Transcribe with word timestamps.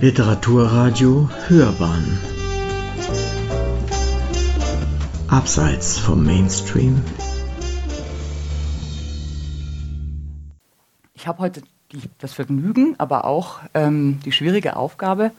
Literaturradio 0.00 1.28
Hörbahn 1.48 2.20
Abseits 5.26 5.98
vom 5.98 6.24
Mainstream 6.24 7.02
Ich 11.14 11.26
habe 11.26 11.40
heute 11.40 11.62
die, 11.90 11.98
das 12.18 12.32
Vergnügen, 12.32 12.94
aber 12.98 13.24
auch 13.24 13.58
ähm, 13.74 14.20
die 14.24 14.30
schwierige 14.30 14.76
Aufgabe, 14.76 15.32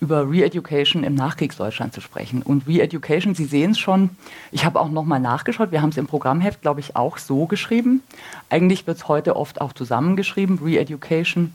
über 0.00 0.28
Re-Education 0.30 1.02
im 1.02 1.14
Nachkriegsdeutschland 1.14 1.94
zu 1.94 2.02
sprechen. 2.02 2.42
Und 2.42 2.68
Re-Education, 2.68 3.34
Sie 3.34 3.46
sehen 3.46 3.70
es 3.70 3.78
schon, 3.78 4.10
ich 4.52 4.66
habe 4.66 4.80
auch 4.80 4.90
nochmal 4.90 5.20
nachgeschaut, 5.20 5.72
wir 5.72 5.80
haben 5.80 5.88
es 5.88 5.96
im 5.96 6.06
Programmheft, 6.06 6.60
glaube 6.60 6.80
ich, 6.80 6.94
auch 6.94 7.16
so 7.16 7.46
geschrieben. 7.46 8.02
Eigentlich 8.50 8.86
wird 8.86 8.98
es 8.98 9.08
heute 9.08 9.34
oft 9.34 9.62
auch 9.62 9.72
zusammengeschrieben. 9.72 10.58
Re-Education 10.62 11.54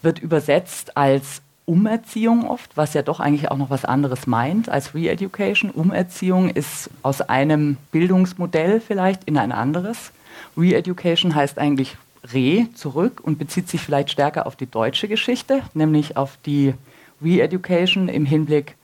wird 0.00 0.18
übersetzt 0.18 0.96
als 0.96 1.42
Umerziehung 1.70 2.48
oft, 2.48 2.76
was 2.76 2.94
ja 2.94 3.02
doch 3.02 3.20
eigentlich 3.20 3.48
auch 3.48 3.56
noch 3.56 3.70
was 3.70 3.84
anderes 3.84 4.26
meint 4.26 4.68
als 4.68 4.92
Re-Education. 4.92 5.70
Umerziehung 5.70 6.50
ist 6.50 6.90
aus 7.02 7.20
einem 7.20 7.76
Bildungsmodell 7.92 8.80
vielleicht 8.80 9.22
in 9.24 9.38
ein 9.38 9.52
anderes. 9.52 10.10
Re-Education 10.56 11.32
heißt 11.32 11.58
eigentlich 11.58 11.96
Re 12.24 12.66
zurück 12.74 13.20
und 13.22 13.38
bezieht 13.38 13.68
sich 13.68 13.80
vielleicht 13.80 14.10
stärker 14.10 14.48
auf 14.48 14.56
die 14.56 14.66
deutsche 14.66 15.06
Geschichte, 15.06 15.62
nämlich 15.72 16.16
auf 16.16 16.38
die 16.44 16.74
Re-Education 17.22 18.08
im 18.08 18.26
Hinblick 18.26 18.74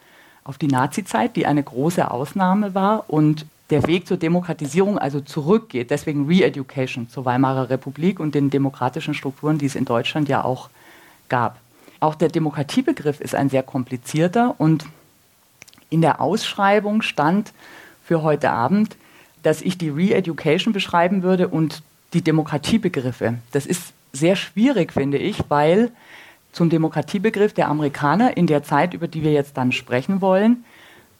auf 0.45 0.57
die 0.57 0.69
Nazizeit, 0.69 1.35
die 1.35 1.45
eine 1.45 1.65
große 1.65 2.09
Ausnahme 2.09 2.77
war 2.77 3.11
und 3.11 3.47
der 3.71 3.85
Weg 3.89 4.07
zur 4.07 4.17
Demokratisierung 4.17 4.97
also 4.97 5.21
zurückgeht. 5.21 5.91
Deswegen 5.91 6.29
Re-Education 6.29 7.09
zur 7.09 7.25
Weimarer 7.25 7.69
Republik 7.69 8.21
und 8.21 8.37
den 8.37 8.49
demokratischen 8.49 9.13
Strukturen, 9.13 9.59
die 9.59 9.67
es 9.67 9.75
in 9.75 9.85
Deutschland 9.87 10.29
ja 10.29 10.45
auch 10.45 10.71
gab. 11.29 11.59
Auch 12.01 12.15
der 12.15 12.29
Demokratiebegriff 12.29 13.21
ist 13.21 13.35
ein 13.35 13.49
sehr 13.49 13.63
komplizierter 13.63 14.55
und 14.59 14.87
in 15.91 16.01
der 16.01 16.21
Ausschreibung 16.21 17.03
stand 17.03 17.53
für 18.05 18.23
heute 18.23 18.51
Abend, 18.51 18.97
dass 19.43 19.63
ich 19.63 19.79
die 19.79 19.89
Re-Education 19.89 20.73
beschreiben 20.73 21.23
würde 21.23 21.49
und 21.49 21.83
die 22.13 22.23
Demokratiebegriffe. 22.23 23.39
Das 23.53 23.67
ist 23.67 23.93
sehr 24.13 24.37
schwierig, 24.37 24.93
finde 24.93 25.19
ich, 25.19 25.39
weil 25.49 25.93
zum 26.53 26.71
Demokratiebegriff 26.71 27.53
der 27.53 27.69
Amerikaner 27.69 28.37
in 28.37 28.47
der 28.47 28.63
Zeit, 28.63 28.95
über 28.95 29.09
die 29.09 29.23
wir 29.23 29.33
jetzt 29.33 29.57
dann 29.57 29.73
sprechen 29.73 30.21
wollen, 30.21 30.65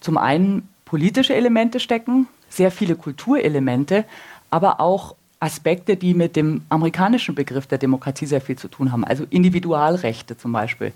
zum 0.01 0.17
einen 0.17 0.69
politische 0.85 1.35
Elemente 1.35 1.81
stecken, 1.81 2.29
sehr 2.49 2.71
viele 2.71 2.97
Kulturelemente, 2.97 4.05
aber 4.51 4.81
auch 4.81 5.16
Aspekte, 5.39 5.97
die 5.97 6.15
mit 6.15 6.37
dem 6.37 6.63
amerikanischen 6.69 7.35
Begriff 7.35 7.67
der 7.67 7.79
Demokratie 7.79 8.27
sehr 8.27 8.41
viel 8.41 8.57
zu 8.57 8.69
tun 8.69 8.93
haben. 8.93 9.05
Also 9.05 9.27
Individualrechte 9.29 10.39
zum 10.39 10.53
Beispiel, 10.53 10.93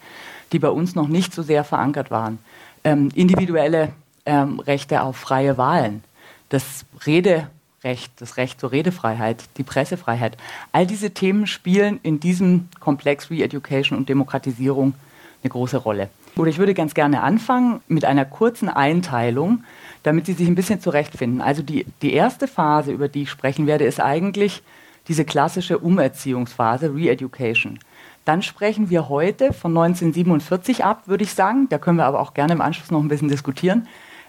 die 0.53 0.59
bei 0.59 0.71
uns 0.71 0.95
noch 0.95 1.09
nicht 1.09 1.35
so 1.35 1.43
sehr 1.43 1.65
verankert 1.65 2.11
waren. 2.11 2.39
Ähm, 2.83 3.11
individuelle 3.15 3.93
ähm, 4.25 4.61
Rechte 4.61 5.03
auf 5.03 5.17
freie 5.17 5.59
Wahlen. 5.59 6.03
Das 6.49 6.87
Rederecht, 7.07 8.13
das 8.17 8.39
Recht 8.39 8.61
zur 8.61 8.73
Redefreiheit, 8.73 9.45
die 9.59 9.63
Pressefreiheit. 9.63 10.37
All 10.73 10.87
diese 10.87 11.11
Themen 11.11 11.47
spielen 11.47 12.01
in 12.03 12.19
diesem 12.19 12.69
Komplex 12.81 13.31
Re-Education 13.31 13.99
und 13.99 14.09
Demokratisierung 14.09 14.95
eine 15.43 15.51
große 15.51 15.77
Rolle. 15.77 16.09
Oder 16.41 16.51
ich 16.51 16.59
würde 16.59 16.75
ganz 16.75 16.95
gerne 16.95 17.23
anfangen 17.23 17.81
mit 17.87 18.05
einer 18.05 18.25
kurzen 18.25 18.69
Einteilung 18.69 19.63
damit 20.03 20.27
sie 20.27 20.33
sich 20.33 20.49
ein 20.49 20.55
bisschen 20.55 20.81
zurechtfinden. 20.81 21.41
Also 21.41 21.63
die, 21.63 21.87
die 22.03 22.13
erste 22.13 22.49
Phase, 22.49 22.93
über 22.93 23.09
die 23.09 23.23
ich 23.23 23.31
sprechen 23.31 23.67
werde, 23.67 23.85
ist 23.85 24.01
eigentlich 24.01 24.63
diese 25.09 25.25
klassische 25.25 25.79
Umerziehungsphase, 25.79 26.95
Re-Education. 26.95 27.79
Dann 28.25 28.43
sprechen 28.43 28.91
wir 28.91 29.09
heute 29.09 29.53
von 29.53 29.77
1947 29.77 30.85
ab, 30.85 31.03
würde 31.07 31.25
ich 31.25 31.35
sagen. 31.35 31.69
Da 31.69 31.79
können 31.79 31.99
wir 31.99 32.07
aber 32.07 32.21
auch 32.21 32.35
gerne 32.35 32.53
im 32.53 32.61
Anschluss 32.61 32.91
noch 32.91 33.01
ein 33.01 33.09
bisschen 33.09 33.29
diskutieren 33.29 33.89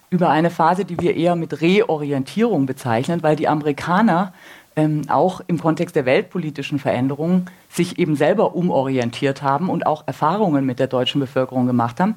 über 0.10 0.30
eine 0.30 0.50
Phase, 0.50 0.84
die 0.84 1.00
wir 1.00 1.16
eher 1.16 1.38
mit 1.38 1.62
Reorientierung 1.62 2.66
bezeichnen, 2.66 3.24
weil 3.24 3.38
die 3.38 3.48
Amerikaner 3.48 4.34
ähm, 4.76 5.04
auch 5.10 5.42
im 5.48 5.60
Kontext 5.60 5.96
der 5.96 6.06
weltpolitischen 6.06 6.80
Veränderungen 6.80 7.50
sich 7.70 8.00
eben 8.00 8.16
selber 8.16 8.56
umorientiert 8.56 9.42
haben 9.42 9.70
und 9.70 9.86
auch 9.86 10.08
Erfahrungen 10.08 10.66
mit 10.66 10.80
der 10.80 10.88
deutschen 10.88 11.20
Bevölkerung 11.20 11.68
gemacht 11.68 12.00
haben. 12.00 12.16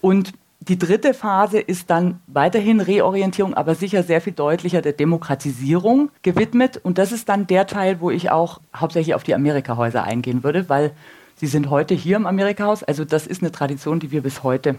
Und 0.00 0.32
die 0.60 0.78
dritte 0.78 1.12
Phase 1.12 1.58
ist 1.58 1.90
dann 1.90 2.20
weiterhin 2.28 2.80
Reorientierung, 2.80 3.54
aber 3.54 3.74
sicher 3.74 4.02
sehr 4.02 4.20
viel 4.20 4.32
deutlicher 4.32 4.80
der 4.80 4.92
Demokratisierung 4.92 6.10
gewidmet. 6.22 6.80
Und 6.82 6.98
das 6.98 7.10
ist 7.10 7.28
dann 7.28 7.46
der 7.48 7.66
Teil, 7.66 8.00
wo 8.00 8.10
ich 8.10 8.30
auch 8.30 8.60
hauptsächlich 8.74 9.14
auf 9.14 9.24
die 9.24 9.34
Amerikahäuser 9.34 10.04
eingehen 10.04 10.44
würde, 10.44 10.68
weil 10.68 10.92
sie 11.36 11.48
sind 11.48 11.70
heute 11.70 11.94
hier 11.94 12.16
im 12.16 12.26
Amerikahaus. 12.26 12.84
Also 12.84 13.04
das 13.04 13.26
ist 13.26 13.42
eine 13.42 13.50
Tradition, 13.50 13.98
die 13.98 14.12
wir 14.12 14.22
bis 14.22 14.44
heute 14.44 14.76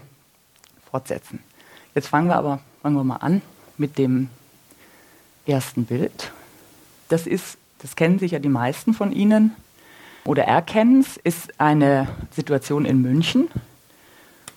fortsetzen. 0.90 1.40
Jetzt 1.94 2.08
fangen 2.08 2.28
wir 2.28 2.36
aber 2.36 2.60
fangen 2.84 2.96
wir 2.96 3.04
mal 3.04 3.16
an 3.16 3.40
mit 3.78 3.96
dem 3.96 4.28
ersten 5.46 5.86
Bild. 5.86 6.33
Das 7.08 7.26
ist, 7.26 7.58
das 7.80 7.96
kennen 7.96 8.18
sicher 8.18 8.40
die 8.40 8.48
meisten 8.48 8.94
von 8.94 9.12
Ihnen 9.12 9.54
oder 10.24 10.44
erkennen 10.44 11.00
es, 11.00 11.16
ist 11.18 11.60
eine 11.60 12.08
Situation 12.30 12.84
in 12.84 13.02
München. 13.02 13.48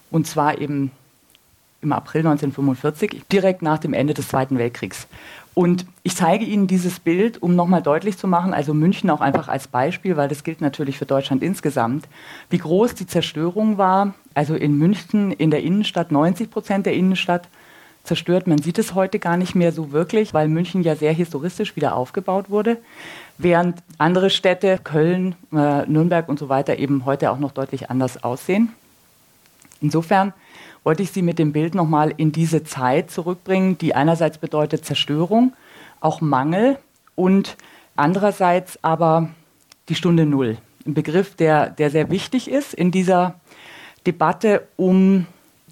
Und 0.09 0.25
zwar 0.25 0.59
eben 0.59 0.91
im 1.81 1.91
April 1.91 2.21
1945, 2.21 3.23
direkt 3.31 3.61
nach 3.61 3.77
dem 3.77 3.93
Ende 3.93 4.13
des 4.13 4.29
Zweiten 4.29 4.57
Weltkriegs. 4.57 5.07
Und 5.53 5.85
ich 6.03 6.15
zeige 6.15 6.45
Ihnen 6.45 6.67
dieses 6.67 6.99
Bild, 6.99 7.41
um 7.41 7.55
nochmal 7.55 7.81
deutlich 7.81 8.17
zu 8.17 8.27
machen, 8.27 8.53
also 8.53 8.73
München 8.73 9.09
auch 9.09 9.21
einfach 9.21 9.47
als 9.47 9.67
Beispiel, 9.67 10.15
weil 10.15 10.29
das 10.29 10.43
gilt 10.43 10.61
natürlich 10.61 10.97
für 10.97 11.05
Deutschland 11.05 11.41
insgesamt, 11.43 12.07
wie 12.49 12.59
groß 12.59 12.95
die 12.95 13.07
Zerstörung 13.07 13.77
war. 13.77 14.13
Also 14.33 14.53
in 14.53 14.77
München, 14.77 15.31
in 15.31 15.49
der 15.49 15.63
Innenstadt, 15.63 16.11
90 16.11 16.51
Prozent 16.51 16.85
der 16.85 16.93
Innenstadt 16.93 17.47
zerstört. 18.07 18.47
Man 18.47 18.61
sieht 18.61 18.79
es 18.79 18.95
heute 18.95 19.19
gar 19.19 19.37
nicht 19.37 19.53
mehr 19.53 19.71
so 19.71 19.91
wirklich, 19.91 20.33
weil 20.33 20.47
München 20.47 20.81
ja 20.81 20.95
sehr 20.95 21.13
historistisch 21.13 21.75
wieder 21.75 21.95
aufgebaut 21.95 22.49
wurde, 22.49 22.77
während 23.37 23.83
andere 23.97 24.29
Städte, 24.29 24.79
Köln, 24.83 25.35
äh, 25.51 25.85
Nürnberg 25.85 26.27
und 26.29 26.39
so 26.39 26.49
weiter, 26.49 26.79
eben 26.79 27.05
heute 27.05 27.31
auch 27.31 27.39
noch 27.39 27.51
deutlich 27.51 27.89
anders 27.89 28.23
aussehen. 28.23 28.73
Insofern 29.81 30.33
wollte 30.83 31.03
ich 31.03 31.11
Sie 31.11 31.21
mit 31.21 31.37
dem 31.37 31.51
Bild 31.51 31.75
nochmal 31.75 32.13
in 32.17 32.31
diese 32.31 32.63
Zeit 32.63 33.11
zurückbringen, 33.11 33.77
die 33.77 33.93
einerseits 33.93 34.37
bedeutet 34.37 34.85
Zerstörung, 34.85 35.53
auch 35.99 36.21
Mangel 36.21 36.77
und 37.15 37.57
andererseits 37.95 38.81
aber 38.83 39.29
die 39.89 39.95
Stunde 39.95 40.25
Null. 40.25 40.57
Ein 40.85 40.93
Begriff, 40.93 41.35
der, 41.35 41.69
der 41.69 41.89
sehr 41.89 42.09
wichtig 42.09 42.49
ist 42.49 42.73
in 42.73 42.91
dieser 42.91 43.35
Debatte 44.05 44.67
um 44.77 45.25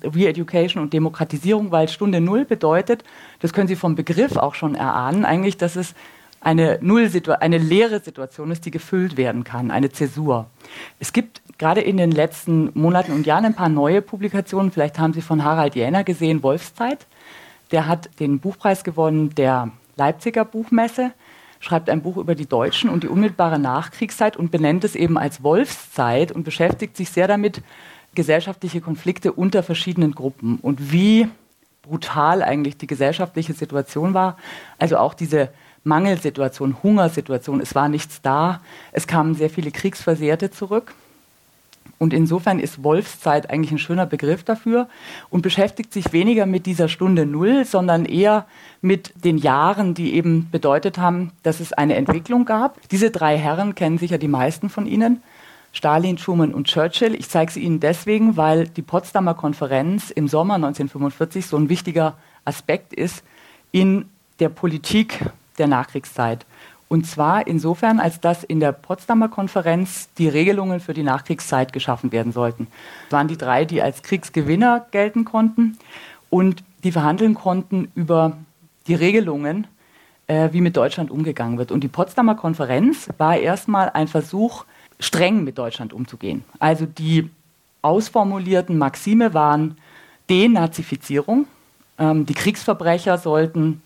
Re-Education 0.06 0.82
und 0.82 0.94
Demokratisierung, 0.94 1.72
weil 1.72 1.90
Stunde 1.90 2.22
Null 2.22 2.46
bedeutet, 2.46 3.04
das 3.40 3.54
können 3.54 3.68
Sie 3.68 3.76
vom 3.76 3.96
Begriff 3.96 4.38
auch 4.38 4.56
schon 4.56 4.76
erahnen, 4.76 5.26
eigentlich, 5.26 5.58
dass 5.58 5.76
es 5.76 5.96
eine, 6.46 6.80
eine 7.40 7.58
leere 7.58 8.02
Situation 8.02 8.52
ist, 8.52 8.66
die 8.66 8.72
gefüllt 8.72 9.18
werden 9.18 9.44
kann, 9.44 9.72
eine 9.72 9.92
Zäsur. 9.92 10.46
Es 11.00 11.12
gibt 11.12 11.42
gerade 11.58 11.82
in 11.82 11.98
den 11.98 12.12
letzten 12.12 12.70
Monaten 12.80 13.14
und 13.14 13.26
Jahren 13.26 13.46
ein 13.46 13.56
paar 13.56 13.70
neue 13.70 14.04
Publikationen. 14.04 14.72
Vielleicht 14.72 15.00
haben 15.00 15.14
Sie 15.14 15.22
von 15.22 15.44
Harald 15.44 15.76
Jäner 15.76 16.04
gesehen, 16.04 16.44
Wolfszeit. 16.44 17.08
Der 17.72 17.88
hat 17.88 18.20
den 18.20 18.40
Buchpreis 18.40 18.84
gewonnen 18.84 19.34
der 19.34 19.72
Leipziger 19.96 20.46
Buchmesse, 20.46 21.14
schreibt 21.60 21.90
ein 21.90 22.04
Buch 22.04 22.18
über 22.18 22.36
die 22.36 22.46
Deutschen 22.46 22.92
und 22.92 23.04
die 23.04 23.08
unmittelbare 23.08 23.58
Nachkriegszeit 23.58 24.38
und 24.38 24.52
benennt 24.52 24.84
es 24.84 24.96
eben 24.96 25.18
als 25.18 25.42
Wolfszeit 25.42 26.32
und 26.32 26.44
beschäftigt 26.44 26.96
sich 26.96 27.10
sehr 27.10 27.28
damit, 27.28 27.64
gesellschaftliche 28.16 28.82
Konflikte 28.82 29.32
unter 29.34 29.64
verschiedenen 29.64 30.14
Gruppen 30.14 30.60
und 30.62 30.92
wie 30.92 31.28
brutal 31.84 32.42
eigentlich 32.42 32.78
die 32.78 32.88
gesellschaftliche 32.88 33.54
Situation 33.54 34.14
war. 34.14 34.38
Also 34.80 34.98
auch 34.98 35.14
diese 35.14 35.50
Mangelsituation, 35.84 36.78
Hungersituation, 36.82 37.62
es 37.62 37.76
war 37.76 37.90
nichts 37.90 38.22
da, 38.22 38.62
es 38.92 39.06
kamen 39.06 39.36
sehr 39.36 39.52
viele 39.52 39.72
Kriegsversehrte 39.72 40.50
zurück. 40.50 40.96
Und 41.98 42.14
insofern 42.14 42.60
ist 42.60 42.84
Wolfszeit 42.84 43.50
eigentlich 43.50 43.72
ein 43.72 43.78
schöner 43.78 44.06
Begriff 44.06 44.44
dafür 44.44 44.90
und 45.30 45.44
beschäftigt 45.44 45.94
sich 45.94 46.12
weniger 46.12 46.46
mit 46.46 46.66
dieser 46.66 46.90
Stunde 46.90 47.26
Null, 47.26 47.64
sondern 47.64 48.06
eher 48.06 48.48
mit 48.82 49.14
den 49.24 49.38
Jahren, 49.38 49.94
die 49.94 50.16
eben 50.16 50.50
bedeutet 50.52 50.98
haben, 50.98 51.32
dass 51.44 51.60
es 51.60 51.72
eine 51.72 51.96
Entwicklung 51.96 52.46
gab. 52.46 52.80
Diese 52.90 53.12
drei 53.12 53.38
Herren 53.38 53.76
kennen 53.76 53.98
sicher 53.98 54.18
die 54.18 54.28
meisten 54.28 54.70
von 54.70 54.88
Ihnen. 54.88 55.22
Stalin, 55.76 56.16
Truman 56.16 56.54
und 56.54 56.68
Churchill. 56.68 57.16
Ich 57.16 57.30
zeige 57.30 57.52
sie 57.52 57.62
Ihnen 57.62 57.82
deswegen, 57.82 58.38
weil 58.38 58.68
die 58.68 58.82
Potsdamer 58.82 59.34
Konferenz 59.34 60.10
im 60.10 60.30
Sommer 60.30 60.56
1945 60.56 61.48
so 61.48 61.58
ein 61.58 61.68
wichtiger 61.68 62.16
Aspekt 62.46 62.94
ist 62.94 63.24
in 63.74 64.06
der 64.40 64.50
Politik 64.50 65.20
der 65.58 65.68
Nachkriegszeit. 65.68 66.46
Und 66.88 67.06
zwar 67.06 67.46
insofern, 67.46 68.00
als 68.00 68.22
dass 68.22 68.46
in 68.46 68.62
der 68.62 68.72
Potsdamer 68.72 69.28
Konferenz 69.28 70.08
die 70.18 70.30
Regelungen 70.30 70.80
für 70.80 70.94
die 70.94 71.04
Nachkriegszeit 71.04 71.74
geschaffen 71.74 72.14
werden 72.14 72.32
sollten. 72.32 72.68
Das 73.10 73.18
waren 73.18 73.28
die 73.28 73.38
drei, 73.38 73.66
die 73.66 73.82
als 73.82 74.02
Kriegsgewinner 74.02 74.86
gelten 74.92 75.26
konnten 75.26 75.78
und 76.30 76.64
die 76.86 76.94
verhandeln 76.94 77.34
konnten 77.34 77.92
über 77.96 78.38
die 78.88 78.96
Regelungen, 78.96 79.68
äh, 80.28 80.50
wie 80.54 80.62
mit 80.62 80.78
Deutschland 80.78 81.12
umgegangen 81.12 81.58
wird. 81.58 81.72
Und 81.72 81.84
die 81.84 81.90
Potsdamer 81.90 82.36
Konferenz 82.36 83.10
war 83.18 83.36
erstmal 83.36 83.90
ein 83.90 84.08
Versuch, 84.08 84.64
streng 85.00 85.44
mit 85.44 85.58
Deutschland 85.58 85.94
umzugehen. 85.94 86.44
Also 86.60 86.86
die 86.86 87.30
ausformulierten 87.82 88.78
Maxime 88.78 89.34
waren 89.34 89.78
Denazifizierung, 90.30 91.48
ähm, 91.98 92.26
die 92.26 92.34
Kriegsverbrecher 92.34 93.18
sollten 93.18 93.82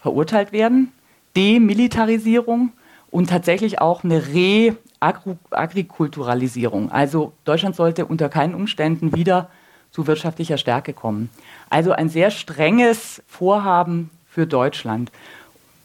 verurteilt 0.00 0.52
werden, 0.52 0.92
Demilitarisierung 1.36 2.72
und 3.10 3.28
tatsächlich 3.30 3.80
auch 3.80 4.04
eine 4.04 4.28
Re-Agrikulturalisierung. 4.28 6.92
Also 6.92 7.32
Deutschland 7.44 7.74
sollte 7.76 8.04
unter 8.06 8.28
keinen 8.28 8.54
Umständen 8.54 9.14
wieder 9.14 9.48
zu 9.90 10.06
wirtschaftlicher 10.06 10.58
Stärke 10.58 10.92
kommen. 10.92 11.30
Also 11.68 11.90
ein 11.92 12.08
sehr 12.08 12.30
strenges 12.30 13.22
Vorhaben 13.26 14.10
für 14.28 14.46
Deutschland. 14.46 15.10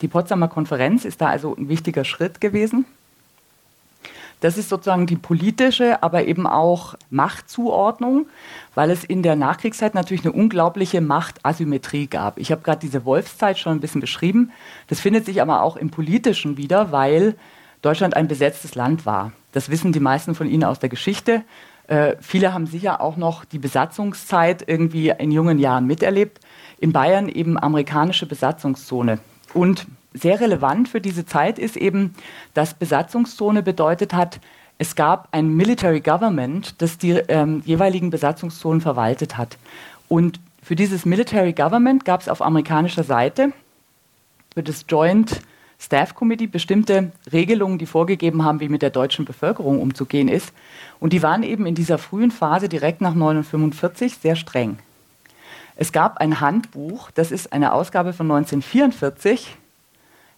Die 0.01 0.07
Potsdamer 0.07 0.47
Konferenz 0.47 1.05
ist 1.05 1.21
da 1.21 1.29
also 1.29 1.55
ein 1.55 1.69
wichtiger 1.69 2.05
Schritt 2.05 2.39
gewesen. 2.39 2.85
Das 4.45 4.59
ist 4.59 4.69
sozusagen 4.69 5.07
die 5.07 5.15
politische, 5.15 6.03
aber 6.03 6.25
eben 6.25 6.45
auch 6.45 6.93
Machtzuordnung, 7.09 8.27
weil 8.75 8.91
es 8.91 9.03
in 9.03 9.23
der 9.23 9.35
Nachkriegszeit 9.35 9.95
natürlich 9.95 10.23
eine 10.23 10.33
unglaubliche 10.33 11.01
Machtasymmetrie 11.01 12.05
gab. 12.05 12.37
Ich 12.37 12.51
habe 12.51 12.61
gerade 12.61 12.79
diese 12.79 13.05
Wolfszeit 13.05 13.57
schon 13.57 13.71
ein 13.71 13.79
bisschen 13.79 14.01
beschrieben. 14.01 14.51
Das 14.85 14.99
findet 14.99 15.25
sich 15.25 15.41
aber 15.41 15.63
auch 15.63 15.77
im 15.77 15.89
Politischen 15.89 16.57
wieder, 16.57 16.91
weil 16.91 17.33
Deutschland 17.81 18.15
ein 18.15 18.27
besetztes 18.27 18.75
Land 18.75 19.07
war. 19.07 19.31
Das 19.51 19.71
wissen 19.71 19.93
die 19.93 19.99
meisten 19.99 20.35
von 20.35 20.47
Ihnen 20.47 20.63
aus 20.63 20.77
der 20.77 20.89
Geschichte. 20.89 21.41
Äh, 21.87 22.15
viele 22.21 22.53
haben 22.53 22.67
sicher 22.67 23.01
auch 23.01 23.17
noch 23.17 23.45
die 23.45 23.57
Besatzungszeit 23.57 24.63
irgendwie 24.67 25.09
in 25.09 25.31
jungen 25.31 25.57
Jahren 25.57 25.87
miterlebt. 25.87 26.39
In 26.77 26.93
Bayern 26.93 27.29
eben 27.29 27.57
amerikanische 27.57 28.27
Besatzungszone. 28.27 29.17
Und 29.55 29.87
sehr 30.15 30.39
relevant 30.39 30.89
für 30.89 31.01
diese 31.01 31.25
Zeit 31.25 31.59
ist 31.59 31.77
eben, 31.77 32.15
dass 32.53 32.73
Besatzungszone 32.73 33.61
bedeutet 33.61 34.13
hat, 34.13 34.39
es 34.77 34.95
gab 34.95 35.29
ein 35.31 35.55
Military 35.55 36.01
Government, 36.01 36.81
das 36.81 36.97
die 36.97 37.11
ähm, 37.11 37.61
jeweiligen 37.65 38.09
Besatzungszonen 38.09 38.81
verwaltet 38.81 39.37
hat. 39.37 39.57
Und 40.09 40.39
für 40.61 40.75
dieses 40.75 41.05
Military 41.05 41.53
Government 41.53 42.03
gab 42.03 42.21
es 42.21 42.29
auf 42.29 42.41
amerikanischer 42.41 43.03
Seite 43.03 43.53
für 44.53 44.63
das 44.63 44.85
Joint 44.87 45.41
Staff 45.79 46.15
Committee 46.15 46.47
bestimmte 46.47 47.11
Regelungen, 47.31 47.77
die 47.77 47.85
vorgegeben 47.85 48.43
haben, 48.43 48.59
wie 48.59 48.69
mit 48.69 48.81
der 48.81 48.89
deutschen 48.89 49.25
Bevölkerung 49.25 49.81
umzugehen 49.81 50.27
ist. 50.27 50.53
Und 50.99 51.13
die 51.13 51.21
waren 51.21 51.43
eben 51.43 51.65
in 51.65 51.75
dieser 51.75 51.97
frühen 51.97 52.31
Phase 52.31 52.69
direkt 52.69 53.01
nach 53.01 53.13
1945 53.13 54.17
sehr 54.17 54.35
streng. 54.35 54.79
Es 55.75 55.91
gab 55.91 56.17
ein 56.17 56.39
Handbuch, 56.39 57.11
das 57.11 57.31
ist 57.31 57.51
eine 57.51 57.73
Ausgabe 57.73 58.13
von 58.13 58.31
1944, 58.31 59.57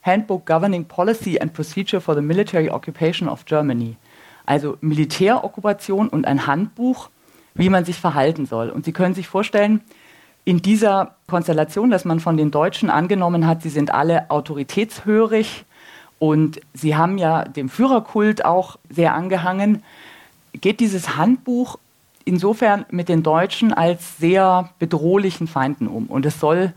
Handbook 0.07 0.45
Governing 0.45 0.85
Policy 0.85 1.39
and 1.39 1.53
Procedure 1.53 2.01
for 2.01 2.15
the 2.15 2.21
Military 2.21 2.69
Occupation 2.69 3.29
of 3.29 3.45
Germany. 3.45 3.97
Also 4.45 4.77
Militärokkupation 4.81 6.07
und 6.07 6.25
ein 6.25 6.47
Handbuch, 6.47 7.09
wie 7.53 7.69
man 7.69 7.85
sich 7.85 7.97
verhalten 7.97 8.45
soll. 8.45 8.69
Und 8.69 8.85
Sie 8.85 8.93
können 8.93 9.13
sich 9.13 9.27
vorstellen, 9.27 9.81
in 10.47 10.61
dieser 10.61 11.15
Konstellation, 11.27 11.89
dass 11.89 12.05
man 12.05 12.21
von 12.21 12.37
den 12.37 12.51
Deutschen 12.51 12.89
angenommen 12.89 13.45
hat, 13.45 13.63
sie 13.63 13.69
sind 13.69 13.93
alle 13.93 14.31
autoritätshörig 14.31 15.65
und 16.19 16.61
sie 16.73 16.95
haben 16.95 17.17
ja 17.17 17.43
dem 17.43 17.67
Führerkult 17.67 18.45
auch 18.45 18.77
sehr 18.89 19.13
angehangen, 19.13 19.83
geht 20.53 20.79
dieses 20.79 21.17
Handbuch 21.17 21.77
insofern 22.23 22.85
mit 22.91 23.09
den 23.09 23.23
Deutschen 23.23 23.73
als 23.73 24.17
sehr 24.19 24.69
bedrohlichen 24.79 25.47
Feinden 25.47 25.89
um. 25.89 26.05
Und 26.05 26.25
es 26.25 26.39
soll 26.39 26.71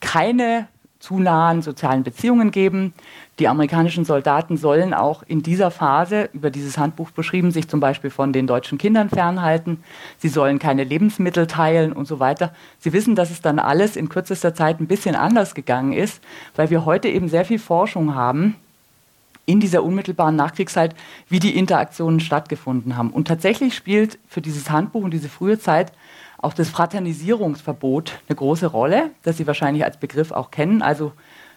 keine 0.00 0.68
zu 1.02 1.18
nahen 1.18 1.62
sozialen 1.62 2.04
Beziehungen 2.04 2.52
geben. 2.52 2.92
Die 3.40 3.48
amerikanischen 3.48 4.04
Soldaten 4.04 4.56
sollen 4.56 4.94
auch 4.94 5.24
in 5.26 5.42
dieser 5.42 5.72
Phase, 5.72 6.30
über 6.32 6.48
dieses 6.48 6.78
Handbuch 6.78 7.10
beschrieben, 7.10 7.50
sich 7.50 7.66
zum 7.66 7.80
Beispiel 7.80 8.10
von 8.10 8.32
den 8.32 8.46
deutschen 8.46 8.78
Kindern 8.78 9.10
fernhalten. 9.10 9.82
Sie 10.18 10.28
sollen 10.28 10.60
keine 10.60 10.84
Lebensmittel 10.84 11.48
teilen 11.48 11.92
und 11.92 12.06
so 12.06 12.20
weiter. 12.20 12.54
Sie 12.78 12.92
wissen, 12.92 13.16
dass 13.16 13.32
es 13.32 13.40
dann 13.40 13.58
alles 13.58 13.96
in 13.96 14.08
kürzester 14.08 14.54
Zeit 14.54 14.78
ein 14.78 14.86
bisschen 14.86 15.16
anders 15.16 15.56
gegangen 15.56 15.92
ist, 15.92 16.22
weil 16.54 16.70
wir 16.70 16.84
heute 16.84 17.08
eben 17.08 17.28
sehr 17.28 17.44
viel 17.44 17.58
Forschung 17.58 18.14
haben 18.14 18.54
in 19.44 19.58
dieser 19.58 19.82
unmittelbaren 19.82 20.36
Nachkriegszeit, 20.36 20.94
wie 21.28 21.40
die 21.40 21.56
Interaktionen 21.58 22.20
stattgefunden 22.20 22.96
haben. 22.96 23.10
Und 23.10 23.26
tatsächlich 23.26 23.74
spielt 23.74 24.20
für 24.28 24.40
dieses 24.40 24.70
Handbuch 24.70 25.02
und 25.02 25.10
diese 25.10 25.28
frühe 25.28 25.58
Zeit 25.58 25.92
auch 26.42 26.52
das 26.52 26.68
Fraternisierungsverbot 26.68 28.20
eine 28.28 28.36
große 28.36 28.66
Rolle, 28.66 29.10
das 29.22 29.36
Sie 29.36 29.46
wahrscheinlich 29.46 29.84
als 29.84 29.96
Begriff 29.96 30.32
auch 30.32 30.50
kennen. 30.50 30.82
Also 30.82 31.12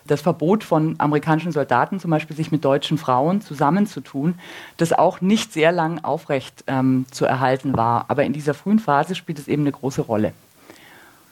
das 0.07 0.21
Verbot 0.21 0.63
von 0.63 0.95
amerikanischen 0.99 1.51
Soldaten 1.51 1.99
zum 1.99 2.11
Beispiel, 2.11 2.35
sich 2.35 2.51
mit 2.51 2.63
deutschen 2.63 2.99
Frauen 2.99 3.41
zusammenzutun, 3.41 4.35
das 4.77 4.93
auch 4.93 5.19
nicht 5.19 5.51
sehr 5.51 5.71
lang 5.71 6.03
aufrecht 6.03 6.63
ähm, 6.67 7.05
zu 7.09 7.25
erhalten 7.25 7.75
war. 7.75 8.05
Aber 8.07 8.23
in 8.23 8.31
dieser 8.31 8.53
frühen 8.53 8.79
Phase 8.79 9.15
spielt 9.15 9.39
es 9.39 9.47
eben 9.47 9.63
eine 9.63 9.71
große 9.71 10.01
Rolle. 10.01 10.33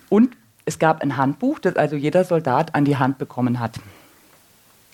Und 0.10 0.36
es 0.66 0.80
gab 0.80 1.02
ein 1.02 1.18
Handbuch, 1.18 1.60
das 1.60 1.76
also 1.76 1.96
jeder 1.96 2.24
Soldat 2.24 2.74
an 2.74 2.86
die 2.86 2.98
Hand 2.98 3.20
bekommen 3.20 3.60
hat. 3.60 3.80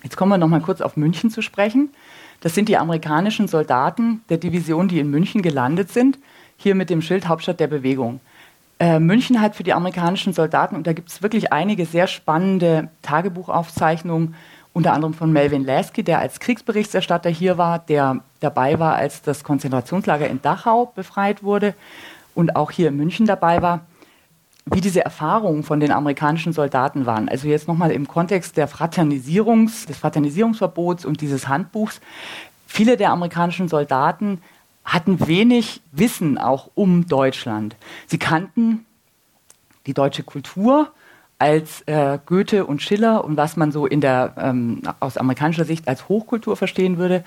Jetzt 0.04 0.18
kommen 0.18 0.32
wir 0.32 0.38
noch 0.38 0.48
mal 0.48 0.62
kurz 0.62 0.82
auf 0.82 0.98
München 0.98 1.30
zu 1.30 1.42
sprechen. 1.42 1.90
Das 2.42 2.56
sind 2.56 2.70
die 2.70 2.78
amerikanischen 2.78 3.48
Soldaten 3.48 4.22
der 4.30 4.38
Division, 4.38 4.88
die 4.88 5.00
in 5.00 5.10
München 5.10 5.42
gelandet 5.42 5.92
sind, 5.92 6.18
hier 6.58 6.76
mit 6.76 6.90
dem 6.90 7.02
Schild 7.02 7.28
Hauptstadt 7.28 7.60
der 7.60 7.68
Bewegung. 7.68 8.20
Äh, 8.80 9.00
München 9.00 9.42
hat 9.42 9.56
für 9.56 9.64
die 9.64 9.74
amerikanischen 9.74 10.31
Soldaten, 10.31 10.76
und 10.76 10.88
da 10.88 10.94
gibt 10.94 11.10
es 11.10 11.22
wirklich 11.22 11.52
einige 11.52 11.86
sehr 11.86 12.08
spannende 12.08 12.90
Tagebuchaufzeichnungen, 13.02 14.36
unter 14.72 14.94
anderem 14.94 15.14
von 15.14 15.34
Melvin 15.34 15.66
Lasky, 15.66 16.04
der 16.04 16.20
als 16.20 16.40
Kriegsberichterstatter 16.40 17.30
hier 17.30 17.58
war, 17.58 17.80
der 17.80 18.22
dabei 18.40 18.80
war, 18.80 18.96
als 18.96 19.22
das 19.22 19.44
Konzentrationslager 19.44 20.30
in 20.30 20.42
Dachau 20.42 20.94
befreit 20.96 21.44
wurde 21.44 21.74
und 22.36 22.56
auch 22.56 22.72
hier 22.72 22.88
in 22.88 22.96
München 22.96 23.26
dabei 23.26 23.62
war, 23.62 23.81
wie 24.66 24.80
diese 24.80 25.04
Erfahrungen 25.04 25.64
von 25.64 25.80
den 25.80 25.92
amerikanischen 25.92 26.54
Soldaten 26.54 27.06
waren. 27.06 27.28
Also 27.28 27.48
jetzt 27.48 27.68
nochmal 27.68 27.92
im 27.92 28.08
Kontext 28.08 28.56
der 28.56 28.68
Fraternisierungs, 28.68 29.88
des 29.88 29.98
Fraternisierungsverbots 29.98 31.04
und 31.04 31.20
dieses 31.20 31.48
Handbuchs. 31.48 32.00
Viele 32.68 32.96
der 32.96 33.10
amerikanischen 33.10 33.68
Soldaten 33.68 34.42
hatten 34.89 35.27
wenig 35.27 35.81
Wissen 35.91 36.38
auch 36.38 36.69
um 36.75 37.07
Deutschland. 37.07 37.75
Sie 38.07 38.18
kannten 38.18 38.86
die 39.86 39.94
deutsche 39.94 40.24
Kultur 40.24 40.91
als 41.38 41.81
äh, 41.86 42.19
Goethe 42.25 42.65
und 42.65 42.81
Schiller 42.81 43.24
und 43.24 43.38
was 43.38 43.56
man 43.56 43.71
so 43.71 43.86
in 43.86 44.01
der 44.01 44.33
ähm, 44.38 44.81
aus 45.00 45.18
amerikanischer 45.18 45.63
Sicht 45.63 45.88
als 45.88 46.09
Hochkultur 46.09 46.57
verstehen 46.57 46.97
würde, 46.97 47.24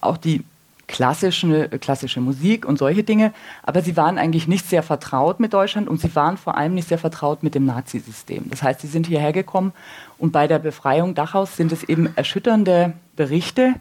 auch 0.00 0.16
die 0.16 0.44
klassische, 0.86 1.68
klassische 1.80 2.20
Musik 2.20 2.64
und 2.64 2.78
solche 2.78 3.02
Dinge, 3.02 3.32
aber 3.64 3.82
sie 3.82 3.96
waren 3.96 4.18
eigentlich 4.18 4.46
nicht 4.46 4.68
sehr 4.68 4.84
vertraut 4.84 5.40
mit 5.40 5.52
Deutschland 5.52 5.88
und 5.88 6.00
sie 6.00 6.14
waren 6.14 6.36
vor 6.36 6.56
allem 6.56 6.74
nicht 6.74 6.88
sehr 6.88 6.98
vertraut 6.98 7.42
mit 7.42 7.56
dem 7.56 7.64
Nazisystem. 7.64 8.44
Das 8.50 8.62
heißt, 8.62 8.82
sie 8.82 8.86
sind 8.86 9.08
hierher 9.08 9.32
gekommen 9.32 9.72
und 10.16 10.30
bei 10.32 10.46
der 10.46 10.60
Befreiung 10.60 11.14
Dachaus 11.14 11.56
sind 11.56 11.72
es 11.72 11.82
eben 11.82 12.12
erschütternde 12.14 12.92
Berichte, 13.16 13.74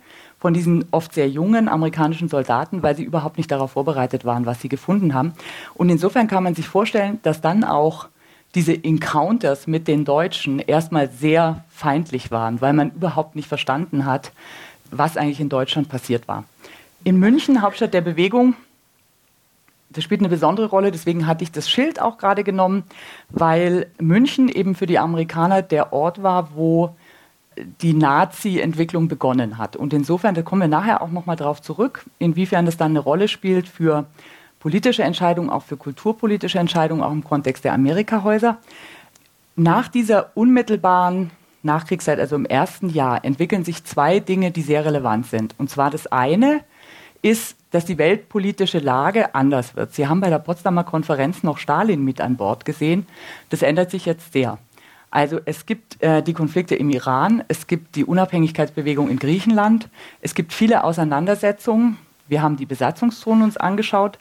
von 0.46 0.54
diesen 0.54 0.86
oft 0.92 1.12
sehr 1.12 1.28
jungen 1.28 1.68
amerikanischen 1.68 2.30
Soldaten, 2.30 2.84
weil 2.84 2.96
sie 2.96 3.04
überhaupt 3.04 3.38
nicht 3.38 3.50
darauf 3.50 3.72
vorbereitet 3.72 4.26
waren, 4.26 4.46
was 4.46 4.62
sie 4.62 4.70
gefunden 4.70 5.16
haben. 5.16 5.34
Und 5.74 5.90
insofern 5.90 6.28
kann 6.28 6.44
man 6.44 6.54
sich 6.54 6.68
vorstellen, 6.68 7.18
dass 7.24 7.42
dann 7.42 7.64
auch 7.64 8.10
diese 8.54 8.72
Encounters 8.72 9.66
mit 9.66 9.88
den 9.88 10.06
Deutschen 10.06 10.60
erstmal 10.60 11.10
sehr 11.10 11.64
feindlich 11.72 12.30
waren, 12.30 12.62
weil 12.62 12.74
man 12.74 12.92
überhaupt 12.92 13.36
nicht 13.36 13.48
verstanden 13.48 14.06
hat, 14.06 14.34
was 14.92 15.18
eigentlich 15.18 15.40
in 15.40 15.50
Deutschland 15.50 15.90
passiert 15.90 16.28
war. 16.28 16.44
In 17.04 17.18
München, 17.18 17.64
Hauptstadt 17.64 17.96
der 17.96 18.02
Bewegung, 18.02 18.54
das 19.90 20.04
spielt 20.04 20.22
eine 20.22 20.30
besondere 20.30 20.68
Rolle, 20.68 20.92
deswegen 20.92 21.26
hatte 21.26 21.44
ich 21.44 21.52
das 21.52 21.68
Schild 21.68 22.00
auch 22.00 22.20
gerade 22.20 22.44
genommen, 22.44 22.84
weil 23.32 23.88
München 24.00 24.50
eben 24.50 24.76
für 24.76 24.86
die 24.86 25.00
Amerikaner 25.00 25.64
der 25.64 25.92
Ort 25.92 26.22
war, 26.22 26.50
wo 26.54 26.96
die 27.82 27.94
Nazi-Entwicklung 27.94 29.08
begonnen 29.08 29.58
hat. 29.58 29.76
Und 29.76 29.94
insofern, 29.94 30.36
da 30.36 30.42
kommen 30.42 30.62
wir 30.62 30.68
nachher 30.68 31.02
auch 31.02 31.12
nochmal 31.12 31.36
drauf 31.36 31.62
zurück, 31.62 32.06
inwiefern 32.20 32.66
das 32.66 32.78
dann 32.78 32.92
eine 32.92 33.00
Rolle 33.00 33.28
spielt 33.28 33.68
für 33.68 34.06
politische 34.60 35.04
Entscheidungen, 35.04 35.50
auch 35.50 35.64
für 35.64 35.78
kulturpolitische 35.78 36.60
Entscheidungen, 36.60 37.04
auch 37.04 37.12
im 37.12 37.24
Kontext 37.24 37.64
der 37.64 37.74
Amerikahäuser. 37.74 38.58
Nach 39.56 39.88
dieser 39.88 40.32
unmittelbaren 40.36 41.32
Nachkriegszeit, 41.64 42.20
also 42.20 42.36
im 42.36 42.46
ersten 42.46 42.90
Jahr, 42.90 43.24
entwickeln 43.24 43.64
sich 43.64 43.84
zwei 43.84 44.20
Dinge, 44.20 44.52
die 44.52 44.62
sehr 44.62 44.86
relevant 44.86 45.28
sind. 45.28 45.56
Und 45.58 45.70
zwar 45.70 45.92
das 45.92 46.08
eine 46.08 46.62
ist, 47.22 47.56
dass 47.72 47.86
die 47.86 47.98
weltpolitische 47.98 48.80
Lage 48.80 49.34
anders 49.34 49.76
wird. 49.76 49.94
Sie 49.94 50.08
haben 50.08 50.22
bei 50.22 50.30
der 50.30 50.40
Potsdamer 50.40 50.84
Konferenz 50.84 51.44
noch 51.44 51.58
Stalin 51.58 52.04
mit 52.04 52.22
an 52.22 52.38
Bord 52.38 52.66
gesehen. 52.66 53.08
Das 53.50 53.62
ändert 53.62 53.92
sich 53.92 54.06
jetzt 54.06 54.34
sehr. 54.34 54.58
Also 55.16 55.40
es 55.46 55.66
gibt 55.66 56.04
äh, 56.04 56.22
die 56.22 56.34
Konflikte 56.34 56.76
im 56.76 56.90
Iran, 56.90 57.42
es 57.48 57.68
gibt 57.68 57.96
die 57.96 58.04
Unabhängigkeitsbewegung 58.04 59.10
in 59.10 59.18
Griechenland, 59.18 59.88
es 60.20 60.36
gibt 60.36 60.52
viele 60.52 60.84
Auseinandersetzungen. 60.84 61.98
Wir 62.28 62.42
haben 62.42 62.58
die 62.58 62.66
Besatzungszonen 62.66 63.46
uns 63.46 63.56
angeschaut, 63.56 64.20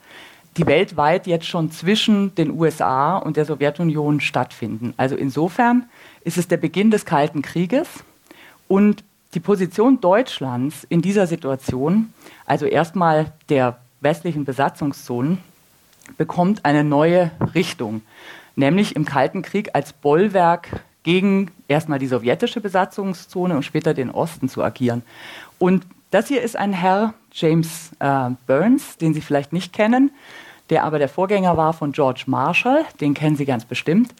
die 0.57 0.67
weltweit 0.67 1.27
jetzt 1.27 1.47
schon 1.47 1.73
zwischen 1.73 2.33
den 2.37 2.53
USA 2.53 3.17
und 3.17 3.37
der 3.37 3.45
Sowjetunion 3.45 4.21
stattfinden. 4.21 4.95
Also 4.97 5.17
insofern 5.17 5.87
ist 6.23 6.39
es 6.39 6.47
der 6.47 6.59
Beginn 6.59 6.93
des 6.93 7.05
Kalten 7.05 7.43
Krieges 7.43 7.89
und 8.69 9.03
die 9.35 9.41
Position 9.41 10.01
Deutschlands 10.01 10.87
in 10.89 11.03
dieser 11.03 11.27
Situation, 11.27 12.15
also 12.47 12.67
erstmal 12.67 13.33
der 13.49 13.79
westlichen 14.01 14.45
Besatzungszonen, 14.45 15.39
bekommt 16.17 16.65
eine 16.65 16.85
neue 16.85 17.33
Richtung, 17.53 18.03
nämlich 18.57 18.97
im 18.97 19.05
Kalten 19.05 19.43
Krieg 19.43 19.71
als 19.75 19.93
Bollwerk 19.93 20.85
gegen 21.03 21.51
erstmal 21.69 21.99
die 21.99 22.07
sowjetische 22.07 22.61
Besatzungszone 22.61 23.57
und 23.57 23.63
später 23.63 23.95
den 23.95 24.11
Osten 24.11 24.49
zu 24.49 24.63
agieren. 24.63 25.03
Und 25.59 25.87
das 26.11 26.29
hier 26.29 26.43
ist 26.43 26.57
ein 26.57 26.73
Herr, 26.73 27.15
James 27.33 27.91
äh, 27.99 28.31
Burns, 28.47 28.97
den 28.97 29.15
Sie 29.15 29.21
vielleicht 29.21 29.53
nicht 29.53 29.73
kennen, 29.73 30.11
der 30.71 30.85
aber 30.85 30.99
der 30.99 31.09
Vorgänger 31.09 31.57
war 31.57 31.73
von 31.73 31.93
George 31.93 32.25
Marshall, 32.27 32.85
den 33.01 33.15
kennen 33.15 33.37
Sie 33.37 33.45
ganz 33.45 33.65
bestimmt. 33.65 34.15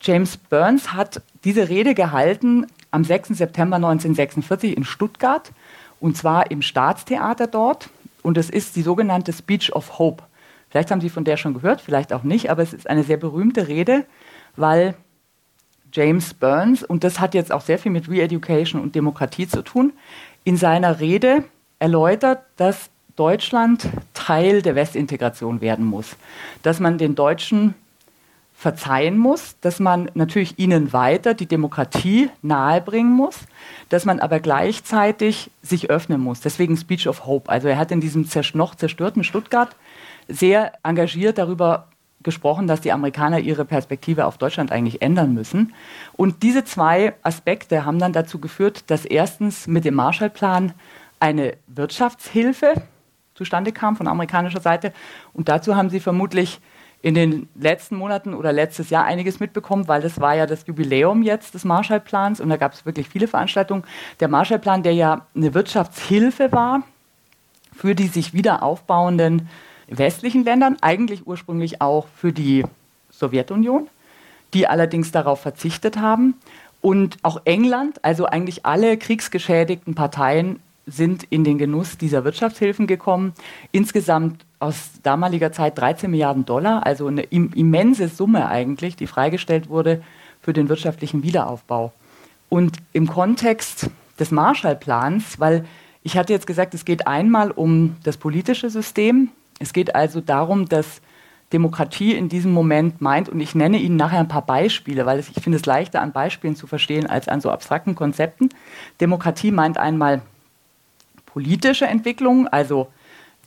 James 0.00 0.36
Burns 0.36 0.92
hat 0.92 1.22
diese 1.44 1.68
Rede 1.68 1.94
gehalten 1.94 2.66
am 2.90 3.04
6. 3.04 3.30
September 3.30 3.76
1946 3.76 4.76
in 4.76 4.84
Stuttgart 4.84 5.52
und 6.00 6.16
zwar 6.16 6.50
im 6.50 6.62
Staatstheater 6.62 7.46
dort. 7.46 7.90
Und 8.22 8.36
es 8.36 8.50
ist 8.50 8.76
die 8.76 8.82
sogenannte 8.82 9.32
Speech 9.32 9.74
of 9.74 9.98
Hope. 9.98 10.22
Vielleicht 10.70 10.90
haben 10.90 11.00
Sie 11.00 11.10
von 11.10 11.24
der 11.24 11.36
schon 11.36 11.54
gehört, 11.54 11.80
vielleicht 11.80 12.12
auch 12.12 12.22
nicht, 12.22 12.50
aber 12.50 12.62
es 12.62 12.72
ist 12.72 12.88
eine 12.88 13.02
sehr 13.02 13.16
berühmte 13.16 13.68
Rede, 13.68 14.06
weil 14.56 14.94
James 15.92 16.34
Burns, 16.34 16.84
und 16.84 17.02
das 17.02 17.18
hat 17.18 17.34
jetzt 17.34 17.52
auch 17.52 17.60
sehr 17.60 17.78
viel 17.78 17.90
mit 17.90 18.08
Re-Education 18.08 18.80
und 18.80 18.94
Demokratie 18.94 19.48
zu 19.48 19.62
tun, 19.62 19.92
in 20.44 20.56
seiner 20.56 21.00
Rede 21.00 21.44
erläutert, 21.80 22.42
dass 22.56 22.90
Deutschland 23.16 23.88
Teil 24.14 24.62
der 24.62 24.76
Westintegration 24.76 25.60
werden 25.60 25.84
muss, 25.84 26.16
dass 26.62 26.78
man 26.78 26.96
den 26.96 27.16
Deutschen 27.16 27.74
verzeihen 28.54 29.16
muss, 29.16 29.56
dass 29.62 29.80
man 29.80 30.10
natürlich 30.12 30.58
ihnen 30.58 30.92
weiter 30.92 31.32
die 31.32 31.46
Demokratie 31.46 32.28
nahebringen 32.42 33.12
muss, 33.12 33.38
dass 33.88 34.04
man 34.04 34.20
aber 34.20 34.38
gleichzeitig 34.38 35.50
sich 35.62 35.88
öffnen 35.88 36.20
muss. 36.20 36.40
Deswegen 36.40 36.76
Speech 36.76 37.08
of 37.08 37.24
Hope. 37.24 37.50
Also 37.50 37.68
er 37.68 37.78
hat 37.78 37.90
in 37.90 38.02
diesem 38.02 38.28
noch 38.52 38.74
zerstörten 38.74 39.24
Stuttgart 39.24 39.74
sehr 40.30 40.72
engagiert 40.82 41.38
darüber 41.38 41.88
gesprochen, 42.22 42.66
dass 42.66 42.80
die 42.80 42.92
Amerikaner 42.92 43.38
ihre 43.38 43.64
Perspektive 43.64 44.26
auf 44.26 44.36
Deutschland 44.36 44.72
eigentlich 44.72 45.00
ändern 45.00 45.32
müssen. 45.32 45.72
Und 46.12 46.42
diese 46.42 46.64
zwei 46.64 47.14
Aspekte 47.22 47.84
haben 47.84 47.98
dann 47.98 48.12
dazu 48.12 48.38
geführt, 48.38 48.84
dass 48.88 49.04
erstens 49.04 49.66
mit 49.66 49.84
dem 49.84 49.94
Marshallplan 49.94 50.74
eine 51.18 51.54
Wirtschaftshilfe 51.66 52.74
zustande 53.34 53.72
kam 53.72 53.96
von 53.96 54.06
amerikanischer 54.06 54.60
Seite. 54.60 54.92
Und 55.32 55.48
dazu 55.48 55.76
haben 55.76 55.88
sie 55.88 56.00
vermutlich 56.00 56.60
in 57.02 57.14
den 57.14 57.48
letzten 57.54 57.96
Monaten 57.96 58.34
oder 58.34 58.52
letztes 58.52 58.90
Jahr 58.90 59.04
einiges 59.04 59.40
mitbekommen, 59.40 59.88
weil 59.88 60.02
das 60.02 60.20
war 60.20 60.34
ja 60.34 60.44
das 60.44 60.66
Jubiläum 60.66 61.22
jetzt 61.22 61.54
des 61.54 61.64
Marshallplans 61.64 62.40
und 62.40 62.50
da 62.50 62.58
gab 62.58 62.74
es 62.74 62.84
wirklich 62.84 63.08
viele 63.08 63.26
Veranstaltungen. 63.26 63.84
Der 64.20 64.28
Marshallplan, 64.28 64.82
der 64.82 64.92
ja 64.92 65.26
eine 65.34 65.54
Wirtschaftshilfe 65.54 66.52
war 66.52 66.82
für 67.80 67.94
die 67.94 68.08
sich 68.08 68.34
wieder 68.34 68.62
aufbauenden 68.62 69.48
westlichen 69.90 70.44
Ländern, 70.44 70.76
eigentlich 70.80 71.26
ursprünglich 71.26 71.80
auch 71.80 72.06
für 72.16 72.32
die 72.32 72.64
Sowjetunion, 73.10 73.88
die 74.54 74.66
allerdings 74.66 75.12
darauf 75.12 75.40
verzichtet 75.40 75.98
haben. 75.98 76.34
Und 76.80 77.18
auch 77.22 77.42
England, 77.44 78.02
also 78.04 78.26
eigentlich 78.26 78.64
alle 78.64 78.96
kriegsgeschädigten 78.96 79.94
Parteien 79.94 80.60
sind 80.86 81.24
in 81.24 81.44
den 81.44 81.58
Genuss 81.58 81.98
dieser 81.98 82.24
Wirtschaftshilfen 82.24 82.86
gekommen. 82.86 83.34
Insgesamt 83.70 84.44
aus 84.58 84.90
damaliger 85.02 85.52
Zeit 85.52 85.78
13 85.78 86.10
Milliarden 86.10 86.44
Dollar, 86.44 86.86
also 86.86 87.06
eine 87.06 87.22
immense 87.22 88.08
Summe 88.08 88.48
eigentlich, 88.48 88.96
die 88.96 89.06
freigestellt 89.06 89.68
wurde 89.68 90.02
für 90.40 90.52
den 90.52 90.68
wirtschaftlichen 90.68 91.22
Wiederaufbau. 91.22 91.92
Und 92.48 92.78
im 92.92 93.06
Kontext 93.06 93.90
des 94.18 94.30
Marshallplans, 94.30 95.38
weil 95.38 95.64
ich 96.02 96.16
hatte 96.16 96.32
jetzt 96.32 96.46
gesagt, 96.46 96.74
es 96.74 96.84
geht 96.84 97.06
einmal 97.06 97.50
um 97.50 97.96
das 98.02 98.16
politische 98.16 98.70
System, 98.70 99.28
es 99.60 99.72
geht 99.72 99.94
also 99.94 100.20
darum, 100.20 100.68
dass 100.68 101.00
Demokratie 101.52 102.14
in 102.14 102.28
diesem 102.28 102.52
Moment 102.52 103.00
meint, 103.00 103.28
und 103.28 103.40
ich 103.40 103.54
nenne 103.54 103.78
Ihnen 103.78 103.96
nachher 103.96 104.20
ein 104.20 104.28
paar 104.28 104.46
Beispiele, 104.46 105.06
weil 105.06 105.20
ich 105.20 105.26
finde 105.26 105.58
es 105.58 105.66
leichter 105.66 106.00
an 106.00 106.12
Beispielen 106.12 106.56
zu 106.56 106.66
verstehen 106.66 107.06
als 107.08 107.28
an 107.28 107.40
so 107.40 107.50
abstrakten 107.50 107.94
Konzepten. 107.94 108.48
Demokratie 109.00 109.50
meint 109.50 109.76
einmal 109.78 110.22
politische 111.26 111.86
Entwicklungen, 111.86 112.48
also 112.48 112.88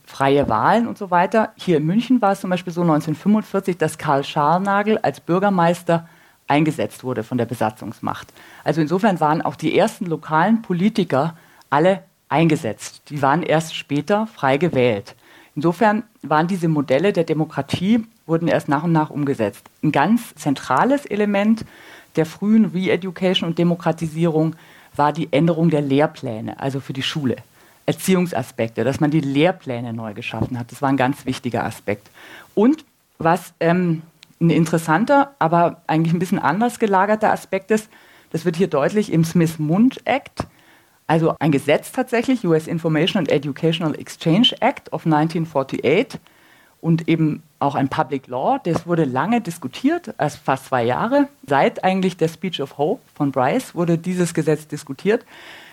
freie 0.06 0.48
Wahlen 0.48 0.86
und 0.86 0.98
so 0.98 1.10
weiter. 1.10 1.52
Hier 1.56 1.78
in 1.78 1.86
München 1.86 2.20
war 2.22 2.32
es 2.32 2.40
zum 2.40 2.50
Beispiel 2.50 2.72
so 2.72 2.82
1945, 2.82 3.78
dass 3.78 3.98
Karl 3.98 4.22
Scharnagel 4.22 4.98
als 4.98 5.20
Bürgermeister 5.20 6.08
eingesetzt 6.46 7.04
wurde 7.04 7.24
von 7.24 7.38
der 7.38 7.46
Besatzungsmacht. 7.46 8.32
Also 8.64 8.82
insofern 8.82 9.18
waren 9.18 9.40
auch 9.42 9.56
die 9.56 9.76
ersten 9.76 10.04
lokalen 10.06 10.60
Politiker 10.60 11.36
alle 11.70 12.02
eingesetzt. 12.28 13.02
Die 13.08 13.22
waren 13.22 13.42
erst 13.42 13.74
später 13.74 14.26
frei 14.26 14.58
gewählt. 14.58 15.14
Insofern 15.56 16.02
waren 16.22 16.48
diese 16.48 16.68
Modelle 16.68 17.12
der 17.12 17.24
Demokratie, 17.24 18.04
wurden 18.26 18.48
erst 18.48 18.68
nach 18.68 18.84
und 18.84 18.92
nach 18.92 19.10
umgesetzt. 19.10 19.64
Ein 19.82 19.92
ganz 19.92 20.34
zentrales 20.34 21.06
Element 21.06 21.64
der 22.16 22.26
frühen 22.26 22.66
Re-Education 22.66 23.48
und 23.48 23.58
Demokratisierung 23.58 24.56
war 24.96 25.12
die 25.12 25.32
Änderung 25.32 25.70
der 25.70 25.82
Lehrpläne, 25.82 26.58
also 26.60 26.80
für 26.80 26.92
die 26.92 27.02
Schule. 27.02 27.36
Erziehungsaspekte, 27.86 28.82
dass 28.82 29.00
man 29.00 29.10
die 29.10 29.20
Lehrpläne 29.20 29.92
neu 29.92 30.14
geschaffen 30.14 30.58
hat. 30.58 30.72
Das 30.72 30.80
war 30.80 30.88
ein 30.88 30.96
ganz 30.96 31.26
wichtiger 31.26 31.64
Aspekt. 31.64 32.08
Und 32.54 32.84
was 33.18 33.52
ähm, 33.60 34.02
ein 34.40 34.50
interessanter, 34.50 35.34
aber 35.38 35.82
eigentlich 35.86 36.14
ein 36.14 36.18
bisschen 36.18 36.38
anders 36.38 36.78
gelagerter 36.78 37.30
Aspekt 37.30 37.70
ist, 37.70 37.88
das 38.30 38.44
wird 38.44 38.56
hier 38.56 38.68
deutlich 38.68 39.12
im 39.12 39.24
Smith-Mund 39.24 40.06
Act 40.06 40.46
also 41.06 41.34
ein 41.38 41.52
Gesetz 41.52 41.92
tatsächlich, 41.92 42.44
US 42.46 42.66
Information 42.66 43.18
and 43.18 43.30
Educational 43.30 43.94
Exchange 43.94 44.54
Act 44.60 44.92
of 44.92 45.04
1948 45.04 46.20
und 46.80 47.08
eben 47.08 47.42
auch 47.58 47.74
ein 47.74 47.88
Public 47.88 48.26
Law. 48.26 48.58
Das 48.62 48.86
wurde 48.86 49.04
lange 49.04 49.40
diskutiert, 49.40 50.14
erst 50.18 50.38
fast 50.38 50.66
zwei 50.66 50.84
Jahre. 50.84 51.28
Seit 51.46 51.84
eigentlich 51.84 52.16
der 52.16 52.28
Speech 52.28 52.60
of 52.60 52.78
Hope 52.78 53.02
von 53.14 53.32
Bryce 53.32 53.74
wurde 53.74 53.98
dieses 53.98 54.34
Gesetz 54.34 54.66
diskutiert. 54.66 55.24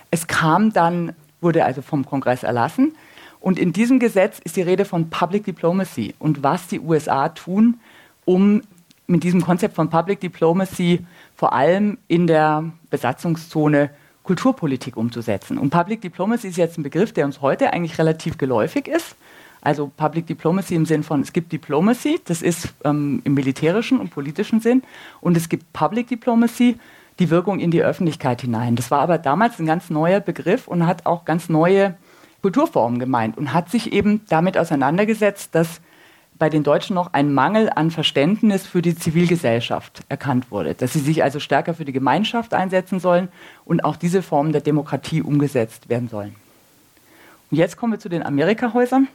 Es 0.09 0.27
kam 0.27 0.73
dann, 0.73 1.13
wurde 1.39 1.65
also 1.65 1.81
vom 1.81 2.05
Kongress 2.05 2.43
erlassen. 2.43 2.95
Und 3.39 3.57
in 3.57 3.73
diesem 3.73 3.99
Gesetz 3.99 4.39
ist 4.39 4.55
die 4.55 4.61
Rede 4.61 4.85
von 4.85 5.09
Public 5.09 5.45
Diplomacy 5.45 6.13
und 6.19 6.43
was 6.43 6.67
die 6.67 6.79
USA 6.79 7.29
tun, 7.29 7.79
um 8.23 8.61
mit 9.07 9.23
diesem 9.23 9.41
Konzept 9.41 9.75
von 9.75 9.89
Public 9.89 10.19
Diplomacy 10.19 11.05
vor 11.35 11.53
allem 11.53 11.97
in 12.07 12.27
der 12.27 12.65
Besatzungszone 12.89 13.89
Kulturpolitik 14.23 14.97
umzusetzen. 14.97 15.57
Und 15.57 15.71
Public 15.71 16.01
Diplomacy 16.01 16.47
ist 16.47 16.57
jetzt 16.57 16.77
ein 16.77 16.83
Begriff, 16.83 17.13
der 17.13 17.25
uns 17.25 17.41
heute 17.41 17.73
eigentlich 17.73 17.97
relativ 17.97 18.37
geläufig 18.37 18.87
ist. 18.87 19.15
Also 19.61 19.91
Public 19.95 20.25
Diplomacy 20.27 20.75
im 20.75 20.85
Sinn 20.85 21.03
von, 21.03 21.21
es 21.21 21.33
gibt 21.33 21.51
Diplomacy, 21.51 22.19
das 22.25 22.41
ist 22.41 22.73
ähm, 22.83 23.21
im 23.23 23.35
militärischen 23.35 23.99
und 23.99 24.09
politischen 24.09 24.59
Sinn, 24.59 24.81
und 25.21 25.37
es 25.37 25.49
gibt 25.49 25.71
Public 25.71 26.07
Diplomacy, 26.07 26.79
die 27.19 27.29
Wirkung 27.29 27.59
in 27.59 27.69
die 27.69 27.83
Öffentlichkeit 27.83 28.41
hinein. 28.41 28.75
Das 28.75 28.89
war 28.89 29.01
aber 29.01 29.19
damals 29.19 29.59
ein 29.59 29.67
ganz 29.67 29.91
neuer 29.91 30.19
Begriff 30.19 30.67
und 30.67 30.87
hat 30.87 31.05
auch 31.05 31.25
ganz 31.25 31.47
neue 31.49 31.95
Kulturformen 32.41 32.99
gemeint 32.99 33.37
und 33.37 33.53
hat 33.53 33.69
sich 33.69 33.93
eben 33.93 34.21
damit 34.29 34.57
auseinandergesetzt, 34.57 35.53
dass 35.53 35.81
bei 36.41 36.49
den 36.49 36.63
Deutschen 36.63 36.95
noch 36.95 37.13
ein 37.13 37.35
Mangel 37.35 37.69
an 37.69 37.91
Verständnis 37.91 38.65
für 38.65 38.81
die 38.81 38.95
Zivilgesellschaft 38.95 40.01
erkannt 40.09 40.49
wurde, 40.49 40.73
dass 40.73 40.93
sie 40.93 40.99
sich 40.99 41.21
also 41.21 41.39
stärker 41.39 41.75
für 41.75 41.85
die 41.85 41.91
Gemeinschaft 41.91 42.55
einsetzen 42.55 42.99
sollen 42.99 43.27
und 43.63 43.85
auch 43.85 43.95
diese 43.95 44.23
Formen 44.23 44.51
der 44.51 44.61
Demokratie 44.61 45.21
umgesetzt 45.21 45.87
werden 45.87 46.09
sollen. 46.09 46.35
Und 47.51 47.57
jetzt 47.57 47.77
kommen 47.77 47.93
wir 47.93 47.99
zu 47.99 48.09
den 48.09 48.25
Amerikahäusern. 48.25 49.07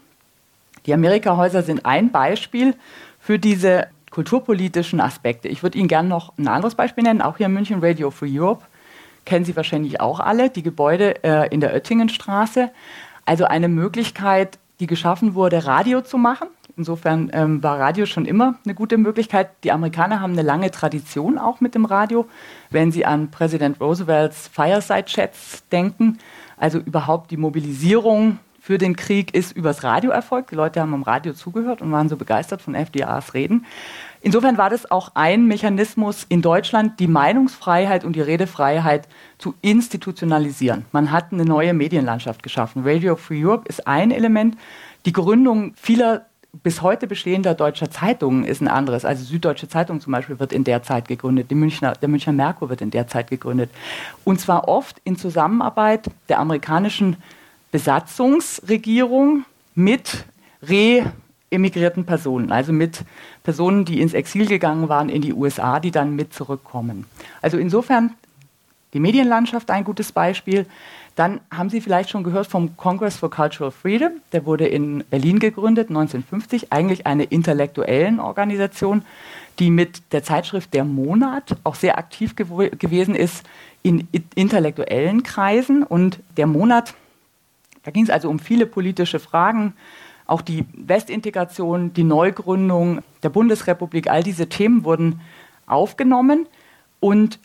Die 0.86 0.94
Amerikahäuser 0.94 1.64
sind 1.64 1.84
ein 1.84 2.12
Beispiel 2.12 2.76
für 3.18 3.40
diese 3.40 3.88
kulturpolitischen 4.12 5.00
Aspekte. 5.00 5.48
Ich 5.48 5.64
würde 5.64 5.78
Ihnen 5.78 5.88
gerne 5.88 6.08
noch 6.08 6.32
ein 6.38 6.46
anderes 6.46 6.76
Beispiel 6.76 7.02
nennen, 7.02 7.22
auch 7.22 7.38
hier 7.38 7.46
in 7.46 7.54
München 7.54 7.80
Radio 7.82 8.12
Free 8.12 8.38
Europe. 8.38 8.64
Kennen 9.24 9.44
Sie 9.44 9.56
wahrscheinlich 9.56 10.00
auch 10.00 10.20
alle, 10.20 10.48
die 10.48 10.62
Gebäude 10.62 11.24
äh, 11.24 11.52
in 11.52 11.60
der 11.60 11.74
Oettingenstraße. 11.74 12.70
Also 13.24 13.46
eine 13.46 13.66
Möglichkeit, 13.66 14.60
die 14.78 14.86
geschaffen 14.86 15.34
wurde, 15.34 15.66
Radio 15.66 16.02
zu 16.02 16.18
machen. 16.18 16.46
Insofern 16.76 17.30
ähm, 17.32 17.62
war 17.62 17.80
Radio 17.80 18.04
schon 18.04 18.26
immer 18.26 18.56
eine 18.64 18.74
gute 18.74 18.98
Möglichkeit. 18.98 19.48
Die 19.64 19.72
Amerikaner 19.72 20.20
haben 20.20 20.34
eine 20.34 20.42
lange 20.42 20.70
Tradition 20.70 21.38
auch 21.38 21.62
mit 21.62 21.74
dem 21.74 21.86
Radio. 21.86 22.26
Wenn 22.70 22.92
Sie 22.92 23.06
an 23.06 23.30
Präsident 23.30 23.80
Roosevelts 23.80 24.48
Fireside-Chats 24.48 25.68
denken, 25.72 26.18
also 26.58 26.78
überhaupt 26.78 27.30
die 27.30 27.38
Mobilisierung 27.38 28.38
für 28.60 28.76
den 28.76 28.96
Krieg 28.96 29.32
ist 29.32 29.56
übers 29.56 29.84
Radio 29.84 30.10
erfolgt. 30.10 30.50
Die 30.50 30.54
Leute 30.54 30.80
haben 30.80 30.92
am 30.92 31.04
Radio 31.04 31.32
zugehört 31.32 31.80
und 31.80 31.92
waren 31.92 32.10
so 32.10 32.16
begeistert 32.16 32.60
von 32.60 32.74
FDRs 32.74 33.32
Reden. 33.32 33.64
Insofern 34.20 34.58
war 34.58 34.68
das 34.68 34.90
auch 34.90 35.12
ein 35.14 35.46
Mechanismus 35.46 36.26
in 36.28 36.42
Deutschland, 36.42 36.98
die 36.98 37.06
Meinungsfreiheit 37.06 38.04
und 38.04 38.16
die 38.16 38.20
Redefreiheit 38.20 39.08
zu 39.38 39.54
institutionalisieren. 39.62 40.84
Man 40.92 41.12
hat 41.12 41.32
eine 41.32 41.44
neue 41.44 41.74
Medienlandschaft 41.74 42.42
geschaffen. 42.42 42.82
Radio 42.84 43.16
Free 43.16 43.44
Europe 43.44 43.68
ist 43.68 43.86
ein 43.86 44.10
Element. 44.10 44.58
Die 45.06 45.12
Gründung 45.12 45.72
vieler 45.76 46.26
bis 46.62 46.82
heute 46.82 47.06
bestehender 47.06 47.54
deutscher 47.54 47.90
Zeitungen 47.90 48.44
ist 48.44 48.60
ein 48.60 48.68
anderes. 48.68 49.04
Also 49.04 49.24
Süddeutsche 49.24 49.68
Zeitung 49.68 50.00
zum 50.00 50.12
Beispiel 50.12 50.38
wird 50.38 50.52
in 50.52 50.64
der 50.64 50.82
Zeit 50.82 51.08
gegründet, 51.08 51.50
Münchner, 51.50 51.92
der 51.92 52.08
Münchner 52.08 52.32
Merkur 52.32 52.68
wird 52.68 52.80
in 52.80 52.90
der 52.90 53.08
Zeit 53.08 53.30
gegründet. 53.30 53.70
Und 54.24 54.40
zwar 54.40 54.68
oft 54.68 55.00
in 55.04 55.16
Zusammenarbeit 55.16 56.10
der 56.28 56.38
amerikanischen 56.38 57.16
Besatzungsregierung 57.72 59.44
mit 59.74 60.24
Re 60.62 61.12
emigrierten 61.48 62.04
Personen, 62.04 62.50
also 62.50 62.72
mit 62.72 63.04
Personen, 63.44 63.84
die 63.84 64.00
ins 64.00 64.14
Exil 64.14 64.46
gegangen 64.46 64.88
waren 64.88 65.08
in 65.08 65.22
die 65.22 65.32
USA, 65.32 65.78
die 65.78 65.92
dann 65.92 66.16
mit 66.16 66.34
zurückkommen. 66.34 67.06
Also 67.40 67.56
insofern 67.56 68.14
die 68.92 69.00
Medienlandschaft 69.00 69.70
ein 69.70 69.84
gutes 69.84 70.10
Beispiel. 70.10 70.66
Dann 71.16 71.40
haben 71.50 71.70
Sie 71.70 71.80
vielleicht 71.80 72.10
schon 72.10 72.24
gehört 72.24 72.46
vom 72.46 72.76
Congress 72.76 73.16
for 73.16 73.30
Cultural 73.30 73.70
Freedom. 73.70 74.12
Der 74.32 74.44
wurde 74.44 74.66
in 74.66 75.02
Berlin 75.08 75.38
gegründet, 75.38 75.88
1950, 75.88 76.74
eigentlich 76.74 77.06
eine 77.06 77.24
intellektuellen 77.24 78.20
Organisation, 78.20 79.02
die 79.58 79.70
mit 79.70 80.12
der 80.12 80.22
Zeitschrift 80.22 80.74
Der 80.74 80.84
Monat 80.84 81.56
auch 81.64 81.74
sehr 81.74 81.96
aktiv 81.96 82.36
gew 82.36 82.68
gewesen 82.78 83.14
ist 83.14 83.46
in 83.82 84.06
intellektuellen 84.34 85.22
Kreisen. 85.22 85.82
Und 85.82 86.20
der 86.36 86.46
Monat, 86.46 86.92
da 87.82 87.90
ging 87.90 88.04
es 88.04 88.10
also 88.10 88.28
um 88.28 88.38
viele 88.38 88.66
politische 88.66 89.18
Fragen, 89.18 89.72
auch 90.26 90.42
die 90.42 90.66
Westintegration, 90.74 91.94
die 91.94 92.04
Neugründung 92.04 93.00
der 93.22 93.30
Bundesrepublik, 93.30 94.10
all 94.10 94.22
diese 94.22 94.50
Themen 94.50 94.84
wurden 94.84 95.20
aufgenommen 95.66 96.46
und 97.00 97.38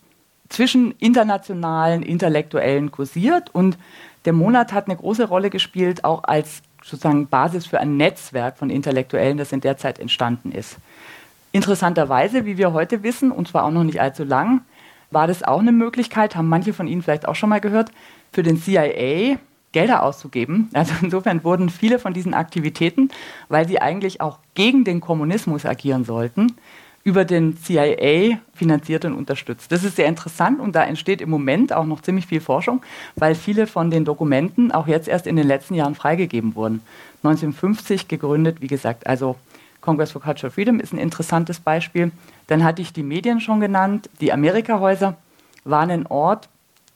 zwischen 0.52 0.94
internationalen 1.00 2.04
Intellektuellen 2.04 2.92
kursiert. 2.92 3.50
Und 3.54 3.78
der 4.26 4.34
Monat 4.34 4.74
hat 4.74 4.88
eine 4.88 4.98
große 4.98 5.28
Rolle 5.28 5.50
gespielt, 5.50 6.04
auch 6.04 6.24
als 6.24 6.62
sozusagen 6.84 7.28
Basis 7.28 7.66
für 7.66 7.80
ein 7.80 7.98
Netzwerk 7.98 8.58
von 8.58 8.70
Intellektuellen, 8.70 9.38
das 9.38 9.52
in 9.52 9.62
der 9.62 9.78
Zeit 9.78 10.00
entstanden 10.00 10.52
ist. 10.52 10.78
Interessanterweise, 11.52 12.46
wie 12.46 12.58
wir 12.58 12.74
heute 12.74 13.04
wissen, 13.04 13.32
und 13.32 13.48
zwar 13.48 13.66
auch 13.66 13.72
noch 13.72 13.84
nicht 13.84 14.02
allzu 14.02 14.24
lang, 14.24 14.62
war 15.12 15.28
das 15.28 15.44
auch 15.44 15.60
eine 15.60 15.72
Möglichkeit, 15.72 16.36
haben 16.36 16.48
manche 16.48 16.74
von 16.74 16.88
Ihnen 16.88 17.02
vielleicht 17.02 17.28
auch 17.28 17.36
schon 17.36 17.50
mal 17.50 17.60
gehört, 17.60 17.92
für 18.32 18.44
den 18.44 18.58
CIA 18.58 19.38
Gelder 19.72 20.04
auszugeben. 20.04 20.70
Also 20.74 20.94
insofern 21.02 21.44
wurden 21.44 21.70
viele 21.70 22.00
von 22.00 22.14
diesen 22.14 22.34
Aktivitäten, 22.34 23.10
weil 23.50 23.68
sie 23.68 23.82
eigentlich 23.82 24.22
auch 24.22 24.40
gegen 24.54 24.84
den 24.84 25.02
Kommunismus 25.02 25.66
agieren 25.66 26.06
sollten, 26.06 26.54
über 27.04 27.26
den 27.26 27.58
CIA 27.58 28.38
finanziert 28.54 29.06
und 29.06 29.14
unterstützt. 29.14 29.72
Das 29.72 29.84
ist 29.84 29.96
sehr 29.96 30.08
interessant 30.08 30.60
und 30.60 30.76
da 30.76 30.84
entsteht 30.84 31.22
im 31.22 31.30
Moment 31.30 31.74
auch 31.74 31.86
noch 31.86 32.02
ziemlich 32.02 32.28
viel 32.28 32.42
Forschung, 32.42 32.82
weil 33.16 33.36
viele 33.36 33.68
von 33.68 33.90
den 33.90 34.06
Dokumenten 34.06 34.72
auch 34.72 34.88
jetzt 34.88 35.08
erst 35.08 35.28
in 35.28 35.36
den 35.36 35.48
letzten 35.48 35.74
Jahren 35.74 35.96
freigegeben 35.96 36.56
wurden. 36.56 36.82
1950 37.24 38.08
gegründet, 38.08 38.62
wie 38.62 38.68
gesagt, 38.68 39.08
also 39.08 39.36
Congress 39.82 40.12
for 40.12 40.22
Cultural 40.22 40.52
Freedom 40.52 40.80
ist 40.80 40.94
ein 40.94 41.00
interessantes 41.00 41.60
Beispiel. 41.60 42.12
Dann 42.48 42.64
hatte 42.64 42.82
ich 42.82 42.94
die 42.94 43.04
Medien 43.04 43.42
schon 43.42 43.60
genannt. 43.60 44.10
Die 44.22 44.32
Amerikahäuser 44.32 45.18
waren 45.64 45.90
ein 45.90 46.08
Ort, 46.08 46.50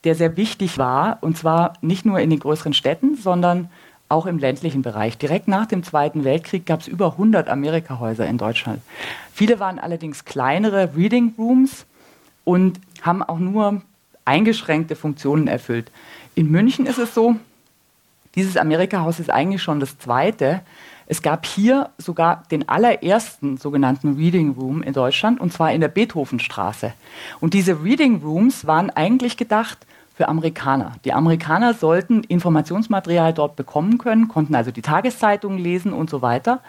der 0.04 0.14
sehr 0.14 0.38
wichtig 0.38 0.78
war, 0.78 1.18
und 1.22 1.36
zwar 1.38 1.74
nicht 1.82 2.06
nur 2.06 2.20
in 2.20 2.30
den 2.30 2.40
größeren 2.40 2.74
Städten, 2.74 3.18
sondern 3.18 3.70
auch 4.10 4.26
im 4.26 4.38
ländlichen 4.38 4.82
Bereich. 4.82 5.18
Direkt 5.18 5.48
nach 5.48 5.66
dem 5.66 5.84
Zweiten 5.84 6.24
Weltkrieg 6.24 6.66
gab 6.66 6.82
es 6.82 6.88
über 6.88 7.14
100 7.14 7.50
Amerikahäuser 7.50 8.28
in 8.28 8.38
Deutschland. 8.38 8.82
Viele 9.34 9.60
waren 9.60 9.80
allerdings 9.80 10.26
kleinere 10.26 10.96
Reading 10.96 11.34
Rooms 11.38 11.86
und 12.44 12.80
haben 13.02 13.24
auch 13.24 13.40
nur 13.40 13.82
eingeschränkte 14.26 14.96
Funktionen 14.96 15.48
erfüllt. 15.48 15.92
In 16.36 16.52
München 16.52 16.86
ist 16.86 17.00
es 17.00 17.14
so, 17.14 17.36
dieses 18.36 18.58
Amerikahaus 18.58 19.20
ist 19.20 19.30
eigentlich 19.30 19.64
schon 19.64 19.80
das 19.80 19.98
zweite. 19.98 20.62
Es 21.08 21.22
gab 21.22 21.46
hier 21.46 21.90
sogar 21.98 22.44
den 22.52 22.68
allerersten 22.68 23.58
sogenannten 23.58 24.16
Reading 24.16 24.52
Room 24.52 24.84
in 24.84 24.94
Deutschland, 24.94 25.40
und 25.40 25.54
zwar 25.54 25.72
in 25.72 25.82
der 25.82 25.88
Beethovenstraße. 25.88 26.94
Und 27.40 27.54
diese 27.54 27.84
Reading 27.84 28.22
Rooms 28.24 28.68
waren 28.68 28.90
eigentlich 28.90 29.38
gedacht 29.38 29.86
für 30.16 30.30
Amerikaner. 30.30 30.94
Die 31.04 31.14
Amerikaner 31.14 31.74
sollten 31.74 32.24
Informationsmaterial 32.24 33.34
dort 33.34 33.56
bekommen 33.56 33.98
können, 33.98 34.30
konnten 34.30 34.56
also 34.56 34.72
die 34.72 34.82
Tageszeitungen 34.82 35.60
lesen 35.60 35.92
und 35.92 36.10
so 36.10 36.22
weiter. 36.22 36.62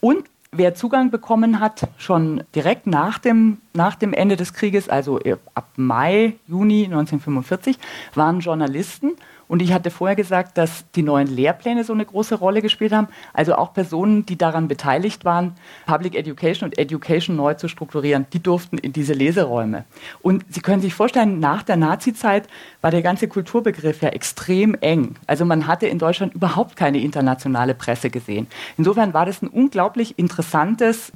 Und 0.00 0.24
wer 0.50 0.74
Zugang 0.74 1.10
bekommen 1.10 1.60
hat, 1.60 1.88
schon 1.96 2.42
direkt 2.54 2.86
nach 2.88 3.18
dem, 3.18 3.58
nach 3.72 3.94
dem 3.94 4.12
Ende 4.12 4.36
des 4.36 4.52
Krieges, 4.52 4.88
also 4.88 5.20
ab 5.54 5.68
Mai, 5.76 6.34
Juni 6.48 6.84
1945, 6.84 7.78
waren 8.14 8.40
Journalisten 8.40 9.12
und 9.48 9.62
ich 9.62 9.72
hatte 9.72 9.90
vorher 9.90 10.14
gesagt, 10.14 10.58
dass 10.58 10.84
die 10.92 11.02
neuen 11.02 11.26
Lehrpläne 11.26 11.82
so 11.82 11.92
eine 11.92 12.04
große 12.04 12.36
Rolle 12.36 12.62
gespielt 12.62 12.92
haben. 12.92 13.08
Also 13.32 13.56
auch 13.56 13.72
Personen, 13.72 14.26
die 14.26 14.36
daran 14.36 14.68
beteiligt 14.68 15.24
waren, 15.24 15.54
Public 15.86 16.14
Education 16.14 16.68
und 16.68 16.78
Education 16.78 17.34
neu 17.34 17.54
zu 17.54 17.66
strukturieren, 17.66 18.26
die 18.32 18.42
durften 18.42 18.78
in 18.78 18.92
diese 18.92 19.14
Leseräume. 19.14 19.84
Und 20.20 20.44
Sie 20.50 20.60
können 20.60 20.82
sich 20.82 20.94
vorstellen, 20.94 21.40
nach 21.40 21.62
der 21.62 21.76
Nazizeit 21.76 22.46
war 22.80 22.90
der 22.90 23.02
ganze 23.02 23.26
Kulturbegriff 23.26 24.02
ja 24.02 24.10
extrem 24.10 24.74
eng. 24.80 25.16
Also 25.26 25.44
man 25.44 25.66
hatte 25.66 25.86
in 25.86 25.98
Deutschland 25.98 26.34
überhaupt 26.34 26.76
keine 26.76 27.00
internationale 27.00 27.74
Presse 27.74 28.10
gesehen. 28.10 28.46
Insofern 28.76 29.14
war 29.14 29.24
das 29.24 29.42
ein 29.42 29.48
unglaublich 29.48 30.18
interessantes 30.18 31.12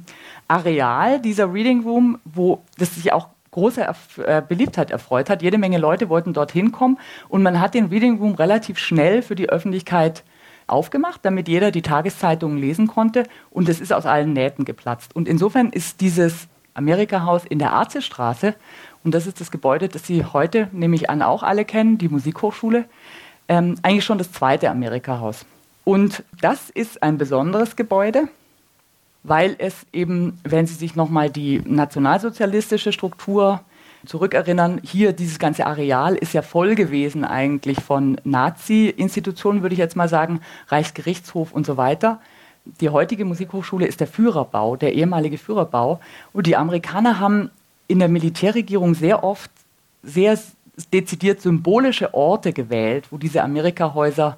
Areal, 0.47 1.21
dieser 1.21 1.53
Reading 1.53 1.83
Room, 1.83 2.19
wo 2.25 2.63
das 2.77 2.95
sich 2.95 3.13
auch 3.13 3.29
große 3.53 3.87
äh, 4.25 4.41
Beliebtheit 4.47 4.91
erfreut 4.91 5.29
hat. 5.29 5.41
Jede 5.41 5.57
Menge 5.57 5.77
Leute 5.77 6.09
wollten 6.09 6.33
dorthin 6.33 6.71
kommen 6.71 6.99
und 7.29 7.41
man 7.41 7.59
hat 7.59 7.73
den 7.73 7.85
Reading 7.85 8.17
Room 8.17 8.35
relativ 8.35 8.77
schnell 8.77 9.21
für 9.21 9.35
die 9.35 9.49
Öffentlichkeit 9.49 10.23
aufgemacht, 10.67 11.21
damit 11.23 11.47
jeder 11.47 11.71
die 11.71 11.81
Tageszeitungen 11.81 12.57
lesen 12.57 12.87
konnte 12.87 13.23
und 13.49 13.69
es 13.69 13.79
ist 13.79 13.93
aus 13.93 14.05
allen 14.05 14.33
Nähten 14.33 14.65
geplatzt. 14.65 15.15
Und 15.15 15.27
insofern 15.27 15.69
ist 15.69 16.01
dieses 16.01 16.47
Amerika-Haus 16.73 17.45
in 17.45 17.59
der 17.59 17.73
Arzestraße, 17.73 18.55
und 19.03 19.13
das 19.13 19.27
ist 19.27 19.41
das 19.41 19.51
Gebäude, 19.51 19.89
das 19.89 20.07
Sie 20.07 20.23
heute, 20.25 20.69
nehme 20.71 20.95
ich 20.95 21.09
an, 21.09 21.21
auch 21.21 21.43
alle 21.43 21.65
kennen, 21.65 21.97
die 21.97 22.07
Musikhochschule, 22.07 22.85
ähm, 23.49 23.75
eigentlich 23.83 24.05
schon 24.05 24.17
das 24.17 24.31
zweite 24.31 24.69
Amerika-Haus. 24.69 25.45
Und 25.83 26.23
das 26.39 26.69
ist 26.69 27.03
ein 27.03 27.17
besonderes 27.17 27.75
Gebäude 27.75 28.29
weil 29.23 29.55
es 29.57 29.85
eben, 29.93 30.37
wenn 30.43 30.67
Sie 30.67 30.73
sich 30.73 30.95
nochmal 30.95 31.29
die 31.29 31.61
nationalsozialistische 31.65 32.91
Struktur 32.91 33.61
zurückerinnern, 34.05 34.81
hier 34.83 35.13
dieses 35.13 35.39
ganze 35.39 35.65
Areal 35.65 36.15
ist 36.15 36.33
ja 36.33 36.41
voll 36.41 36.75
gewesen 36.75 37.23
eigentlich 37.23 37.79
von 37.79 38.17
Nazi-Institutionen, 38.25 39.61
würde 39.61 39.73
ich 39.73 39.79
jetzt 39.79 39.95
mal 39.95 40.09
sagen, 40.09 40.41
Reichsgerichtshof 40.67 41.53
und 41.53 41.65
so 41.65 41.77
weiter. 41.77 42.19
Die 42.81 42.89
heutige 42.89 43.25
Musikhochschule 43.25 43.85
ist 43.85 43.99
der 43.99 44.07
Führerbau, 44.07 44.75
der 44.75 44.93
ehemalige 44.93 45.37
Führerbau. 45.37 45.99
Und 46.33 46.47
die 46.47 46.55
Amerikaner 46.55 47.19
haben 47.19 47.49
in 47.87 47.99
der 47.99 48.09
Militärregierung 48.09 48.93
sehr 48.93 49.23
oft 49.23 49.51
sehr 50.01 50.37
dezidiert 50.91 51.41
symbolische 51.41 52.13
Orte 52.13 52.51
gewählt, 52.51 53.05
wo 53.11 53.17
diese 53.17 53.43
Amerikahäuser 53.43 54.37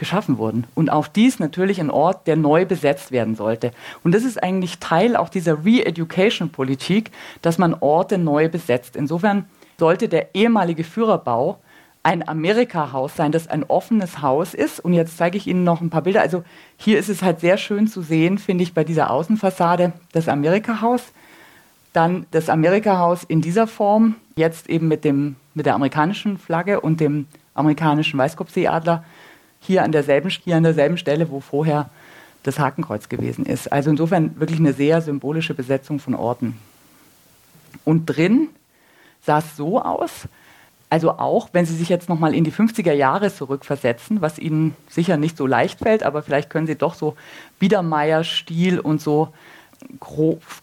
geschaffen 0.00 0.38
wurden. 0.38 0.66
Und 0.74 0.90
auch 0.90 1.06
dies 1.06 1.38
natürlich 1.38 1.80
ein 1.80 1.90
Ort, 1.90 2.26
der 2.26 2.34
neu 2.34 2.64
besetzt 2.64 3.12
werden 3.12 3.36
sollte. 3.36 3.70
Und 4.02 4.12
das 4.12 4.24
ist 4.24 4.42
eigentlich 4.42 4.80
Teil 4.80 5.14
auch 5.14 5.28
dieser 5.28 5.64
Re-Education-Politik, 5.64 7.12
dass 7.42 7.58
man 7.58 7.74
Orte 7.74 8.18
neu 8.18 8.48
besetzt. 8.48 8.96
Insofern 8.96 9.44
sollte 9.78 10.08
der 10.08 10.34
ehemalige 10.34 10.82
Führerbau 10.82 11.60
ein 12.02 12.26
Amerika-Haus 12.26 13.14
sein, 13.14 13.30
das 13.30 13.46
ein 13.46 13.62
offenes 13.64 14.22
Haus 14.22 14.54
ist. 14.54 14.80
Und 14.80 14.94
jetzt 14.94 15.18
zeige 15.18 15.36
ich 15.36 15.46
Ihnen 15.46 15.64
noch 15.64 15.80
ein 15.80 15.90
paar 15.90 16.02
Bilder. 16.02 16.22
Also 16.22 16.42
hier 16.76 16.98
ist 16.98 17.10
es 17.10 17.22
halt 17.22 17.40
sehr 17.40 17.58
schön 17.58 17.86
zu 17.86 18.02
sehen, 18.02 18.38
finde 18.38 18.64
ich, 18.64 18.74
bei 18.74 18.84
dieser 18.84 19.10
Außenfassade 19.10 19.92
das 20.12 20.28
Amerika-Haus. 20.28 21.12
Dann 21.92 22.26
das 22.30 22.48
Amerika-Haus 22.48 23.24
in 23.24 23.42
dieser 23.42 23.66
Form, 23.66 24.14
jetzt 24.36 24.70
eben 24.70 24.88
mit, 24.88 25.04
dem, 25.04 25.36
mit 25.54 25.66
der 25.66 25.74
amerikanischen 25.74 26.38
Flagge 26.38 26.80
und 26.80 27.00
dem 27.00 27.26
amerikanischen 27.54 28.18
Weißkopfseeadler 28.18 29.04
hier 29.60 29.84
an 29.84 29.92
derselben, 29.92 30.30
hier 30.30 30.56
an 30.56 30.62
derselben 30.62 30.98
Stelle, 30.98 31.30
wo 31.30 31.40
vorher 31.40 31.90
das 32.42 32.58
Hakenkreuz 32.58 33.08
gewesen 33.08 33.44
ist. 33.44 33.70
Also 33.70 33.90
insofern 33.90 34.38
wirklich 34.40 34.58
eine 34.58 34.72
sehr 34.72 35.02
symbolische 35.02 35.54
Besetzung 35.54 36.00
von 36.00 36.14
Orten. 36.14 36.56
Und 37.84 38.06
drin 38.06 38.48
sah 39.22 39.38
es 39.38 39.56
so 39.56 39.80
aus, 39.80 40.28
also 40.88 41.12
auch, 41.12 41.50
wenn 41.52 41.66
Sie 41.66 41.76
sich 41.76 41.88
jetzt 41.88 42.08
nochmal 42.08 42.34
in 42.34 42.42
die 42.42 42.50
50er 42.50 42.92
Jahre 42.92 43.32
zurückversetzen, 43.32 44.20
was 44.20 44.40
Ihnen 44.40 44.74
sicher 44.88 45.16
nicht 45.16 45.36
so 45.36 45.46
leicht 45.46 45.78
fällt, 45.78 46.02
aber 46.02 46.22
vielleicht 46.22 46.50
können 46.50 46.66
Sie 46.66 46.74
doch 46.74 46.94
so 46.94 47.14
Biedermeier-Stil 47.60 48.80
und 48.80 49.00
so 49.00 49.32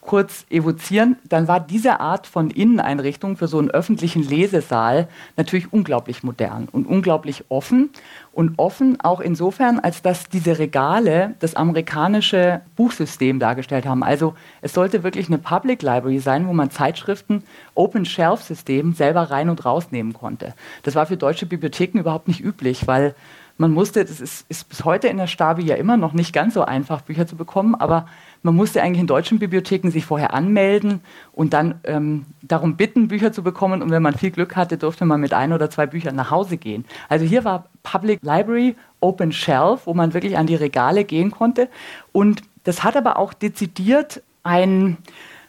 kurz 0.02 0.46
evozieren, 0.50 1.18
dann 1.28 1.48
war 1.48 1.60
diese 1.60 2.00
Art 2.00 2.28
von 2.28 2.50
Inneneinrichtung 2.50 3.38
für 3.38 3.48
so 3.48 3.60
einen 3.60 3.70
öffentlichen 3.70 4.24
Lesesaal 4.24 5.08
natürlich 5.36 5.72
unglaublich 5.72 6.24
modern 6.24 6.68
und 6.72 6.88
unglaublich 6.88 7.46
offen. 7.50 7.90
Und 8.34 8.54
offen 8.58 9.02
auch 9.02 9.20
insofern, 9.20 9.80
als 9.80 10.04
dass 10.04 10.30
diese 10.30 10.60
Regale 10.60 11.34
das 11.40 11.56
amerikanische 11.56 12.62
Buchsystem 12.76 13.40
dargestellt 13.40 13.88
haben. 13.88 14.04
Also 14.04 14.36
es 14.62 14.74
sollte 14.74 15.04
wirklich 15.04 15.28
eine 15.28 15.40
Public 15.40 15.82
Library 15.82 16.20
sein, 16.20 16.48
wo 16.48 16.54
man 16.54 16.70
Zeitschriften, 16.70 17.44
Open 17.74 18.06
Shelf 18.06 18.44
System 18.44 18.94
selber 18.94 19.32
rein 19.32 19.50
und 19.50 19.66
rausnehmen 19.66 20.14
konnte. 20.14 20.54
Das 20.84 20.94
war 20.94 21.08
für 21.08 21.18
deutsche 21.18 21.48
Bibliotheken 21.48 22.00
überhaupt 22.00 22.28
nicht 22.28 22.44
üblich, 22.44 22.86
weil 22.86 23.16
man 23.58 23.72
musste, 23.72 24.06
das 24.06 24.22
ist, 24.22 24.46
ist 24.50 24.70
bis 24.70 24.86
heute 24.86 25.08
in 25.08 25.18
der 25.18 25.28
Stabi 25.28 25.64
ja 25.64 25.76
immer 25.76 25.98
noch 25.98 26.14
nicht 26.14 26.32
ganz 26.32 26.54
so 26.54 26.64
einfach, 26.64 27.02
Bücher 27.02 27.26
zu 27.26 27.36
bekommen, 27.36 27.74
aber 27.74 28.08
man 28.44 28.56
musste 28.56 28.82
eigentlich 28.82 29.02
in 29.02 29.08
deutschen 29.08 29.40
Bibliotheken 29.40 29.90
sich 29.90 30.06
vorher 30.06 30.34
anmelden 30.34 31.02
und 31.34 31.54
dann 31.54 31.76
ähm, 31.84 32.26
darum 32.42 32.76
bitten, 32.78 33.08
Bücher 33.08 33.32
zu 33.32 33.44
bekommen. 33.44 33.82
Und 33.82 33.92
wenn 33.92 34.02
man 34.02 34.16
viel 34.16 34.32
Glück 34.32 34.56
hatte, 34.56 34.78
durfte 34.78 35.06
man 35.06 35.20
mit 35.20 35.34
ein 35.34 35.54
oder 35.54 35.70
zwei 35.70 35.86
Büchern 35.86 36.16
nach 36.16 36.32
Hause 36.32 36.58
gehen. 36.58 36.86
Also 37.10 37.26
hier 37.26 37.44
war 37.44 37.66
Public 37.84 38.20
Library 38.22 38.76
Open 39.00 39.32
Shelf, 39.32 39.82
wo 39.86 39.94
man 39.94 40.14
wirklich 40.14 40.38
an 40.38 40.48
die 40.48 40.56
Regale 40.56 41.04
gehen 41.04 41.32
konnte. 41.32 41.70
Und 42.12 42.42
Das 42.68 42.84
hat 42.84 42.98
aber 42.98 43.18
auch 43.18 43.32
dezidiert 43.34 44.22
einen 44.44 44.98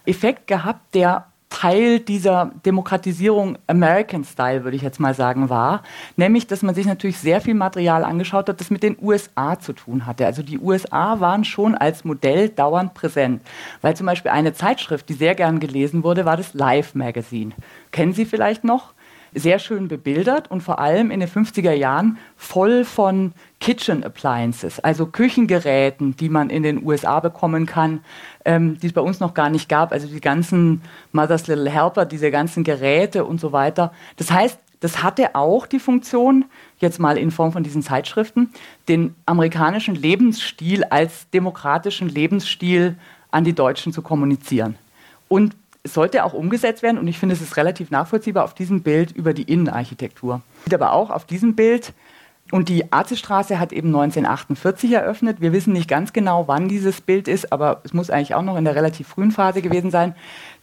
Effekt 0.07 0.47
gehabt, 0.47 0.95
der 0.95 1.27
Teil 1.51 2.01
dieser 2.01 2.53
Demokratisierung 2.67 3.59
American 3.67 4.25
Style, 4.25 4.65
würde 4.65 4.77
ich 4.77 4.83
jetzt 4.83 5.01
mal 5.01 5.15
sagen, 5.15 5.49
war. 5.49 5.83
Nämlich, 6.17 6.47
dass 6.47 6.63
man 6.63 6.75
sich 6.75 6.87
natürlich 6.87 7.19
sehr 7.19 7.41
viel 7.41 7.55
Material 7.55 8.05
angeschaut 8.05 8.49
hat, 8.49 8.61
das 8.61 8.71
mit 8.71 8.83
den 8.83 8.97
USA 9.01 9.59
zu 9.59 9.73
tun 9.73 10.07
hatte. 10.07 10.27
Also 10.27 10.43
die 10.43 10.59
USA 10.59 11.21
waren 11.21 11.45
schon 11.45 11.75
als 11.75 12.05
Modell 12.05 12.51
dauernd 12.51 12.95
präsent. 12.95 13.43
Weil 13.81 13.97
zum 13.97 14.07
Beispiel 14.07 14.31
eine 14.31 14.53
Zeitschrift, 14.53 15.09
die 15.09 15.15
sehr 15.15 15.35
gern 15.35 15.59
gelesen 15.59 16.05
wurde, 16.05 16.25
war 16.25 16.37
das 16.37 16.55
Life 16.55 16.97
Magazine. 16.97 17.53
Kennen 17.93 18.13
Sie 18.13 18.27
vielleicht 18.27 18.65
noch? 18.65 18.93
Sehr 19.39 19.59
schön 19.59 19.89
bebildert 19.89 20.51
und 20.51 20.63
vor 20.63 20.79
allem 20.79 21.11
in 21.11 21.21
den 21.21 21.29
50er 21.29 21.73
Jahren 21.73 22.19
voll 22.37 22.85
von 22.85 23.33
Kitchen 23.61 24.05
Appliances, 24.05 24.81
also 24.81 25.07
Küchengeräten, 25.07 26.17
die 26.17 26.29
man 26.29 26.51
in 26.51 26.63
den 26.63 26.85
USA 26.85 27.21
bekommen 27.21 27.67
kann, 27.67 28.01
ähm, 28.45 28.79
die 28.79 28.87
es 28.89 28.93
bei 28.93 29.01
uns 29.01 29.21
noch 29.21 29.35
gar 29.35 29.51
nicht 29.51 29.69
gab. 29.69 29.93
Also 29.93 30.07
die 30.07 30.21
ganzen 30.21 30.83
Mother's 31.13 31.47
Little 31.47 31.71
Helper, 31.71 32.05
diese 32.05 32.31
ganzen 32.31 32.65
Geräte 32.65 33.25
und 33.25 33.41
so 33.41 33.53
weiter. 33.53 33.93
Das 34.17 34.31
heißt, 34.31 34.59
das 34.81 35.03
hatte 35.03 35.35
auch 35.35 35.67
die 35.67 35.81
Funktion, 35.81 36.45
jetzt 36.79 37.01
mal 37.01 37.19
in 37.19 37.31
Form 37.31 37.53
von 37.53 37.65
diesen 37.65 37.83
Zeitschriften, 37.83 38.51
den 38.89 39.15
amerikanischen 39.27 39.97
Lebensstil 39.97 40.85
als 40.85 41.29
demokratischen 41.31 42.09
Lebensstil 42.09 42.97
an 43.31 43.45
die 43.45 43.55
Deutschen 43.55 43.93
zu 43.93 44.03
kommunizieren. 44.03 44.77
Und 45.29 45.57
es 45.83 45.95
sollte 45.95 46.25
auch 46.25 46.33
umgesetzt 46.33 46.83
werden 46.83 46.99
und 46.99 47.09
ich 47.09 47.19
finde, 47.19 47.35
es 47.35 47.41
ist 47.41 47.57
relativ 47.57 47.91
nachvollziehbar 47.91 48.45
auf 48.45 48.55
diesem 48.55 48.83
Bild 48.83 49.13
über 49.13 49.33
die 49.33 49.43
Innenarchitektur. 49.43 50.43
Aber 50.73 50.93
auch 50.93 51.11
auf 51.11 51.25
diesem 51.25 51.55
Bild 51.55 51.93
und 52.51 52.71
die 52.71 52.93
Arzestraße 52.93 53.59
hat 53.59 53.73
eben 53.73 53.89
1948 53.89 54.93
eröffnet. 54.93 55.41
Wir 55.41 55.53
wissen 55.53 55.75
nicht 55.75 55.89
ganz 55.89 56.15
genau, 56.15 56.49
wann 56.49 56.69
dieses 56.69 57.03
Bild 57.03 57.29
ist, 57.29 57.53
aber 57.53 57.83
es 57.85 57.93
muss 57.93 58.09
eigentlich 58.09 58.35
auch 58.35 58.43
noch 58.43 58.57
in 58.57 58.65
der 58.65 58.75
relativ 58.75 59.09
frühen 59.09 59.33
Phase 59.33 59.61
gewesen 59.61 59.91
sein, 59.91 60.15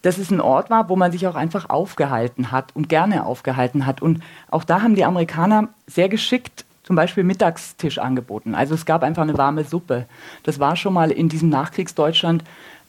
dass 0.01 0.17
es 0.17 0.31
ein 0.31 0.41
Ort 0.41 0.71
war, 0.71 0.89
wo 0.89 0.95
man 0.95 1.11
sich 1.11 1.27
auch 1.27 1.35
einfach 1.35 1.69
aufgehalten 1.69 2.51
hat 2.51 2.75
und 2.75 2.89
gerne 2.89 3.25
aufgehalten 3.25 3.85
hat. 3.85 4.01
Und 4.01 4.23
auch 4.49 4.63
da 4.63 4.81
haben 4.81 4.95
die 4.95 5.05
Amerikaner 5.05 5.69
sehr 5.85 6.09
geschickt 6.09 6.65
zum 6.81 6.95
Beispiel 6.95 7.23
Mittagstisch 7.23 7.97
angeboten. 7.97 8.53
Also 8.53 8.75
es 8.75 8.85
gab 8.85 9.01
einfach 9.01 9.23
eine 9.23 9.37
warme 9.37 9.63
Suppe. 9.63 10.05
Das 10.43 10.59
war 10.59 10.75
schon 10.75 10.93
mal 10.93 11.11
in 11.11 11.29
diesem 11.29 11.49
Nachkriegsdeutschland 11.49 12.43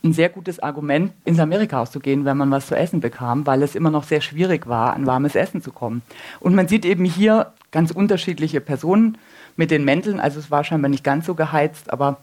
ein 0.07 0.13
sehr 0.13 0.29
gutes 0.29 0.59
Argument, 0.59 1.13
ins 1.25 1.39
Amerikahaus 1.39 1.91
zu 1.91 2.01
gehen, 2.01 2.25
wenn 2.25 2.37
man 2.37 2.51
was 2.51 2.67
zu 2.67 2.77
essen 2.77 3.01
bekam, 3.01 3.47
weil 3.47 3.63
es 3.63 3.75
immer 3.75 3.91
noch 3.91 4.05
sehr 4.05 4.21
schwierig 4.21 4.67
war, 4.67 4.95
an 4.95 5.07
warmes 5.07 5.35
Essen 5.35 5.61
zu 5.61 5.73
kommen. 5.73 6.03
Und 6.41 6.55
man 6.55 6.69
sieht 6.69 6.85
eben 6.85 7.05
hier 7.05 7.53
ganz 7.71 7.91
unterschiedliche 7.91 8.61
Personen 8.61 9.19
mit 9.57 9.71
den 9.71 9.85
Mänteln. 9.85 10.21
Also 10.21 10.39
es 10.39 10.51
war 10.51 10.65
scheinbar 10.65 10.89
nicht 10.89 11.05
ganz 11.05 11.27
so 11.27 11.35
geheizt, 11.35 11.93
aber 11.93 12.19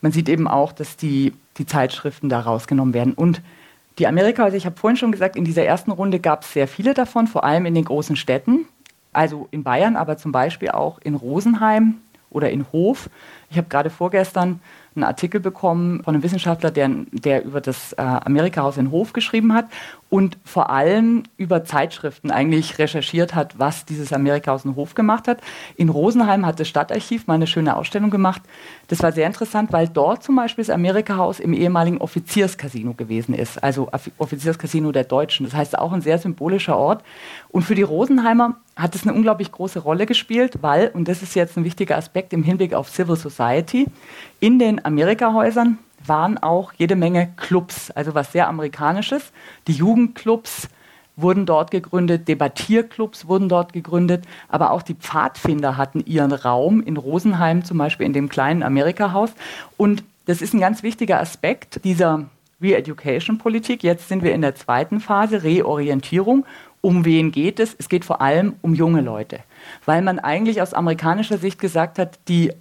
man 0.00 0.12
sieht 0.12 0.28
eben 0.28 0.48
auch, 0.48 0.72
dass 0.72 0.96
die, 0.96 1.32
die 1.58 1.66
Zeitschriften 1.66 2.28
da 2.28 2.40
rausgenommen 2.40 2.94
werden. 2.94 3.14
Und 3.14 3.42
die 3.98 4.06
Amerikahäuser, 4.06 4.56
ich 4.56 4.66
habe 4.66 4.76
vorhin 4.76 4.96
schon 4.96 5.12
gesagt, 5.12 5.36
in 5.36 5.44
dieser 5.44 5.64
ersten 5.64 5.90
Runde 5.90 6.20
gab 6.20 6.42
es 6.42 6.52
sehr 6.52 6.68
viele 6.68 6.94
davon, 6.94 7.26
vor 7.26 7.44
allem 7.44 7.66
in 7.66 7.74
den 7.74 7.84
großen 7.84 8.16
Städten. 8.16 8.66
Also 9.12 9.48
in 9.50 9.62
Bayern, 9.62 9.96
aber 9.96 10.18
zum 10.18 10.32
Beispiel 10.32 10.70
auch 10.70 10.98
in 11.02 11.14
Rosenheim 11.14 11.96
oder 12.30 12.50
in 12.50 12.66
Hof. 12.72 13.08
Ich 13.50 13.56
habe 13.56 13.68
gerade 13.68 13.90
vorgestern 13.90 14.60
einen 14.96 15.04
Artikel 15.04 15.40
bekommen 15.40 16.02
von 16.02 16.14
einem 16.14 16.22
Wissenschaftler, 16.22 16.70
der, 16.70 16.90
der 17.12 17.44
über 17.44 17.60
das 17.60 17.92
äh, 17.92 18.02
Amerikahaus 18.02 18.78
in 18.78 18.90
Hof 18.90 19.12
geschrieben 19.12 19.52
hat 19.52 19.66
und 20.08 20.38
vor 20.44 20.70
allem 20.70 21.24
über 21.36 21.64
Zeitschriften 21.64 22.30
eigentlich 22.30 22.78
recherchiert 22.78 23.34
hat, 23.34 23.58
was 23.58 23.84
dieses 23.84 24.12
Amerikahaus 24.12 24.64
in 24.64 24.74
Hof 24.74 24.94
gemacht 24.94 25.28
hat. 25.28 25.40
In 25.76 25.90
Rosenheim 25.90 26.46
hat 26.46 26.58
das 26.60 26.68
Stadtarchiv 26.68 27.26
mal 27.26 27.34
eine 27.34 27.46
schöne 27.46 27.76
Ausstellung 27.76 28.10
gemacht. 28.10 28.40
Das 28.88 29.02
war 29.02 29.12
sehr 29.12 29.26
interessant, 29.26 29.72
weil 29.72 29.88
dort 29.88 30.22
zum 30.22 30.36
Beispiel 30.36 30.64
das 30.64 30.74
Amerikahaus 30.74 31.40
im 31.40 31.52
ehemaligen 31.52 31.98
Offizierscasino 31.98 32.94
gewesen 32.94 33.34
ist, 33.34 33.62
also 33.62 33.90
Offizierscasino 34.18 34.92
der 34.92 35.04
Deutschen. 35.04 35.44
Das 35.44 35.54
heißt 35.54 35.78
auch 35.78 35.92
ein 35.92 36.02
sehr 36.02 36.18
symbolischer 36.18 36.76
Ort. 36.76 37.02
Und 37.48 37.62
für 37.62 37.74
die 37.74 37.82
Rosenheimer 37.82 38.56
hat 38.76 38.94
es 38.94 39.02
eine 39.04 39.14
unglaublich 39.14 39.50
große 39.50 39.80
Rolle 39.80 40.06
gespielt, 40.06 40.58
weil, 40.60 40.88
und 40.88 41.08
das 41.08 41.22
ist 41.22 41.34
jetzt 41.34 41.56
ein 41.56 41.64
wichtiger 41.64 41.96
Aspekt 41.96 42.32
im 42.32 42.42
Hinblick 42.42 42.74
auf 42.74 42.90
Civil 42.90 43.16
Society, 43.16 43.35
in 44.40 44.58
den 44.58 44.84
Amerikahäusern 44.84 45.78
waren 46.04 46.38
auch 46.38 46.72
jede 46.76 46.96
Menge 46.96 47.32
Clubs, 47.36 47.90
also 47.90 48.14
was 48.14 48.32
sehr 48.32 48.48
amerikanisches. 48.48 49.32
Die 49.66 49.72
Jugendclubs 49.72 50.68
wurden 51.16 51.46
dort 51.46 51.70
gegründet, 51.70 52.28
Debattierclubs 52.28 53.26
wurden 53.26 53.48
dort 53.48 53.72
gegründet, 53.72 54.24
aber 54.48 54.70
auch 54.70 54.82
die 54.82 54.94
Pfadfinder 54.94 55.76
hatten 55.76 56.00
ihren 56.04 56.32
Raum 56.32 56.82
in 56.82 56.96
Rosenheim, 56.96 57.64
zum 57.64 57.78
Beispiel 57.78 58.06
in 58.06 58.12
dem 58.12 58.28
kleinen 58.28 58.62
Amerikahaus. 58.62 59.30
Und 59.76 60.04
das 60.26 60.42
ist 60.42 60.52
ein 60.54 60.60
ganz 60.60 60.82
wichtiger 60.82 61.20
Aspekt 61.20 61.84
dieser 61.84 62.26
Re-Education-Politik. 62.60 63.82
Jetzt 63.82 64.08
sind 64.08 64.22
wir 64.22 64.34
in 64.34 64.42
der 64.42 64.54
zweiten 64.54 65.00
Phase, 65.00 65.42
Reorientierung. 65.42 66.44
Um 66.80 67.04
wen 67.04 67.32
geht 67.32 67.60
es? 67.60 67.74
Es 67.78 67.88
geht 67.88 68.04
vor 68.04 68.20
allem 68.20 68.54
um 68.62 68.74
junge 68.74 69.00
Leute, 69.00 69.40
weil 69.86 70.02
man 70.02 70.18
eigentlich 70.18 70.60
aus 70.62 70.74
amerikanischer 70.74 71.38
Sicht 71.38 71.58
gesagt 71.58 71.98
hat, 71.98 72.18
die 72.28 72.52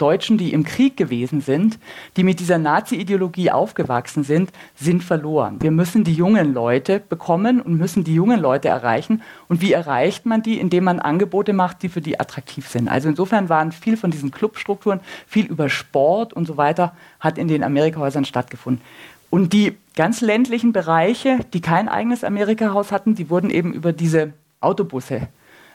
Deutschen, 0.00 0.38
die 0.38 0.52
im 0.52 0.64
Krieg 0.64 0.96
gewesen 0.96 1.40
sind, 1.40 1.78
die 2.16 2.24
mit 2.24 2.40
dieser 2.40 2.58
Nazi-Ideologie 2.58 3.50
aufgewachsen 3.50 4.24
sind, 4.24 4.50
sind 4.74 5.04
verloren. 5.04 5.56
Wir 5.60 5.70
müssen 5.70 6.04
die 6.04 6.14
jungen 6.14 6.54
Leute 6.54 7.00
bekommen 7.00 7.60
und 7.60 7.76
müssen 7.76 8.04
die 8.04 8.14
jungen 8.14 8.40
Leute 8.40 8.68
erreichen. 8.68 9.22
Und 9.48 9.60
wie 9.60 9.72
erreicht 9.72 10.26
man 10.26 10.42
die? 10.42 10.58
Indem 10.58 10.84
man 10.84 11.00
Angebote 11.00 11.52
macht, 11.52 11.82
die 11.82 11.88
für 11.88 12.00
die 12.00 12.18
attraktiv 12.18 12.68
sind. 12.68 12.88
Also 12.88 13.08
insofern 13.08 13.48
waren 13.48 13.72
viel 13.72 13.96
von 13.96 14.10
diesen 14.10 14.30
Clubstrukturen, 14.30 15.00
viel 15.26 15.46
über 15.46 15.68
Sport 15.68 16.32
und 16.32 16.46
so 16.46 16.56
weiter, 16.56 16.94
hat 17.18 17.38
in 17.38 17.48
den 17.48 17.62
Amerikahäusern 17.62 18.24
stattgefunden. 18.24 18.82
Und 19.30 19.52
die 19.52 19.76
ganz 19.94 20.20
ländlichen 20.20 20.72
Bereiche, 20.72 21.38
die 21.52 21.60
kein 21.60 21.88
eigenes 21.88 22.24
Amerikahaus 22.24 22.90
hatten, 22.90 23.14
die 23.14 23.30
wurden 23.30 23.50
eben 23.50 23.72
über 23.72 23.92
diese 23.92 24.32
Autobusse 24.60 25.28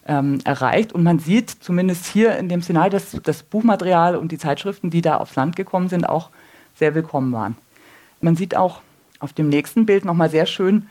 ähm, 0.06 0.40
erreicht. 0.44 0.94
Und 0.94 1.04
man 1.04 1.20
sieht 1.20 1.50
zumindest 1.50 2.06
hier 2.06 2.38
in 2.38 2.50
dem 2.50 2.62
Szenario, 2.62 2.92
dass 2.92 3.12
das 3.24 3.44
Buchmaterial 3.44 4.16
und 4.16 4.32
die 4.32 4.38
Zeitschriften, 4.38 4.90
die 4.90 5.02
da 5.02 5.18
aufs 5.18 5.36
Land 5.36 5.56
gekommen 5.56 5.90
sind, 5.90 6.08
auch 6.08 6.30
sehr 6.76 6.96
willkommen 6.96 7.32
waren. 7.34 7.58
Man 8.22 8.36
sieht 8.36 8.56
auch 8.56 8.82
auf 9.20 9.34
dem 9.34 9.50
nächsten 9.50 9.86
Bild 9.86 10.06
nochmal 10.06 10.30
sehr 10.30 10.46
schön 10.46 10.88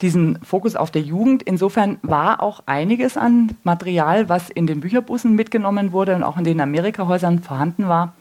diesen 0.00 0.42
Fokus 0.42 0.74
auf 0.76 0.90
der 0.90 1.02
Jugend. 1.02 1.42
Insofern 1.42 1.98
war 2.02 2.42
auch 2.42 2.62
einiges 2.66 3.16
an 3.16 3.56
Material, 3.62 4.28
was 4.28 4.50
in 4.50 4.66
den 4.66 4.80
Bücherbussen 4.80 5.34
mitgenommen 5.34 5.92
wurde 5.92 6.14
und 6.14 6.22
auch 6.24 6.36
in 6.36 6.44
den 6.44 6.60
Amerikahäusern 6.60 7.40
vorhanden 7.40 7.88
war, 7.88 8.14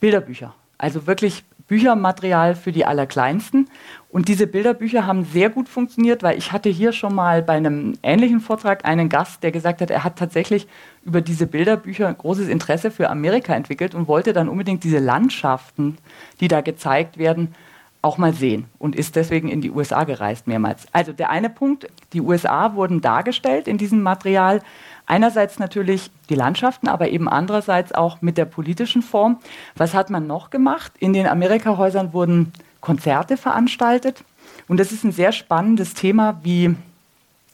Bilderbücher. 0.00 0.54
Also 0.78 1.06
wirklich 1.06 1.44
Büchermaterial 1.66 2.54
für 2.54 2.72
die 2.72 2.86
Allerkleinsten. 2.86 3.68
Und 4.10 4.28
diese 4.28 4.46
Bilderbücher 4.46 5.06
haben 5.06 5.24
sehr 5.24 5.50
gut 5.50 5.68
funktioniert, 5.68 6.22
weil 6.22 6.38
ich 6.38 6.52
hatte 6.52 6.70
hier 6.70 6.92
schon 6.92 7.14
mal 7.14 7.42
bei 7.42 7.54
einem 7.54 7.94
ähnlichen 8.02 8.40
Vortrag 8.40 8.86
einen 8.86 9.10
Gast, 9.10 9.42
der 9.42 9.52
gesagt 9.52 9.82
hat, 9.82 9.90
er 9.90 10.02
hat 10.02 10.16
tatsächlich 10.16 10.66
über 11.04 11.20
diese 11.20 11.46
Bilderbücher 11.46 12.12
großes 12.12 12.48
Interesse 12.48 12.90
für 12.90 13.10
Amerika 13.10 13.54
entwickelt 13.54 13.94
und 13.94 14.08
wollte 14.08 14.32
dann 14.32 14.48
unbedingt 14.48 14.82
diese 14.82 14.98
Landschaften, 14.98 15.98
die 16.40 16.48
da 16.48 16.62
gezeigt 16.62 17.18
werden, 17.18 17.54
auch 18.00 18.16
mal 18.16 18.32
sehen 18.32 18.66
und 18.78 18.96
ist 18.96 19.16
deswegen 19.16 19.48
in 19.48 19.60
die 19.60 19.70
USA 19.70 20.04
gereist 20.04 20.46
mehrmals. 20.46 20.86
Also 20.92 21.12
der 21.12 21.30
eine 21.30 21.50
Punkt, 21.50 21.88
die 22.12 22.20
USA 22.20 22.74
wurden 22.74 23.00
dargestellt 23.00 23.68
in 23.68 23.76
diesem 23.76 24.02
Material 24.02 24.60
Einerseits 25.08 25.58
natürlich 25.58 26.10
die 26.28 26.34
Landschaften, 26.34 26.86
aber 26.86 27.08
eben 27.08 27.30
andererseits 27.30 27.92
auch 27.92 28.20
mit 28.20 28.36
der 28.36 28.44
politischen 28.44 29.00
Form. 29.00 29.38
Was 29.74 29.94
hat 29.94 30.10
man 30.10 30.26
noch 30.26 30.50
gemacht? 30.50 30.92
In 30.98 31.14
den 31.14 31.26
Amerikahäusern 31.26 32.12
wurden 32.12 32.52
Konzerte 32.80 33.36
veranstaltet. 33.36 34.24
Und 34.68 34.78
das 34.78 34.92
ist 34.92 35.04
ein 35.04 35.12
sehr 35.12 35.32
spannendes 35.32 35.94
Thema, 35.94 36.40
wie, 36.42 36.74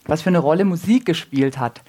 was 0.06 0.22
für 0.22 0.30
eine 0.30 0.38
Rolle 0.38 0.64
Musik 0.64 1.06
gespielt 1.06 1.58
hat. 1.58 1.82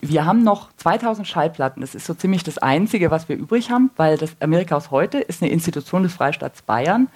Wir 0.00 0.26
haben 0.26 0.44
noch 0.44 0.68
2000 0.76 1.26
Schallplatten. 1.26 1.80
Das 1.80 1.94
ist 1.94 2.06
so 2.06 2.14
ziemlich 2.14 2.44
das 2.44 2.58
Einzige, 2.58 3.10
was 3.10 3.28
wir 3.28 3.36
übrig 3.36 3.70
haben, 3.70 3.90
weil 3.96 4.18
das 4.18 4.36
Amerikahaus 4.40 4.90
heute 4.90 5.18
ist 5.18 5.42
eine 5.42 5.50
Institution 5.50 6.02
des 6.02 6.12
Freistaats 6.12 6.62
Bayern. 6.62 7.08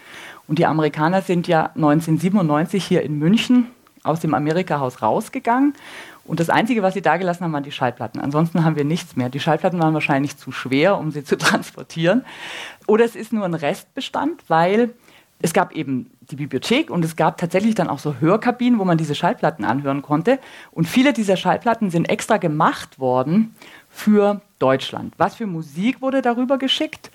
Und 0.49 0.59
die 0.59 0.67
Amerikaner 0.67 1.21
sind 1.23 1.47
ja 1.47 1.67
1997 1.75 2.85
hier 2.85 3.03
in 3.03 3.19
München 3.19 3.67
aus 4.03 4.21
dem 4.21 4.33
Amerikahaus 4.33 5.03
rausgegangen 5.03 5.75
und 6.31 6.39
das 6.39 6.49
Einzige, 6.49 6.83
was 6.83 6.95
sie 6.95 7.03
da 7.03 7.17
gelassen 7.17 7.43
haben, 7.43 7.53
waren 7.53 7.65
die 7.65 7.73
Schallplatten. 7.73 8.21
Ansonsten 8.21 8.65
haben 8.65 8.77
wir 8.77 8.85
nichts 8.85 9.17
mehr. 9.17 9.31
Die 9.31 9.41
Schallplatten 9.41 9.81
waren 9.81 9.95
wahrscheinlich 9.95 10.37
zu 10.37 10.53
schwer, 10.53 10.97
um 10.97 11.11
sie 11.11 11.25
zu 11.25 11.37
transportieren. 11.39 12.25
Oder 12.87 13.05
es 13.05 13.17
ist 13.17 13.33
nur 13.33 13.45
ein 13.45 13.55
Restbestand, 13.55 14.45
weil 14.47 14.91
es 15.43 15.53
gab 15.53 15.75
eben 15.75 16.11
die 16.31 16.37
Bibliothek 16.37 16.91
und 16.91 17.05
es 17.05 17.17
gab 17.17 17.39
tatsächlich 17.39 17.75
dann 17.75 17.89
auch 17.89 17.99
so 17.99 18.17
Hörkabinen, 18.21 18.79
wo 18.79 18.85
man 18.85 18.99
diese 18.99 19.15
Schallplatten 19.15 19.65
anhören 19.65 20.03
konnte. 20.03 20.39
Und 20.71 20.87
viele 20.87 21.13
dieser 21.13 21.37
Schallplatten 21.37 21.91
sind 21.91 22.09
extra 22.09 22.37
gemacht 22.37 22.99
worden 22.99 23.55
für 23.89 24.41
Deutschland. 24.59 25.15
Was 25.17 25.37
für 25.37 25.47
Musik 25.47 26.03
wurde 26.03 26.23
darüber 26.23 26.59
geschickt? 26.59 27.11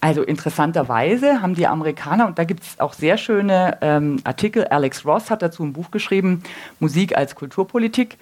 Also 0.00 0.22
interessanterweise 0.22 1.40
haben 1.40 1.54
die 1.54 1.66
Amerikaner, 1.66 2.26
und 2.26 2.38
da 2.38 2.44
gibt 2.44 2.62
es 2.62 2.78
auch 2.78 2.92
sehr 2.92 3.16
schöne 3.16 3.78
ähm, 3.80 4.18
Artikel, 4.24 4.64
Alex 4.66 5.06
Ross 5.06 5.30
hat 5.30 5.40
dazu 5.40 5.64
ein 5.64 5.72
Buch 5.72 5.90
geschrieben, 5.90 6.42
Musik 6.78 7.16
als 7.16 7.34
Kulturpolitik, 7.34 8.18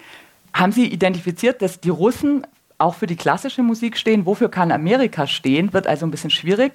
haben 0.55 0.71
Sie 0.71 0.87
identifiziert, 0.87 1.61
dass 1.61 1.81
die 1.81 1.89
Russen 1.89 2.47
auch 2.79 2.95
für 2.95 3.07
die 3.07 3.17
klassische 3.17 3.63
Musik 3.63 3.97
stehen? 3.97 4.27
Wofür 4.27 4.49
kann 4.49 4.71
Amerika 4.71 5.27
stehen? 5.27 5.73
Wird 5.73 5.87
also 5.87 6.07
ein 6.07 6.11
bisschen 6.11 6.31
schwierig. 6.31 6.73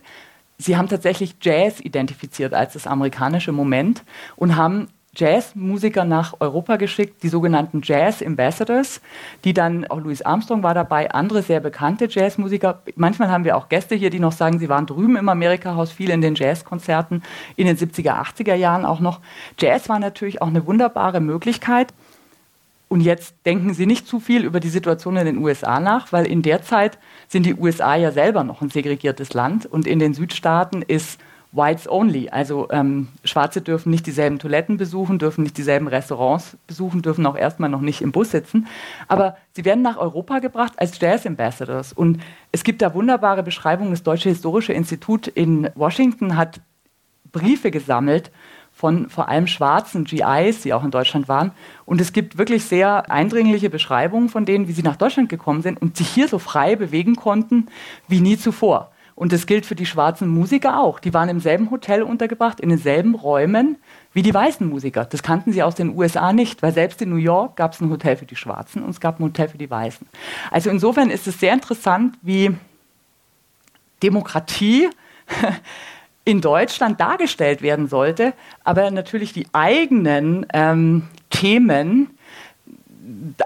Sie 0.58 0.78
haben 0.78 0.88
tatsächlich 0.88 1.36
Jazz 1.42 1.80
identifiziert 1.80 2.54
als 2.54 2.74
das 2.74 2.88
amerikanische 2.88 3.52
Moment 3.52 4.04
und 4.36 4.56
haben 4.56 4.88
Jazzmusiker 5.18 6.06
nach 6.06 6.36
Europa 6.40 6.76
geschickt, 6.76 7.24
die 7.24 7.30
sogenannten 7.30 7.82
Jazz 7.84 8.22
Ambassadors, 8.22 9.02
die 9.44 9.54
dann, 9.54 9.88
auch 9.88 10.00
Louis 10.00 10.22
Armstrong 10.22 10.62
war 10.62 10.76
dabei, 10.76 11.10
andere 11.12 11.42
sehr 11.42 11.60
bekannte 11.60 12.08
Jazzmusiker. 12.08 12.84
Manchmal 12.96 13.32
haben 13.32 13.44
wir 13.44 13.58
auch 13.58 13.68
Gäste 13.68 13.96
hier, 13.96 14.12
die 14.12 14.20
noch 14.20 14.32
sagen, 14.32 14.60
sie 14.60 14.70
waren 14.70 14.86
drüben 14.86 15.16
im 15.16 15.28
Amerika-Haus, 15.28 15.92
viel 15.92 16.12
in 16.12 16.22
den 16.22 16.36
Jazzkonzerten 16.36 17.24
in 17.56 17.66
den 17.66 17.78
70er, 17.78 18.22
80er 18.22 18.54
Jahren 18.54 18.86
auch 18.86 19.00
noch. 19.00 19.20
Jazz 19.58 19.90
war 19.90 19.98
natürlich 19.98 20.42
auch 20.42 20.48
eine 20.48 20.68
wunderbare 20.68 21.20
Möglichkeit. 21.20 21.94
Und 22.90 23.02
jetzt 23.02 23.36
denken 23.46 23.74
Sie 23.74 23.86
nicht 23.86 24.08
zu 24.08 24.20
viel 24.20 24.44
über 24.44 24.60
die 24.60 24.70
Situation 24.70 25.18
in 25.18 25.26
den 25.26 25.38
USA 25.40 25.80
nach, 25.80 26.12
weil 26.14 26.26
in 26.26 26.42
der 26.42 26.62
Zeit 26.62 26.98
sind 27.28 27.46
die 27.46 27.56
USA 27.56 27.96
ja 27.96 28.12
selber 28.12 28.44
noch 28.44 28.62
ein 28.62 28.70
segregiertes 28.70 29.34
Land 29.34 29.66
und 29.66 29.86
in 29.88 30.00
den 30.00 30.14
Südstaaten 30.14 30.82
ist 30.82 31.20
Whites 31.52 31.90
only. 31.90 32.30
Also 32.30 32.68
ähm, 32.72 33.10
Schwarze 33.24 33.62
dürfen 33.62 33.90
nicht 33.90 34.06
dieselben 34.06 34.40
Toiletten 34.40 34.78
besuchen, 34.78 35.20
dürfen 35.20 35.44
nicht 35.44 35.58
dieselben 35.58 35.88
Restaurants 35.88 36.58
besuchen, 36.68 37.02
dürfen 37.02 37.26
auch 37.26 37.38
erstmal 37.38 37.70
noch 37.70 37.82
nicht 37.82 38.02
im 38.02 38.12
Bus 38.12 38.32
sitzen. 38.32 38.68
Aber 39.08 39.38
sie 39.54 39.66
werden 39.66 39.82
nach 39.82 39.98
Europa 39.98 40.40
gebracht 40.40 40.74
als 40.78 41.00
Jazz 41.00 41.26
Ambassadors. 41.26 41.94
Und 41.94 42.22
es 42.52 42.64
gibt 42.64 42.82
da 42.82 42.94
wunderbare 42.94 43.44
Beschreibungen. 43.44 43.92
Das 43.92 44.04
Deutsche 44.04 44.30
Historische 44.30 44.74
Institut 44.74 45.28
in 45.28 45.70
Washington 45.76 46.38
hat 46.38 46.62
Briefe 47.32 47.72
gesammelt 47.72 48.32
von 48.78 49.10
vor 49.10 49.28
allem 49.28 49.48
schwarzen 49.48 50.04
GIs, 50.04 50.62
die 50.62 50.72
auch 50.72 50.84
in 50.84 50.92
Deutschland 50.92 51.28
waren. 51.28 51.52
Und 51.86 52.00
es 52.00 52.14
gibt 52.14 52.38
wirklich 52.38 52.64
sehr 52.66 53.10
eindringliche 53.10 53.72
Beschreibungen 53.72 54.30
von 54.30 54.46
denen, 54.46 54.68
wie 54.68 54.72
sie 54.72 54.84
nach 54.84 54.98
Deutschland 54.98 55.30
gekommen 55.30 55.64
sind 55.64 55.82
und 55.82 55.98
sich 55.98 56.08
hier 56.08 56.28
so 56.28 56.38
frei 56.38 56.76
bewegen 56.76 57.16
konnten 57.16 57.70
wie 58.08 58.22
nie 58.22 58.38
zuvor. 58.38 58.92
Und 59.16 59.34
das 59.34 59.48
gilt 59.48 59.66
für 59.66 59.74
die 59.74 59.88
schwarzen 59.88 60.28
Musiker 60.28 60.80
auch. 60.80 61.00
Die 61.00 61.12
waren 61.12 61.28
im 61.28 61.40
selben 61.40 61.72
Hotel 61.72 62.04
untergebracht, 62.04 62.60
in 62.60 62.70
denselben 62.70 63.16
Räumen 63.16 63.78
wie 64.14 64.22
die 64.22 64.32
weißen 64.32 64.70
Musiker. 64.70 65.06
Das 65.06 65.24
kannten 65.24 65.52
sie 65.52 65.64
aus 65.64 65.74
den 65.74 65.98
USA 65.98 66.32
nicht, 66.32 66.62
weil 66.62 66.72
selbst 66.72 67.02
in 67.02 67.10
New 67.10 67.16
York 67.16 67.56
gab 67.56 67.74
es 67.74 67.82
ein 67.82 67.90
Hotel 67.90 68.16
für 68.16 68.28
die 68.28 68.36
Schwarzen 68.36 68.84
und 68.84 68.92
es 68.92 69.00
gab 69.00 69.20
ein 69.20 69.24
Hotel 69.24 69.48
für 69.50 69.58
die 69.58 69.72
Weißen. 69.72 70.06
Also 70.52 70.70
insofern 70.70 71.10
ist 71.10 71.26
es 71.26 71.40
sehr 71.40 71.54
interessant, 71.54 72.16
wie 72.22 72.56
Demokratie 74.04 74.88
in 76.28 76.42
Deutschland 76.42 77.00
dargestellt 77.00 77.62
werden 77.62 77.88
sollte, 77.88 78.34
aber 78.66 78.92
natürlich 78.92 79.32
die 79.32 79.48
eigenen 79.54 80.46
ähm, 80.54 81.08
Themen 81.30 82.17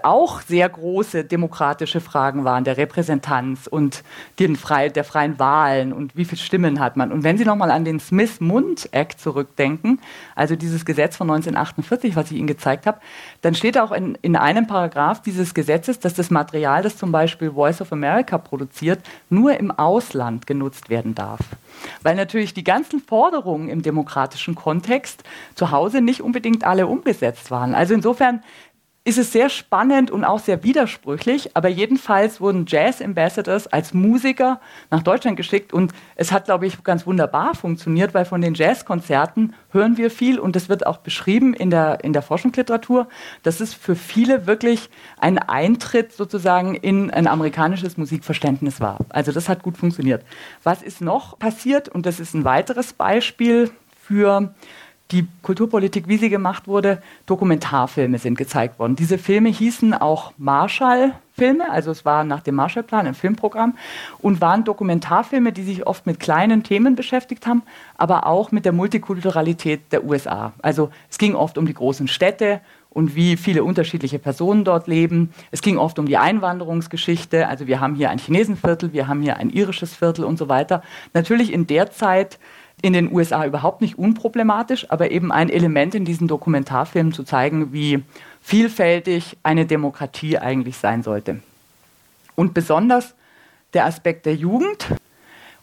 auch 0.04 0.42
sehr 0.42 0.68
große 0.68 1.24
demokratische 1.24 2.02
Fragen 2.02 2.46
waren, 2.46 2.64
der 2.64 2.78
Repräsentanz 2.78 3.68
und 3.68 4.04
den 4.40 4.56
frei, 4.56 4.90
der 4.90 5.04
freien 5.04 5.40
Wahlen 5.40 5.94
und 5.94 6.16
wie 6.16 6.26
viele 6.26 6.42
Stimmen 6.42 6.80
hat 6.80 6.98
man. 6.98 7.12
Und 7.12 7.24
wenn 7.24 7.38
Sie 7.38 7.46
nochmal 7.46 7.72
an 7.72 7.86
den 7.86 8.00
Smith-Mund-Act 8.00 9.20
zurückdenken, 9.20 10.00
also 10.36 10.56
dieses 10.56 10.86
Gesetz 10.86 11.16
von 11.16 11.30
1948, 11.30 12.16
was 12.16 12.32
ich 12.32 12.38
Ihnen 12.38 12.48
gezeigt 12.48 12.86
habe, 12.86 13.00
dann 13.42 13.56
steht 13.56 13.78
auch 13.78 13.92
in, 13.92 14.18
in 14.22 14.36
einem 14.36 14.68
Paragraph 14.68 15.22
dieses 15.22 15.54
Gesetzes, 15.54 16.00
dass 16.00 16.14
das 16.14 16.32
Material, 16.32 16.82
das 16.82 16.98
zum 16.98 17.12
Beispiel 17.12 17.52
Voice 17.52 17.82
of 17.82 17.92
America 17.92 18.38
produziert, 18.38 19.00
nur 19.30 19.60
im 19.60 19.72
Ausland 19.72 20.48
genutzt 20.48 20.90
werden 20.90 21.16
darf. 21.16 21.42
Weil 22.02 22.16
natürlich 22.16 22.54
die 22.54 22.64
ganzen 22.64 23.00
Forderungen 23.00 23.70
im 23.70 23.82
demokratischen 23.82 24.56
Kontext 24.56 25.24
zu 25.56 25.72
Hause 25.72 26.02
nicht 26.02 26.22
unbedingt 26.22 26.64
alle 26.64 26.88
umgesetzt 26.88 27.52
waren. 27.52 27.76
Also 27.76 27.94
insofern 27.94 28.42
ist 29.04 29.18
es 29.18 29.32
sehr 29.32 29.50
spannend 29.50 30.12
und 30.12 30.24
auch 30.24 30.38
sehr 30.38 30.64
widersprüchlich, 30.64 31.56
aber 31.56 31.70
jedenfalls 31.70 32.40
wurden 32.40 32.66
Jazz 32.68 33.02
Ambassadors 33.02 33.66
als 33.66 33.96
Musiker 33.96 34.62
nach 34.92 35.02
Deutschland 35.02 35.38
geschickt 35.38 35.74
und 35.74 35.92
es 36.16 36.32
hat, 36.32 36.46
glaube 36.46 36.68
ich, 36.68 36.84
ganz 36.84 37.08
wunderbar 37.08 37.56
funktioniert, 37.56 38.14
weil 38.14 38.26
von 38.26 38.42
den 38.42 38.54
Jazzkonzerten 38.54 39.56
hören 39.72 39.98
wir 39.98 40.12
viel 40.12 40.38
und 40.38 40.56
es 40.56 40.70
wird 40.70 40.86
auch 40.86 40.98
beschrieben 40.98 41.56
in 41.56 41.72
der, 41.72 42.04
in 42.04 42.14
der 42.14 42.22
Forschungsliteratur, 42.22 43.08
dass 43.42 43.60
es 43.60 43.74
für 43.74 43.96
viele 43.96 44.46
wirklich 44.46 44.92
ein 45.18 45.40
Eintritt 45.40 46.14
sozusagen 46.14 46.76
in 46.76 47.10
ein 47.10 47.26
amerikanisches 47.26 47.98
Musikverständnis 47.98 48.82
war. 48.82 49.00
Also 49.10 49.32
das 49.32 49.50
hat 49.50 49.64
gut 49.64 49.78
funktioniert. 49.78 50.24
Was 50.62 50.84
ist 50.84 51.02
noch 51.02 51.40
passiert 51.40 51.90
und 51.90 52.06
das 52.06 52.20
ist 52.20 52.36
ein 52.36 52.46
weiteres 52.46 52.94
Beispiel 52.94 53.72
für 54.00 54.54
die 55.12 55.28
Kulturpolitik, 55.42 56.08
wie 56.08 56.18
sie 56.18 56.30
gemacht 56.30 56.68
wurde, 56.68 57.02
Dokumentarfilme 57.26 58.18
sind 58.18 58.38
gezeigt 58.38 58.80
worden. 58.80 58.96
Diese 58.96 59.18
Filme 59.18 59.50
hießen 59.50 59.94
auch 59.94 60.34
Marshall-Filme, 60.38 61.70
also 61.70 61.92
es 61.92 62.06
war 62.06 62.24
nach 62.24 62.42
dem 62.42 62.56
Marshallplan 62.56 63.08
ein 63.08 63.14
Filmprogramm 63.14 63.78
und 64.20 64.42
waren 64.42 64.64
Dokumentarfilme, 64.64 65.52
die 65.52 65.64
sich 65.64 65.86
oft 65.86 66.06
mit 66.06 66.20
kleinen 66.20 66.64
Themen 66.64 66.96
beschäftigt 66.96 67.46
haben, 67.46 67.64
aber 67.98 68.26
auch 68.26 68.52
mit 68.52 68.66
der 68.66 68.72
Multikulturalität 68.72 69.92
der 69.92 70.06
USA. 70.06 70.54
Also 70.62 70.90
es 71.10 71.18
ging 71.18 71.36
oft 71.36 71.58
um 71.58 71.66
die 71.66 71.74
großen 71.74 72.08
Städte 72.08 72.62
und 72.90 73.16
wie 73.16 73.38
viele 73.38 73.64
unterschiedliche 73.64 74.20
Personen 74.20 74.66
dort 74.66 74.88
leben. 74.88 75.34
Es 75.50 75.62
ging 75.62 75.78
oft 75.78 75.98
um 75.98 76.06
die 76.06 76.18
Einwanderungsgeschichte. 76.18 77.48
Also 77.48 77.66
wir 77.66 77.80
haben 77.80 77.96
hier 77.96 78.10
ein 78.10 78.18
Chinesenviertel, 78.18 78.92
wir 78.92 79.08
haben 79.08 79.22
hier 79.22 79.38
ein 79.38 79.50
irisches 79.50 79.96
Viertel 79.96 80.26
und 80.26 80.38
so 80.38 80.50
weiter. 80.50 80.84
Natürlich 81.14 81.54
in 81.54 81.68
der 81.68 81.92
Zeit 81.92 82.38
in 82.82 82.94
den 82.94 83.12
USA 83.12 83.46
überhaupt 83.46 83.82
nicht 83.82 83.98
unproblematisch, 83.98 84.90
aber 84.90 85.12
eben 85.12 85.32
ein 85.32 85.50
Element 85.50 85.96
in 85.96 86.06
diesen 86.06 86.28
Dokumentarfilmen 86.28 87.14
zu 87.14 87.24
zeigen, 87.24 87.74
wie 87.74 88.04
vielfältig 88.42 89.38
eine 89.44 89.66
Demokratie 89.66 90.38
eigentlich 90.38 90.78
sein 90.78 91.04
sollte. 91.04 91.42
Und 92.36 92.54
besonders 92.54 93.14
der 93.74 93.86
Aspekt 93.86 94.26
der 94.26 94.36
Jugend. 94.36 94.88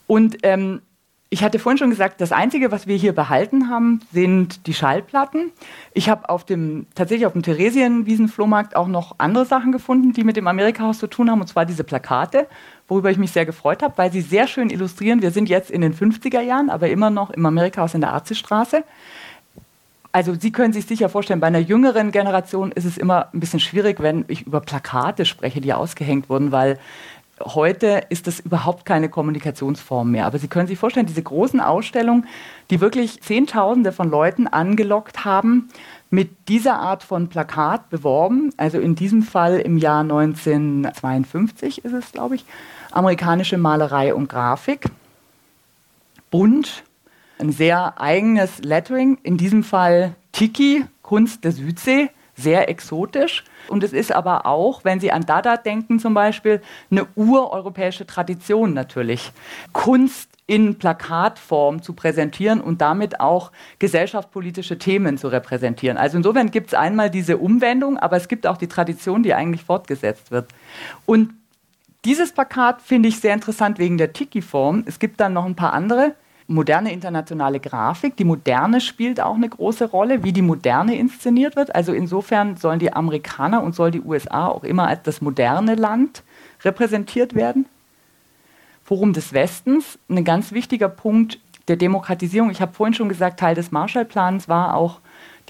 Und 0.06 0.38
ähm, 0.42 0.80
ich 1.30 1.44
hatte 1.44 1.58
vorhin 1.58 1.76
schon 1.76 1.90
gesagt, 1.90 2.22
das 2.22 2.32
Einzige, 2.32 2.72
was 2.72 2.86
wir 2.86 2.96
hier 2.96 3.12
behalten 3.12 3.68
haben, 3.68 4.00
sind 4.12 4.66
die 4.66 4.72
Schallplatten. 4.72 5.52
Ich 5.92 6.08
habe 6.08 6.30
auf 6.30 6.44
dem, 6.44 6.86
tatsächlich 6.94 7.26
auf 7.26 7.34
dem 7.34 7.42
Theresienwiesenflohmarkt 7.42 8.74
auch 8.74 8.88
noch 8.88 9.16
andere 9.18 9.44
Sachen 9.44 9.70
gefunden, 9.70 10.14
die 10.14 10.24
mit 10.24 10.36
dem 10.36 10.46
Amerikahaus 10.46 10.98
zu 10.98 11.06
tun 11.06 11.30
haben, 11.30 11.42
und 11.42 11.46
zwar 11.46 11.66
diese 11.66 11.84
Plakate, 11.84 12.46
worüber 12.88 13.10
ich 13.10 13.18
mich 13.18 13.32
sehr 13.32 13.44
gefreut 13.44 13.82
habe, 13.82 13.98
weil 13.98 14.10
sie 14.10 14.22
sehr 14.22 14.46
schön 14.46 14.70
illustrieren. 14.70 15.20
Wir 15.20 15.30
sind 15.30 15.50
jetzt 15.50 15.70
in 15.70 15.82
den 15.82 15.94
50er 15.94 16.40
Jahren, 16.40 16.70
aber 16.70 16.88
immer 16.88 17.10
noch 17.10 17.28
im 17.28 17.44
Amerikahaus 17.44 17.92
in 17.92 18.00
der 18.00 18.14
Arzestraße. 18.14 18.82
Also 20.10 20.34
Sie 20.34 20.50
können 20.50 20.72
sich 20.72 20.86
sicher 20.86 21.10
vorstellen, 21.10 21.40
bei 21.40 21.48
einer 21.48 21.58
jüngeren 21.58 22.10
Generation 22.10 22.72
ist 22.72 22.86
es 22.86 22.96
immer 22.96 23.28
ein 23.34 23.40
bisschen 23.40 23.60
schwierig, 23.60 24.00
wenn 24.00 24.24
ich 24.28 24.46
über 24.46 24.60
Plakate 24.60 25.26
spreche, 25.26 25.60
die 25.60 25.74
ausgehängt 25.74 26.30
wurden, 26.30 26.50
weil 26.50 26.78
heute 27.44 28.02
ist 28.08 28.26
das 28.26 28.40
überhaupt 28.40 28.84
keine 28.84 29.08
Kommunikationsform 29.08 30.10
mehr. 30.10 30.26
Aber 30.26 30.38
Sie 30.38 30.48
können 30.48 30.66
sich 30.66 30.78
vorstellen, 30.78 31.06
diese 31.06 31.22
großen 31.22 31.60
Ausstellungen, 31.60 32.26
die 32.70 32.80
wirklich 32.80 33.22
Zehntausende 33.22 33.92
von 33.92 34.10
Leuten 34.10 34.46
angelockt 34.46 35.24
haben, 35.24 35.68
mit 36.10 36.48
dieser 36.48 36.78
Art 36.78 37.02
von 37.02 37.28
Plakat 37.28 37.90
beworben, 37.90 38.52
also 38.56 38.78
in 38.78 38.94
diesem 38.94 39.22
Fall 39.22 39.60
im 39.60 39.76
Jahr 39.76 40.00
1952 40.00 41.84
ist 41.84 41.92
es, 41.92 42.12
glaube 42.12 42.36
ich, 42.36 42.44
amerikanische 42.90 43.58
Malerei 43.58 44.14
und 44.14 44.28
Grafik, 44.28 44.86
bunt, 46.30 46.84
ein 47.38 47.52
sehr 47.52 48.00
eigenes 48.00 48.58
Lettering, 48.58 49.18
in 49.22 49.36
diesem 49.36 49.62
Fall 49.62 50.14
Tiki, 50.32 50.84
Kunst 51.02 51.44
der 51.44 51.52
Südsee, 51.52 52.10
sehr 52.38 52.68
exotisch. 52.68 53.44
Und 53.68 53.84
es 53.84 53.92
ist 53.92 54.12
aber 54.12 54.46
auch, 54.46 54.84
wenn 54.84 55.00
Sie 55.00 55.12
an 55.12 55.26
Dada 55.26 55.56
denken 55.56 55.98
zum 55.98 56.14
Beispiel, 56.14 56.62
eine 56.90 57.06
ureuropäische 57.16 58.06
Tradition 58.06 58.72
natürlich. 58.72 59.32
Kunst 59.72 60.30
in 60.46 60.78
Plakatform 60.78 61.82
zu 61.82 61.92
präsentieren 61.92 62.62
und 62.62 62.80
damit 62.80 63.20
auch 63.20 63.52
gesellschaftspolitische 63.78 64.78
Themen 64.78 65.18
zu 65.18 65.28
repräsentieren. 65.28 65.98
Also 65.98 66.16
insofern 66.16 66.50
gibt 66.50 66.68
es 66.68 66.74
einmal 66.74 67.10
diese 67.10 67.36
Umwendung, 67.36 67.98
aber 67.98 68.16
es 68.16 68.28
gibt 68.28 68.46
auch 68.46 68.56
die 68.56 68.68
Tradition, 68.68 69.22
die 69.22 69.34
eigentlich 69.34 69.64
fortgesetzt 69.64 70.30
wird. 70.30 70.48
Und 71.04 71.34
dieses 72.06 72.32
Plakat 72.32 72.80
finde 72.80 73.10
ich 73.10 73.20
sehr 73.20 73.34
interessant 73.34 73.78
wegen 73.78 73.98
der 73.98 74.14
Tiki-Form. 74.14 74.84
Es 74.86 74.98
gibt 74.98 75.20
dann 75.20 75.34
noch 75.34 75.44
ein 75.44 75.56
paar 75.56 75.74
andere 75.74 76.14
moderne 76.48 76.92
internationale 76.92 77.60
Grafik. 77.60 78.16
Die 78.16 78.24
Moderne 78.24 78.80
spielt 78.80 79.20
auch 79.20 79.36
eine 79.36 79.48
große 79.48 79.84
Rolle, 79.84 80.24
wie 80.24 80.32
die 80.32 80.42
Moderne 80.42 80.96
inszeniert 80.96 81.54
wird. 81.56 81.74
Also 81.74 81.92
insofern 81.92 82.56
sollen 82.56 82.78
die 82.78 82.92
Amerikaner 82.92 83.62
und 83.62 83.74
soll 83.74 83.90
die 83.90 84.00
USA 84.00 84.48
auch 84.48 84.64
immer 84.64 84.88
als 84.88 85.02
das 85.02 85.20
moderne 85.20 85.74
Land 85.74 86.24
repräsentiert 86.64 87.34
werden. 87.34 87.66
Forum 88.82 89.12
des 89.12 89.34
Westens, 89.34 89.98
ein 90.08 90.24
ganz 90.24 90.52
wichtiger 90.52 90.88
Punkt 90.88 91.38
der 91.68 91.76
Demokratisierung. 91.76 92.50
Ich 92.50 92.62
habe 92.62 92.72
vorhin 92.72 92.94
schon 92.94 93.10
gesagt, 93.10 93.38
Teil 93.38 93.54
des 93.54 93.70
Marshallplans 93.70 94.48
war 94.48 94.74
auch 94.74 95.00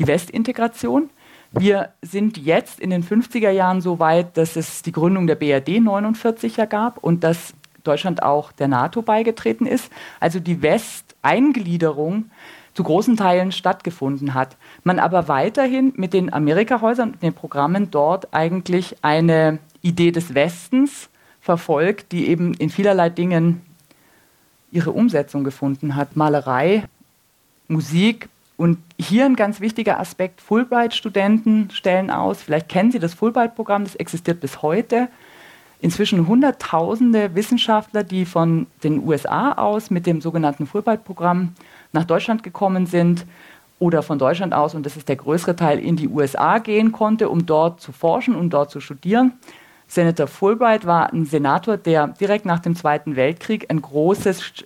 die 0.01 0.09
Westintegration. 0.09 1.11
Wir 1.53 1.91
sind 2.03 2.37
jetzt 2.37 2.81
in 2.81 2.91
den 2.91 3.05
50er 3.05 3.51
Jahren 3.51 3.81
so 3.81 4.01
weit, 4.01 4.37
dass 4.37 4.57
es 4.57 4.83
die 4.83 4.93
Gründung 4.93 5.29
der 5.29 5.37
BRD 5.37 5.81
49 5.81 6.57
ja 6.57 6.67
gab 6.67 6.99
und 6.99 7.25
dass 7.25 7.55
Deutschland 7.89 8.23
auch 8.23 8.53
der 8.53 8.69
NATO 8.69 9.03
beigetreten 9.03 9.67
ist. 9.67 9.91
Also 10.21 10.41
die 10.41 10.63
Westeingliederung 10.63 12.31
zu 12.75 12.85
großen 12.85 13.17
Teilen 13.17 13.51
stattgefunden 13.51 14.35
hat. 14.35 14.57
Man 14.85 15.01
aber 15.01 15.27
weiterhin 15.27 15.93
mit 15.97 16.13
den 16.13 16.33
Amerikahäusern 16.33 17.11
und 17.11 17.23
den 17.23 17.33
Programmen 17.33 17.91
dort 17.91 18.33
eigentlich 18.33 18.97
eine 19.03 19.59
Idee 19.83 20.13
des 20.13 20.35
Westens 20.35 21.09
verfolgt, 21.41 22.13
die 22.13 22.29
eben 22.29 22.55
in 22.55 22.71
vielerlei 22.71 23.11
Dingen 23.11 23.63
ihre 24.71 24.93
Umsetzung 24.93 25.45
gefunden 25.45 25.97
hat. 25.97 26.15
Malerei, 26.15 26.85
Musik 27.69 28.29
und 28.57 28.79
hier 28.99 29.25
ein 29.25 29.37
ganz 29.37 29.61
wichtiger 29.61 29.99
Aspekt, 29.99 30.41
Fulbright-Studenten 30.41 31.71
stellen 31.71 32.11
aus, 32.11 32.43
vielleicht 32.43 32.69
kennen 32.69 32.93
Sie 32.93 32.99
das 32.99 33.15
Fulbright-Programm, 33.15 33.85
das 33.85 33.95
existiert 33.95 34.41
bis 34.41 34.63
heute. 34.63 35.09
Inzwischen 35.81 36.27
Hunderttausende 36.27 37.35
Wissenschaftler, 37.35 38.03
die 38.03 38.25
von 38.25 38.67
den 38.83 39.07
USA 39.07 39.53
aus 39.53 39.91
mit 39.91 40.07
dem 40.07 40.21
sogenannten 40.21 40.67
Fulbright-Programm 40.67 41.55
nach 41.93 42.05
Deutschland 42.05 42.43
gekommen 42.43 42.87
sind 42.87 43.25
oder 43.79 44.03
von 44.03 44.19
Deutschland 44.19 44.55
aus, 44.55 44.75
und 44.75 44.85
das 44.85 44.97
ist 44.97 45.09
der 45.09 45.17
größere 45.17 45.55
Teil, 45.55 45.79
in 45.79 45.95
die 45.95 46.09
USA 46.09 46.59
gehen 46.59 46.91
konnte, 46.91 47.29
um 47.29 47.47
dort 47.47 47.81
zu 47.81 47.93
forschen, 47.93 48.35
um 48.35 48.51
dort 48.51 48.71
zu 48.73 48.81
studieren. 48.81 49.35
Senator 49.87 50.27
Fulbright 50.27 50.85
war 50.85 51.13
ein 51.13 51.25
Senator, 51.25 51.77
der 51.77 52.09
direkt 52.09 52.45
nach 52.45 52.59
dem 52.59 52.75
Zweiten 52.75 53.15
Weltkrieg 53.15 53.71
ein 53.71 53.81
großes 53.81 54.65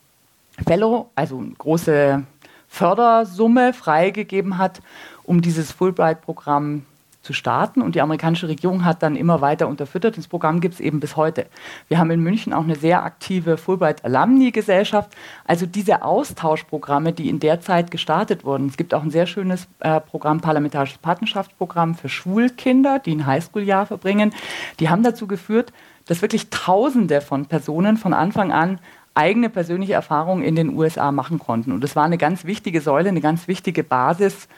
Fellow, 0.66 1.10
also 1.14 1.38
eine 1.38 1.52
große 1.52 2.22
Fördersumme 2.68 3.74
freigegeben 3.74 4.56
hat, 4.56 4.80
um 5.24 5.42
dieses 5.42 5.72
Fulbright-Programm 5.72 6.86
zu 7.22 7.32
starten. 7.32 7.80
Und 7.80 7.94
die 7.94 8.00
amerikanische 8.00 8.48
Regierung 8.48 8.84
hat 8.84 9.02
dann 9.02 9.16
immer 9.16 9.40
weiter 9.40 9.68
unterfüttert. 9.68 10.18
Das 10.18 10.28
Programm 10.28 10.60
gibt 10.60 10.74
es 10.74 10.80
eben 10.80 11.00
bis 11.00 11.16
heute. 11.16 11.46
Wir 11.88 11.98
haben 11.98 12.10
in 12.10 12.20
München 12.20 12.52
auch 12.52 12.64
eine 12.64 12.76
sehr 12.76 13.04
aktive 13.04 13.56
Fulbright 13.56 14.04
Alumni-Gesellschaft. 14.04 15.10
Also 15.44 15.66
diese 15.66 16.02
Austauschprogramme, 16.02 17.12
die 17.12 17.28
in 17.28 17.40
der 17.40 17.60
Zeit 17.60 17.90
gestartet 17.90 18.44
wurden. 18.44 18.66
Es 18.66 18.76
gibt 18.76 18.92
auch 18.92 19.02
ein 19.02 19.10
sehr 19.10 19.26
schönes 19.26 19.68
äh, 19.80 20.00
Programm, 20.00 20.40
Parlamentarisches 20.40 20.98
Partnerschaftsprogramm 20.98 21.94
für 21.94 22.08
Schulkinder, 22.08 22.98
die 22.98 23.14
ein 23.14 23.26
Highschool-Jahr 23.26 23.86
verbringen. 23.86 24.34
Die 24.80 24.90
haben 24.90 25.02
dazu 25.02 25.26
geführt, 25.26 25.72
dass 26.06 26.22
wirklich 26.22 26.50
Tausende 26.50 27.20
von 27.20 27.46
Personen 27.46 27.96
von 27.96 28.12
Anfang 28.12 28.52
an 28.52 28.80
eigene 29.14 29.50
persönliche 29.50 29.92
Erfahrungen 29.92 30.42
in 30.42 30.56
den 30.56 30.76
USA 30.76 31.12
machen 31.12 31.38
konnten. 31.38 31.72
Und 31.72 31.84
das 31.84 31.96
war 31.96 32.04
eine 32.04 32.18
ganz 32.18 32.44
wichtige 32.44 32.80
Säule, 32.80 33.10
eine 33.10 33.20
ganz 33.20 33.46
wichtige 33.46 33.84
Basis 33.84 34.48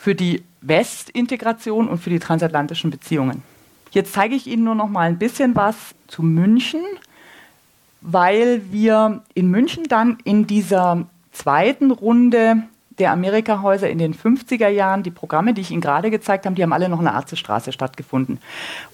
für 0.00 0.14
die 0.14 0.42
Westintegration 0.62 1.86
und 1.86 1.98
für 1.98 2.08
die 2.08 2.18
transatlantischen 2.18 2.90
Beziehungen. 2.90 3.42
Jetzt 3.90 4.14
zeige 4.14 4.34
ich 4.34 4.46
Ihnen 4.46 4.64
nur 4.64 4.74
noch 4.74 4.88
mal 4.88 5.06
ein 5.06 5.18
bisschen 5.18 5.54
was 5.54 5.76
zu 6.06 6.22
München, 6.22 6.80
weil 8.00 8.62
wir 8.72 9.22
in 9.34 9.48
München 9.48 9.84
dann 9.84 10.16
in 10.24 10.46
dieser 10.46 11.06
zweiten 11.32 11.90
Runde 11.90 12.62
der 12.98 13.12
Amerikahäuser 13.12 13.90
in 13.90 13.98
den 13.98 14.14
50er 14.14 14.68
Jahren, 14.68 15.02
die 15.02 15.10
Programme, 15.10 15.52
die 15.52 15.60
ich 15.60 15.70
Ihnen 15.70 15.82
gerade 15.82 16.10
gezeigt 16.10 16.46
habe, 16.46 16.56
die 16.56 16.62
haben 16.62 16.72
alle 16.72 16.88
noch 16.88 17.00
in 17.00 17.04
der 17.04 17.14
Arztestraße 17.14 17.70
stattgefunden. 17.70 18.38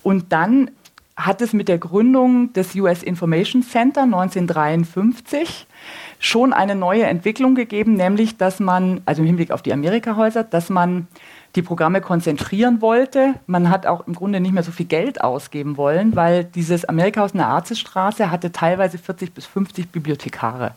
Und 0.03 0.33
dann 0.33 0.73
hat 1.17 1.41
es 1.41 1.53
mit 1.53 1.69
der 1.69 1.79
Gründung 1.79 2.53
des 2.53 2.75
US 2.75 3.05
Information 3.05 3.63
Center 3.63 4.03
1953 4.03 5.69
schon 6.19 6.53
eine 6.53 6.75
neue 6.75 7.05
Entwicklung 7.05 7.55
gegeben, 7.55 7.95
nämlich 7.95 8.37
dass 8.37 8.61
man, 8.61 9.01
also 9.05 9.23
im 9.23 9.27
Hinblick 9.27 9.51
auf 9.51 9.63
die 9.63 9.73
Amerikahäuser, 9.73 10.45
dass 10.45 10.71
man 10.71 11.09
die 11.57 11.63
Programme 11.63 12.03
konzentrieren 12.03 12.83
wollte. 12.83 13.35
Man 13.47 13.71
hat 13.71 13.87
auch 13.87 14.07
im 14.07 14.15
Grunde 14.15 14.41
nicht 14.41 14.53
mehr 14.53 14.63
so 14.63 14.71
viel 14.71 14.87
Geld 14.87 15.23
ausgeben 15.23 15.79
wollen, 15.79 16.15
weil 16.15 16.45
dieses 16.45 16.85
Amerikahaus 16.85 17.33
in 17.33 17.39
der 17.39 17.49
Arzesstraße 17.49 18.31
hatte 18.31 18.53
teilweise 18.53 18.99
40 18.99 19.33
bis 19.33 19.47
50 19.47 19.89
Bibliothekare. 19.89 20.73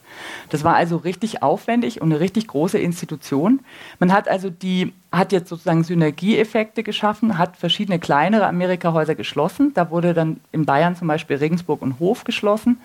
Das 0.50 0.64
war 0.64 0.76
also 0.76 0.96
richtig 0.98 1.44
aufwendig 1.44 2.02
und 2.02 2.12
eine 2.12 2.22
richtig 2.22 2.48
große 2.48 2.80
Institution. 2.80 3.60
Man 4.00 4.14
hat 4.14 4.30
also 4.30 4.50
die, 4.50 4.94
hat 5.12 5.34
jetzt 5.34 5.50
sozusagen 5.50 5.84
Synergieeffekte 5.84 6.84
geschaffen, 6.84 7.38
hat 7.38 7.58
verschiedene 7.58 8.00
kleinere 8.00 8.48
Amerikahäuser 8.48 9.16
geschlossen. 9.16 9.74
Da 9.74 9.92
wurde 9.92 10.14
dann 10.14 10.40
in 10.54 10.66
Bayern 10.66 10.96
zum 10.96 11.10
Beispiel 11.10 11.36
Regensburg 11.36 11.82
und 11.82 12.00
Hof 12.00 12.24
geschlossen, 12.24 12.80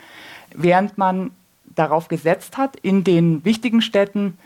während 0.53 0.99
man 0.99 1.31
darauf 1.75 2.09
gesetzt 2.09 2.57
hat, 2.57 2.77
in 2.77 3.05
den 3.05 3.45
wichtigen 3.45 3.83
Städten 3.83 4.39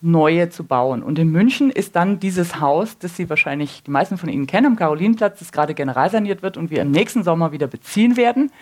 neue 0.00 0.48
zu 0.48 0.64
bauen. 0.64 1.02
Und 1.02 1.18
in 1.18 1.30
München 1.30 1.70
ist 1.70 1.96
dann 1.96 2.20
dieses 2.20 2.60
Haus, 2.60 2.98
das 2.98 3.16
Sie 3.16 3.28
wahrscheinlich 3.28 3.82
die 3.82 3.90
meisten 3.90 4.16
von 4.16 4.28
Ihnen 4.28 4.46
kennen, 4.46 4.66
am 4.66 4.76
Karolinenplatz, 4.76 5.40
das 5.40 5.50
gerade 5.50 5.74
generalsaniert 5.74 6.42
wird 6.42 6.56
und 6.56 6.70
wir 6.70 6.82
im 6.82 6.92
nächsten 6.92 7.24
Sommer 7.24 7.50
wieder 7.50 7.66
beziehen 7.66 8.16
werden, 8.16 8.52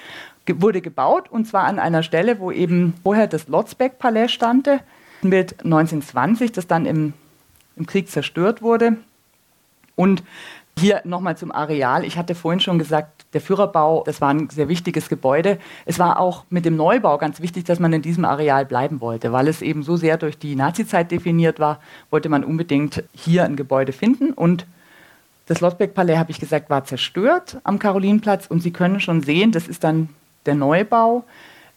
wurde 0.48 0.80
gebaut 0.80 1.30
und 1.30 1.46
zwar 1.46 1.64
an 1.64 1.78
einer 1.78 2.02
Stelle, 2.02 2.38
wo 2.38 2.50
eben 2.50 2.94
vorher 3.02 3.26
das 3.26 3.48
Lotzbeck-Palais 3.48 4.28
stande, 4.28 4.80
mit 5.22 5.64
1920, 5.64 6.52
das 6.52 6.66
dann 6.66 6.86
im, 6.86 7.12
im 7.76 7.86
Krieg 7.86 8.08
zerstört 8.08 8.62
wurde. 8.62 8.96
Und 9.94 10.22
hier 10.78 11.00
nochmal 11.04 11.36
zum 11.38 11.52
Areal. 11.52 12.04
Ich 12.04 12.18
hatte 12.18 12.34
vorhin 12.34 12.60
schon 12.60 12.78
gesagt, 12.78 13.24
der 13.32 13.40
Führerbau, 13.40 14.02
das 14.04 14.20
war 14.20 14.28
ein 14.28 14.50
sehr 14.50 14.68
wichtiges 14.68 15.08
Gebäude. 15.08 15.58
Es 15.86 15.98
war 15.98 16.20
auch 16.20 16.44
mit 16.50 16.66
dem 16.66 16.76
Neubau 16.76 17.16
ganz 17.16 17.40
wichtig, 17.40 17.64
dass 17.64 17.80
man 17.80 17.94
in 17.94 18.02
diesem 18.02 18.26
Areal 18.26 18.66
bleiben 18.66 19.00
wollte, 19.00 19.32
weil 19.32 19.48
es 19.48 19.62
eben 19.62 19.82
so 19.82 19.96
sehr 19.96 20.18
durch 20.18 20.38
die 20.38 20.54
Nazizeit 20.54 21.10
definiert 21.10 21.58
war, 21.60 21.80
wollte 22.10 22.28
man 22.28 22.44
unbedingt 22.44 23.04
hier 23.14 23.44
ein 23.44 23.56
Gebäude 23.56 23.92
finden. 23.92 24.32
Und 24.32 24.66
das 25.46 25.60
Lottbeck-Palais, 25.60 26.18
habe 26.18 26.30
ich 26.30 26.40
gesagt, 26.40 26.68
war 26.68 26.84
zerstört 26.84 27.58
am 27.64 27.78
Karolinenplatz. 27.78 28.46
Und 28.46 28.60
Sie 28.60 28.72
können 28.72 29.00
schon 29.00 29.22
sehen, 29.22 29.52
das 29.52 29.68
ist 29.68 29.82
dann 29.82 30.10
der 30.44 30.56
Neubau. 30.56 31.24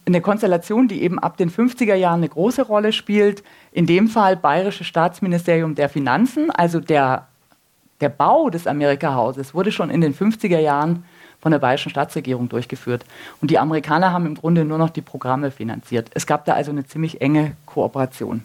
Eine 0.06 0.20
Konstellation, 0.20 0.90
die 0.90 1.04
eben 1.04 1.20
ab 1.20 1.38
den 1.38 1.50
50er 1.50 1.96
Jahren 1.96 2.20
eine 2.20 2.30
große 2.30 2.64
Rolle 2.64 2.92
spielt. 2.92 3.44
In 3.72 3.86
dem 3.86 4.10
Fall 4.10 4.36
Bayerische 4.36 4.84
Staatsministerium 4.84 5.76
der 5.76 5.88
Finanzen, 5.88 6.52
also 6.52 6.82
der 6.82 7.29
der 8.02 8.10
Bau 8.10 8.50
des 8.50 8.68
Amerika-Hauses 8.68 9.54
wurde 9.54 9.72
schon 9.72 9.90
in 9.90 10.02
den 10.02 10.16
50er 10.16 10.60
Jahren 10.60 11.04
von 11.42 11.52
der 11.52 11.60
bayerischen 11.60 11.90
Staatsregierung 11.90 12.50
durchgeführt. 12.50 13.06
Und 13.42 13.52
die 13.52 13.60
Amerikaner 13.60 14.12
haben 14.12 14.26
im 14.26 14.36
Grunde 14.36 14.66
nur 14.66 14.78
noch 14.78 14.90
die 14.90 15.02
Programme 15.02 15.52
finanziert. 15.52 16.10
Es 16.14 16.26
gab 16.26 16.46
da 16.46 16.54
also 16.54 16.72
eine 16.72 16.86
ziemlich 16.86 17.22
enge 17.22 17.56
Kooperation. 17.66 18.44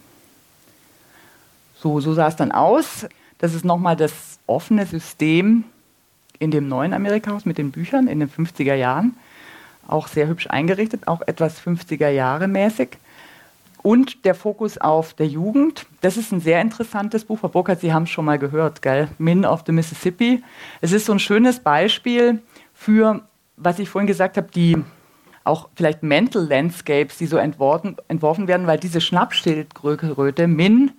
So, 1.76 2.00
so 2.00 2.14
sah 2.14 2.28
es 2.28 2.36
dann 2.36 2.52
aus. 2.52 3.06
Das 3.38 3.54
ist 3.54 3.64
nochmal 3.64 3.96
das 3.96 4.38
offene 4.46 4.86
System 4.86 5.64
in 6.38 6.50
dem 6.50 6.68
neuen 6.68 6.94
Amerika-Haus 6.94 7.44
mit 7.44 7.58
den 7.58 7.72
Büchern 7.72 8.06
in 8.06 8.20
den 8.20 8.30
50er 8.30 8.74
Jahren. 8.74 9.16
Auch 9.86 10.08
sehr 10.08 10.28
hübsch 10.28 10.46
eingerichtet, 10.48 11.08
auch 11.08 11.20
etwas 11.26 11.60
50er 11.60 12.08
Jahre 12.08 12.48
mäßig 12.48 12.96
und 13.84 14.24
der 14.24 14.34
Fokus 14.34 14.78
auf 14.78 15.12
der 15.12 15.26
Jugend. 15.26 15.84
Das 16.00 16.16
ist 16.16 16.32
ein 16.32 16.40
sehr 16.40 16.62
interessantes 16.62 17.26
Buch. 17.26 17.38
Frau 17.38 17.48
Burkhardt, 17.48 17.80
Sie 17.80 17.92
haben 17.92 18.04
es 18.04 18.10
schon 18.10 18.24
mal 18.24 18.38
gehört, 18.38 18.80
gell? 18.80 19.08
Min 19.18 19.44
of 19.44 19.62
the 19.66 19.72
Mississippi. 19.72 20.42
Es 20.80 20.92
ist 20.92 21.04
so 21.04 21.12
ein 21.12 21.18
schönes 21.18 21.60
Beispiel 21.60 22.40
für, 22.72 23.20
was 23.58 23.78
ich 23.78 23.90
vorhin 23.90 24.06
gesagt 24.06 24.38
habe, 24.38 24.48
die 24.50 24.78
auch 25.44 25.68
vielleicht 25.76 26.02
Mental 26.02 26.46
Landscapes, 26.46 27.18
die 27.18 27.26
so 27.26 27.36
entworfen, 27.36 27.96
entworfen 28.08 28.48
werden, 28.48 28.66
weil 28.66 28.78
diese 28.78 29.02
Schnappschildkröte 29.02 30.46
Min 30.46 30.92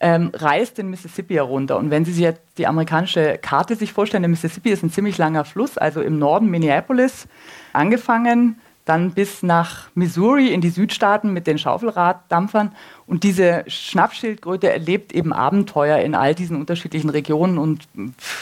ähm, 0.00 0.32
reißt 0.34 0.76
den 0.76 0.90
Mississippi 0.90 1.34
herunter. 1.34 1.78
Und 1.78 1.90
wenn 1.90 2.04
Sie 2.04 2.12
sich 2.12 2.24
jetzt 2.24 2.42
die 2.58 2.66
amerikanische 2.66 3.38
Karte 3.40 3.76
sich 3.76 3.92
vorstellen, 3.92 4.24
der 4.24 4.30
Mississippi 4.30 4.70
ist 4.70 4.82
ein 4.82 4.90
ziemlich 4.90 5.18
langer 5.18 5.44
Fluss, 5.44 5.78
also 5.78 6.02
im 6.02 6.18
Norden 6.18 6.50
Minneapolis 6.50 7.28
angefangen 7.72 8.58
dann 8.84 9.12
bis 9.12 9.42
nach 9.42 9.88
Missouri 9.94 10.52
in 10.52 10.60
die 10.60 10.68
Südstaaten 10.68 11.32
mit 11.32 11.46
den 11.46 11.58
Schaufelraddampfern. 11.58 12.74
Und 13.06 13.22
diese 13.22 13.64
Schnappschildkröte 13.66 14.70
erlebt 14.70 15.12
eben 15.12 15.32
Abenteuer 15.32 15.98
in 15.98 16.14
all 16.14 16.34
diesen 16.34 16.56
unterschiedlichen 16.56 17.08
Regionen 17.08 17.56
und 17.58 17.88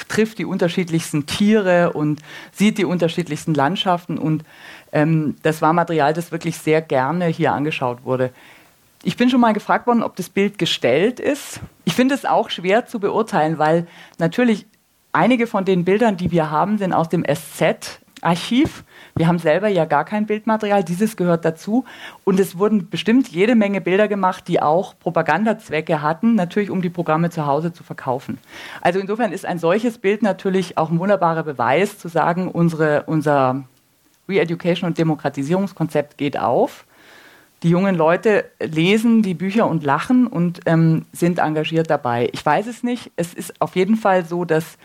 trifft 0.08 0.38
die 0.38 0.44
unterschiedlichsten 0.44 1.26
Tiere 1.26 1.92
und 1.92 2.20
sieht 2.52 2.78
die 2.78 2.84
unterschiedlichsten 2.84 3.54
Landschaften. 3.54 4.18
Und 4.18 4.44
ähm, 4.92 5.36
das 5.42 5.62
war 5.62 5.72
Material, 5.72 6.12
das 6.12 6.32
wirklich 6.32 6.58
sehr 6.58 6.82
gerne 6.82 7.26
hier 7.26 7.52
angeschaut 7.52 8.04
wurde. 8.04 8.30
Ich 9.04 9.16
bin 9.16 9.30
schon 9.30 9.40
mal 9.40 9.52
gefragt 9.52 9.86
worden, 9.86 10.02
ob 10.02 10.16
das 10.16 10.28
Bild 10.28 10.58
gestellt 10.58 11.20
ist. 11.20 11.60
Ich 11.84 11.94
finde 11.94 12.14
es 12.14 12.24
auch 12.24 12.50
schwer 12.50 12.86
zu 12.86 12.98
beurteilen, 13.00 13.58
weil 13.58 13.86
natürlich 14.18 14.66
einige 15.12 15.46
von 15.46 15.64
den 15.64 15.84
Bildern, 15.84 16.16
die 16.16 16.30
wir 16.30 16.50
haben, 16.50 16.78
sind 16.78 16.92
aus 16.92 17.08
dem 17.08 17.24
SZ-Archiv. 17.24 18.84
Wir 19.14 19.28
haben 19.28 19.38
selber 19.38 19.68
ja 19.68 19.84
gar 19.84 20.04
kein 20.04 20.26
Bildmaterial, 20.26 20.84
dieses 20.84 21.16
gehört 21.16 21.44
dazu. 21.44 21.84
Und 22.24 22.40
es 22.40 22.58
wurden 22.58 22.88
bestimmt 22.88 23.28
jede 23.28 23.54
Menge 23.54 23.80
Bilder 23.80 24.08
gemacht, 24.08 24.48
die 24.48 24.62
auch 24.62 24.98
Propagandazwecke 24.98 26.00
hatten, 26.00 26.34
natürlich 26.34 26.70
um 26.70 26.80
die 26.80 26.90
Programme 26.90 27.30
zu 27.30 27.46
Hause 27.46 27.72
zu 27.72 27.84
verkaufen. 27.84 28.38
Also 28.80 28.98
insofern 29.00 29.32
ist 29.32 29.44
ein 29.44 29.58
solches 29.58 29.98
Bild 29.98 30.22
natürlich 30.22 30.78
auch 30.78 30.90
ein 30.90 30.98
wunderbarer 30.98 31.42
Beweis 31.42 31.98
zu 31.98 32.08
sagen, 32.08 32.48
unsere, 32.48 33.02
unser 33.06 33.64
Re-Education 34.28 34.88
und 34.88 34.98
Demokratisierungskonzept 34.98 36.16
geht 36.16 36.38
auf. 36.38 36.86
Die 37.62 37.70
jungen 37.70 37.94
Leute 37.94 38.46
lesen 38.60 39.22
die 39.22 39.34
Bücher 39.34 39.68
und 39.68 39.84
lachen 39.84 40.26
und 40.26 40.60
ähm, 40.66 41.04
sind 41.12 41.38
engagiert 41.38 41.90
dabei. 41.90 42.28
Ich 42.32 42.44
weiß 42.44 42.66
es 42.66 42.82
nicht. 42.82 43.12
Es 43.14 43.34
ist 43.34 43.60
auf 43.60 43.76
jeden 43.76 43.96
Fall 43.96 44.24
so, 44.24 44.44
dass 44.44 44.78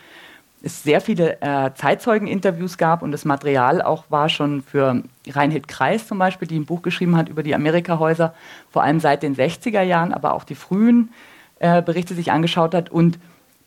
es 0.62 0.82
sehr 0.82 1.00
viele 1.00 1.40
äh, 1.40 1.72
Zeitzeugeninterviews 1.74 2.78
gab 2.78 3.02
und 3.02 3.12
das 3.12 3.24
Material 3.24 3.80
auch 3.80 4.04
war 4.08 4.28
schon 4.28 4.62
für 4.62 5.02
Reinhild 5.28 5.68
Kreis 5.68 6.06
zum 6.08 6.18
Beispiel, 6.18 6.48
die 6.48 6.58
ein 6.58 6.66
Buch 6.66 6.82
geschrieben 6.82 7.16
hat 7.16 7.28
über 7.28 7.42
die 7.42 7.54
Amerikahäuser, 7.54 8.34
vor 8.70 8.82
allem 8.82 9.00
seit 9.00 9.22
den 9.22 9.36
60er 9.36 9.82
Jahren, 9.82 10.12
aber 10.12 10.34
auch 10.34 10.44
die 10.44 10.54
frühen 10.54 11.10
äh, 11.60 11.82
Berichte 11.82 12.14
sich 12.14 12.32
angeschaut 12.32 12.74
hat. 12.74 12.90
Und 12.90 13.18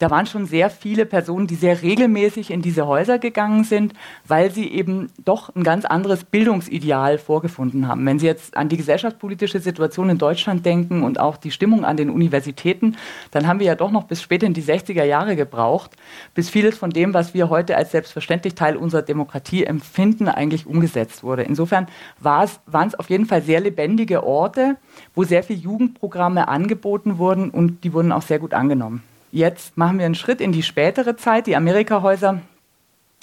da 0.01 0.09
waren 0.09 0.25
schon 0.25 0.47
sehr 0.47 0.71
viele 0.71 1.05
Personen, 1.05 1.45
die 1.45 1.53
sehr 1.53 1.83
regelmäßig 1.83 2.49
in 2.49 2.63
diese 2.63 2.87
Häuser 2.87 3.19
gegangen 3.19 3.63
sind, 3.63 3.93
weil 4.27 4.49
sie 4.49 4.67
eben 4.67 5.11
doch 5.23 5.55
ein 5.55 5.63
ganz 5.63 5.85
anderes 5.85 6.23
Bildungsideal 6.23 7.19
vorgefunden 7.19 7.87
haben. 7.87 8.03
Wenn 8.07 8.17
Sie 8.17 8.25
jetzt 8.25 8.57
an 8.57 8.67
die 8.67 8.77
gesellschaftspolitische 8.77 9.59
Situation 9.59 10.09
in 10.09 10.17
Deutschland 10.17 10.65
denken 10.65 11.03
und 11.03 11.19
auch 11.19 11.37
die 11.37 11.51
Stimmung 11.51 11.85
an 11.85 11.97
den 11.97 12.09
Universitäten, 12.09 12.97
dann 13.29 13.45
haben 13.45 13.59
wir 13.59 13.67
ja 13.67 13.75
doch 13.75 13.91
noch 13.91 14.05
bis 14.05 14.23
spät 14.23 14.41
in 14.41 14.55
die 14.55 14.63
60er 14.63 15.03
Jahre 15.03 15.35
gebraucht, 15.35 15.91
bis 16.33 16.49
vieles 16.49 16.79
von 16.79 16.89
dem, 16.89 17.13
was 17.13 17.35
wir 17.35 17.51
heute 17.51 17.77
als 17.77 17.91
selbstverständlich 17.91 18.55
Teil 18.55 18.77
unserer 18.77 19.03
Demokratie 19.03 19.65
empfinden, 19.65 20.27
eigentlich 20.27 20.65
umgesetzt 20.65 21.21
wurde. 21.21 21.43
Insofern 21.43 21.85
waren 22.19 22.87
es 22.87 22.95
auf 22.95 23.11
jeden 23.11 23.27
Fall 23.27 23.43
sehr 23.43 23.59
lebendige 23.59 24.23
Orte, 24.23 24.77
wo 25.13 25.25
sehr 25.25 25.43
viele 25.43 25.59
Jugendprogramme 25.59 26.47
angeboten 26.47 27.19
wurden 27.19 27.51
und 27.51 27.83
die 27.83 27.93
wurden 27.93 28.11
auch 28.11 28.23
sehr 28.23 28.39
gut 28.39 28.55
angenommen. 28.55 29.03
Jetzt 29.31 29.77
machen 29.77 29.97
wir 29.97 30.05
einen 30.05 30.15
Schritt 30.15 30.41
in 30.41 30.51
die 30.51 30.63
spätere 30.63 31.15
Zeit. 31.15 31.47
Die 31.47 31.55
Amerikahäuser 31.55 32.41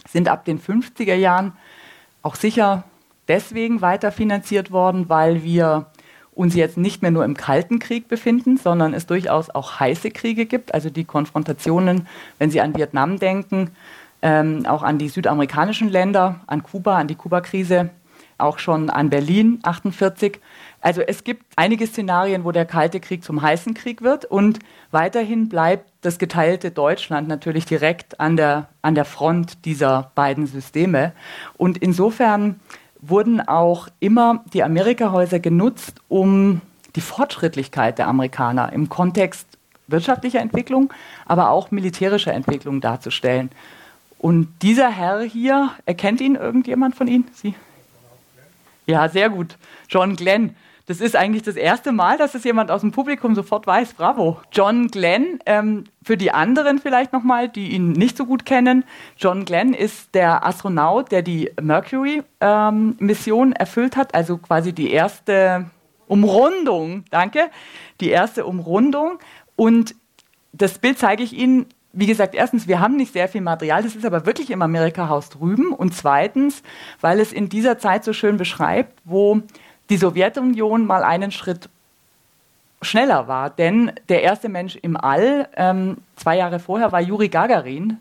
sind 0.08 0.28
ab 0.28 0.44
den 0.46 0.60
50er 0.60 1.14
Jahren 1.14 1.52
auch 2.22 2.34
sicher 2.34 2.84
deswegen 3.28 3.82
weiterfinanziert 3.82 4.70
worden, 4.70 5.08
weil 5.08 5.44
wir 5.44 5.86
uns 6.32 6.54
jetzt 6.54 6.78
nicht 6.78 7.02
mehr 7.02 7.10
nur 7.10 7.24
im 7.24 7.36
Kalten 7.36 7.78
Krieg 7.78 8.08
befinden, 8.08 8.56
sondern 8.56 8.94
es 8.94 9.06
durchaus 9.06 9.50
auch 9.50 9.80
heiße 9.80 10.10
Kriege 10.10 10.46
gibt. 10.46 10.72
Also 10.72 10.88
die 10.88 11.04
Konfrontationen, 11.04 12.06
wenn 12.38 12.50
Sie 12.50 12.60
an 12.60 12.74
Vietnam 12.76 13.18
denken, 13.18 13.72
ähm, 14.22 14.64
auch 14.66 14.82
an 14.82 14.98
die 14.98 15.08
südamerikanischen 15.08 15.88
Länder, 15.88 16.40
an 16.46 16.62
Kuba, 16.62 16.96
an 16.96 17.08
die 17.08 17.16
Kuba-Krise, 17.16 17.90
auch 18.38 18.58
schon 18.58 18.88
an 18.88 19.10
Berlin 19.10 19.58
48. 19.62 20.40
Also 20.80 21.00
es 21.00 21.24
gibt 21.24 21.44
einige 21.56 21.86
Szenarien, 21.86 22.44
wo 22.44 22.52
der 22.52 22.64
Kalte 22.64 23.00
Krieg 23.00 23.24
zum 23.24 23.42
heißen 23.42 23.74
Krieg 23.74 24.02
wird 24.02 24.24
und 24.24 24.60
weiterhin 24.90 25.48
bleibt 25.48 25.90
das 26.02 26.18
geteilte 26.18 26.70
Deutschland 26.70 27.26
natürlich 27.26 27.64
direkt 27.64 28.20
an 28.20 28.36
der, 28.36 28.68
an 28.82 28.94
der 28.94 29.04
Front 29.04 29.64
dieser 29.64 30.12
beiden 30.14 30.46
Systeme. 30.46 31.12
Und 31.56 31.78
insofern 31.78 32.60
wurden 33.00 33.40
auch 33.40 33.88
immer 34.00 34.44
die 34.52 34.62
Amerikahäuser 34.62 35.40
genutzt, 35.40 36.00
um 36.08 36.60
die 36.96 37.00
Fortschrittlichkeit 37.00 37.98
der 37.98 38.08
Amerikaner 38.08 38.72
im 38.72 38.88
Kontext 38.88 39.46
wirtschaftlicher 39.88 40.40
Entwicklung, 40.40 40.92
aber 41.26 41.50
auch 41.50 41.70
militärischer 41.70 42.32
Entwicklung 42.32 42.80
darzustellen. 42.80 43.50
Und 44.18 44.48
dieser 44.62 44.90
Herr 44.90 45.20
hier, 45.22 45.70
erkennt 45.86 46.20
ihn 46.20 46.34
irgendjemand 46.34 46.94
von 46.94 47.08
Ihnen? 47.08 47.28
Sie? 47.32 47.54
Ja, 48.86 49.08
sehr 49.08 49.30
gut. 49.30 49.56
John 49.88 50.16
Glenn. 50.16 50.56
Das 50.88 51.02
ist 51.02 51.16
eigentlich 51.16 51.42
das 51.42 51.56
erste 51.56 51.92
Mal, 51.92 52.16
dass 52.16 52.34
es 52.34 52.44
jemand 52.44 52.70
aus 52.70 52.80
dem 52.80 52.92
Publikum 52.92 53.34
sofort 53.34 53.66
weiß. 53.66 53.92
Bravo. 53.92 54.40
John 54.52 54.88
Glenn, 54.88 55.38
ähm, 55.44 55.84
für 56.02 56.16
die 56.16 56.30
anderen 56.30 56.78
vielleicht 56.78 57.12
nochmal, 57.12 57.50
die 57.50 57.72
ihn 57.72 57.92
nicht 57.92 58.16
so 58.16 58.24
gut 58.24 58.46
kennen. 58.46 58.84
John 59.18 59.44
Glenn 59.44 59.74
ist 59.74 60.14
der 60.14 60.46
Astronaut, 60.46 61.12
der 61.12 61.20
die 61.20 61.50
Mercury-Mission 61.60 63.48
ähm, 63.48 63.52
erfüllt 63.52 63.98
hat, 63.98 64.14
also 64.14 64.38
quasi 64.38 64.72
die 64.72 64.90
erste 64.90 65.66
Umrundung, 66.06 67.04
danke, 67.10 67.50
die 68.00 68.08
erste 68.08 68.46
Umrundung. 68.46 69.18
Und 69.56 69.94
das 70.52 70.78
Bild 70.78 70.98
zeige 70.98 71.22
ich 71.22 71.34
Ihnen 71.34 71.66
wie 71.90 72.06
gesagt, 72.06 72.34
erstens, 72.34 72.68
wir 72.68 72.80
haben 72.80 72.96
nicht 72.96 73.12
sehr 73.12 73.28
viel 73.28 73.40
Material, 73.40 73.82
das 73.82 73.96
ist 73.96 74.04
aber 74.04 74.24
wirklich 74.24 74.50
im 74.50 74.62
Amerika-Haus 74.62 75.30
drüben. 75.30 75.72
Und 75.72 75.94
zweitens, 75.94 76.62
weil 77.00 77.18
es 77.18 77.32
in 77.32 77.48
dieser 77.48 77.78
Zeit 77.78 78.04
so 78.04 78.12
schön 78.12 78.36
beschreibt, 78.36 79.00
wo 79.04 79.42
die 79.90 79.96
Sowjetunion 79.96 80.86
mal 80.86 81.02
einen 81.02 81.30
Schritt 81.30 81.68
schneller 82.82 83.28
war. 83.28 83.50
Denn 83.50 83.92
der 84.08 84.22
erste 84.22 84.48
Mensch 84.48 84.76
im 84.76 84.96
All, 84.96 85.48
ähm, 85.56 85.98
zwei 86.16 86.36
Jahre 86.36 86.58
vorher, 86.58 86.92
war 86.92 87.00
Juri 87.00 87.28
Gagarin, 87.28 87.98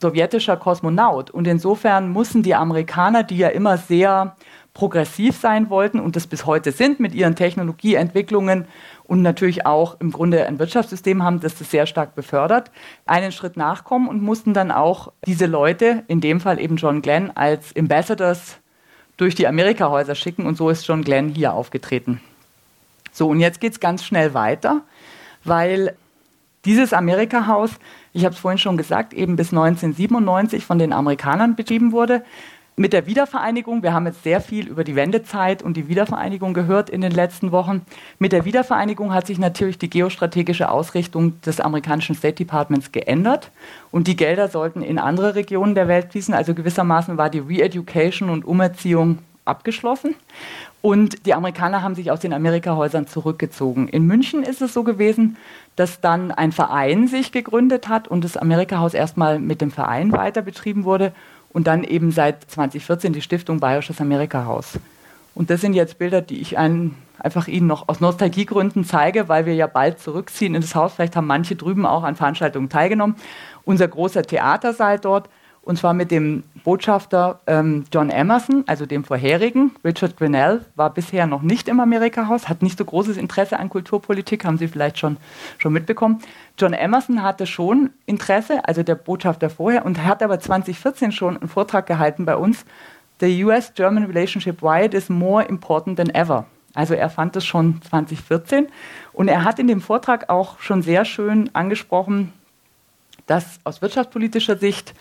sowjetischer 0.00 0.56
Kosmonaut. 0.56 1.30
Und 1.30 1.46
insofern 1.46 2.10
mussten 2.10 2.42
die 2.42 2.54
Amerikaner, 2.54 3.22
die 3.22 3.38
ja 3.38 3.48
immer 3.48 3.76
sehr 3.76 4.36
progressiv 4.72 5.36
sein 5.36 5.68
wollten 5.68 5.98
und 5.98 6.14
das 6.14 6.26
bis 6.26 6.46
heute 6.46 6.70
sind 6.70 7.00
mit 7.00 7.12
ihren 7.12 7.34
Technologieentwicklungen 7.34 8.66
und 9.04 9.20
natürlich 9.20 9.66
auch 9.66 10.00
im 10.00 10.12
Grunde 10.12 10.46
ein 10.46 10.60
Wirtschaftssystem 10.60 11.24
haben, 11.24 11.40
das 11.40 11.56
das 11.56 11.70
sehr 11.70 11.86
stark 11.86 12.14
befördert, 12.14 12.70
einen 13.04 13.32
Schritt 13.32 13.56
nachkommen 13.56 14.08
und 14.08 14.22
mussten 14.22 14.54
dann 14.54 14.70
auch 14.70 15.12
diese 15.26 15.46
Leute, 15.46 16.04
in 16.06 16.20
dem 16.20 16.40
Fall 16.40 16.60
eben 16.60 16.76
John 16.76 17.02
Glenn, 17.02 17.32
als 17.34 17.74
Ambassadors 17.76 18.58
durch 19.20 19.34
die 19.34 19.46
Amerikahäuser 19.46 20.14
schicken 20.14 20.46
und 20.46 20.56
so 20.56 20.70
ist 20.70 20.86
John 20.86 21.04
Glenn 21.04 21.28
hier 21.28 21.52
aufgetreten. 21.52 22.20
So, 23.12 23.28
und 23.28 23.40
jetzt 23.40 23.60
geht 23.60 23.72
es 23.72 23.80
ganz 23.80 24.02
schnell 24.02 24.32
weiter, 24.32 24.80
weil 25.44 25.94
dieses 26.64 26.94
Amerikahaus, 26.94 27.72
ich 28.14 28.24
habe 28.24 28.34
es 28.34 28.40
vorhin 28.40 28.58
schon 28.58 28.78
gesagt, 28.78 29.12
eben 29.12 29.36
bis 29.36 29.48
1997 29.50 30.64
von 30.64 30.78
den 30.78 30.94
Amerikanern 30.94 31.54
betrieben 31.54 31.92
wurde 31.92 32.22
mit 32.76 32.92
der 32.92 33.06
Wiedervereinigung, 33.06 33.82
wir 33.82 33.92
haben 33.92 34.06
jetzt 34.06 34.22
sehr 34.22 34.40
viel 34.40 34.66
über 34.66 34.84
die 34.84 34.96
Wendezeit 34.96 35.62
und 35.62 35.76
die 35.76 35.88
Wiedervereinigung 35.88 36.54
gehört 36.54 36.88
in 36.88 37.02
den 37.02 37.12
letzten 37.12 37.52
Wochen. 37.52 37.82
Mit 38.18 38.32
der 38.32 38.44
Wiedervereinigung 38.44 39.12
hat 39.12 39.26
sich 39.26 39.38
natürlich 39.38 39.76
die 39.76 39.90
geostrategische 39.90 40.70
Ausrichtung 40.70 41.40
des 41.42 41.60
amerikanischen 41.60 42.14
State 42.14 42.36
Departments 42.36 42.90
geändert 42.90 43.50
und 43.90 44.06
die 44.06 44.16
Gelder 44.16 44.48
sollten 44.48 44.82
in 44.82 44.98
andere 44.98 45.34
Regionen 45.34 45.74
der 45.74 45.88
Welt 45.88 46.12
fließen. 46.12 46.32
Also 46.32 46.54
gewissermaßen 46.54 47.18
war 47.18 47.28
die 47.28 47.40
Re-Education 47.40 48.30
und 48.30 48.46
Umerziehung 48.46 49.18
abgeschlossen. 49.44 50.14
Und 50.82 51.26
die 51.26 51.34
Amerikaner 51.34 51.82
haben 51.82 51.94
sich 51.94 52.10
aus 52.10 52.20
den 52.20 52.32
Amerikahäusern 52.32 53.06
zurückgezogen. 53.06 53.88
In 53.88 54.06
München 54.06 54.42
ist 54.42 54.62
es 54.62 54.72
so 54.72 54.82
gewesen, 54.82 55.36
dass 55.76 56.00
dann 56.00 56.30
ein 56.30 56.52
Verein 56.52 57.06
sich 57.06 57.32
gegründet 57.32 57.88
hat 57.88 58.08
und 58.08 58.24
das 58.24 58.38
Amerikahaus 58.38 58.94
erstmal 58.94 59.38
mit 59.38 59.60
dem 59.60 59.70
Verein 59.70 60.12
weiter 60.12 60.40
betrieben 60.40 60.84
wurde 60.84 61.12
und 61.52 61.66
dann 61.66 61.84
eben 61.84 62.10
seit 62.10 62.50
2014 62.50 63.12
die 63.12 63.22
Stiftung 63.22 63.60
Bayerisches 63.60 64.00
Amerikahaus. 64.00 64.78
Und 65.34 65.50
das 65.50 65.60
sind 65.60 65.74
jetzt 65.74 65.98
Bilder, 65.98 66.22
die 66.22 66.40
ich 66.40 66.58
ein, 66.58 66.94
einfach 67.18 67.48
Ihnen 67.48 67.66
noch 67.66 67.88
aus 67.88 68.00
Nostalgiegründen 68.00 68.84
zeige, 68.84 69.28
weil 69.28 69.46
wir 69.46 69.54
ja 69.54 69.66
bald 69.66 70.00
zurückziehen 70.00 70.54
in 70.54 70.60
das 70.60 70.74
Haus. 70.74 70.94
Vielleicht 70.94 71.16
haben 71.16 71.26
manche 71.26 71.56
drüben 71.56 71.86
auch 71.86 72.02
an 72.02 72.16
Veranstaltungen 72.16 72.68
teilgenommen. 72.68 73.16
Unser 73.64 73.88
großer 73.88 74.22
Theatersaal 74.22 74.98
dort 74.98 75.28
und 75.70 75.76
zwar 75.76 75.94
mit 75.94 76.10
dem 76.10 76.42
Botschafter 76.64 77.38
ähm, 77.46 77.84
John 77.92 78.10
Emerson, 78.10 78.64
also 78.66 78.86
dem 78.86 79.04
vorherigen. 79.04 79.70
Richard 79.84 80.16
Grinnell 80.16 80.62
war 80.74 80.92
bisher 80.92 81.28
noch 81.28 81.42
nicht 81.42 81.68
im 81.68 81.78
Amerikahaus, 81.78 82.48
hat 82.48 82.60
nicht 82.60 82.76
so 82.76 82.84
großes 82.84 83.16
Interesse 83.16 83.56
an 83.56 83.68
Kulturpolitik, 83.68 84.44
haben 84.44 84.58
Sie 84.58 84.66
vielleicht 84.66 84.98
schon, 84.98 85.16
schon 85.58 85.72
mitbekommen. 85.72 86.22
John 86.58 86.72
Emerson 86.72 87.22
hatte 87.22 87.46
schon 87.46 87.90
Interesse, 88.04 88.66
also 88.66 88.82
der 88.82 88.96
Botschafter 88.96 89.48
vorher, 89.48 89.86
und 89.86 90.04
hat 90.04 90.24
aber 90.24 90.40
2014 90.40 91.12
schon 91.12 91.36
einen 91.36 91.48
Vortrag 91.48 91.86
gehalten 91.86 92.24
bei 92.24 92.34
uns. 92.34 92.64
The 93.20 93.44
US-German 93.44 94.06
relationship, 94.06 94.62
why 94.62 94.84
it 94.84 94.92
is 94.92 95.08
more 95.08 95.44
important 95.44 95.98
than 95.98 96.10
ever. 96.10 96.46
Also 96.74 96.94
er 96.94 97.10
fand 97.10 97.36
es 97.36 97.46
schon 97.46 97.80
2014 97.88 98.66
und 99.12 99.28
er 99.28 99.44
hat 99.44 99.60
in 99.60 99.68
dem 99.68 99.80
Vortrag 99.80 100.30
auch 100.30 100.58
schon 100.58 100.82
sehr 100.82 101.04
schön 101.04 101.48
angesprochen, 101.52 102.32
dass 103.30 103.60
aus 103.62 103.80
wirtschaftspolitischer 103.80 104.56
Sicht 104.56 104.92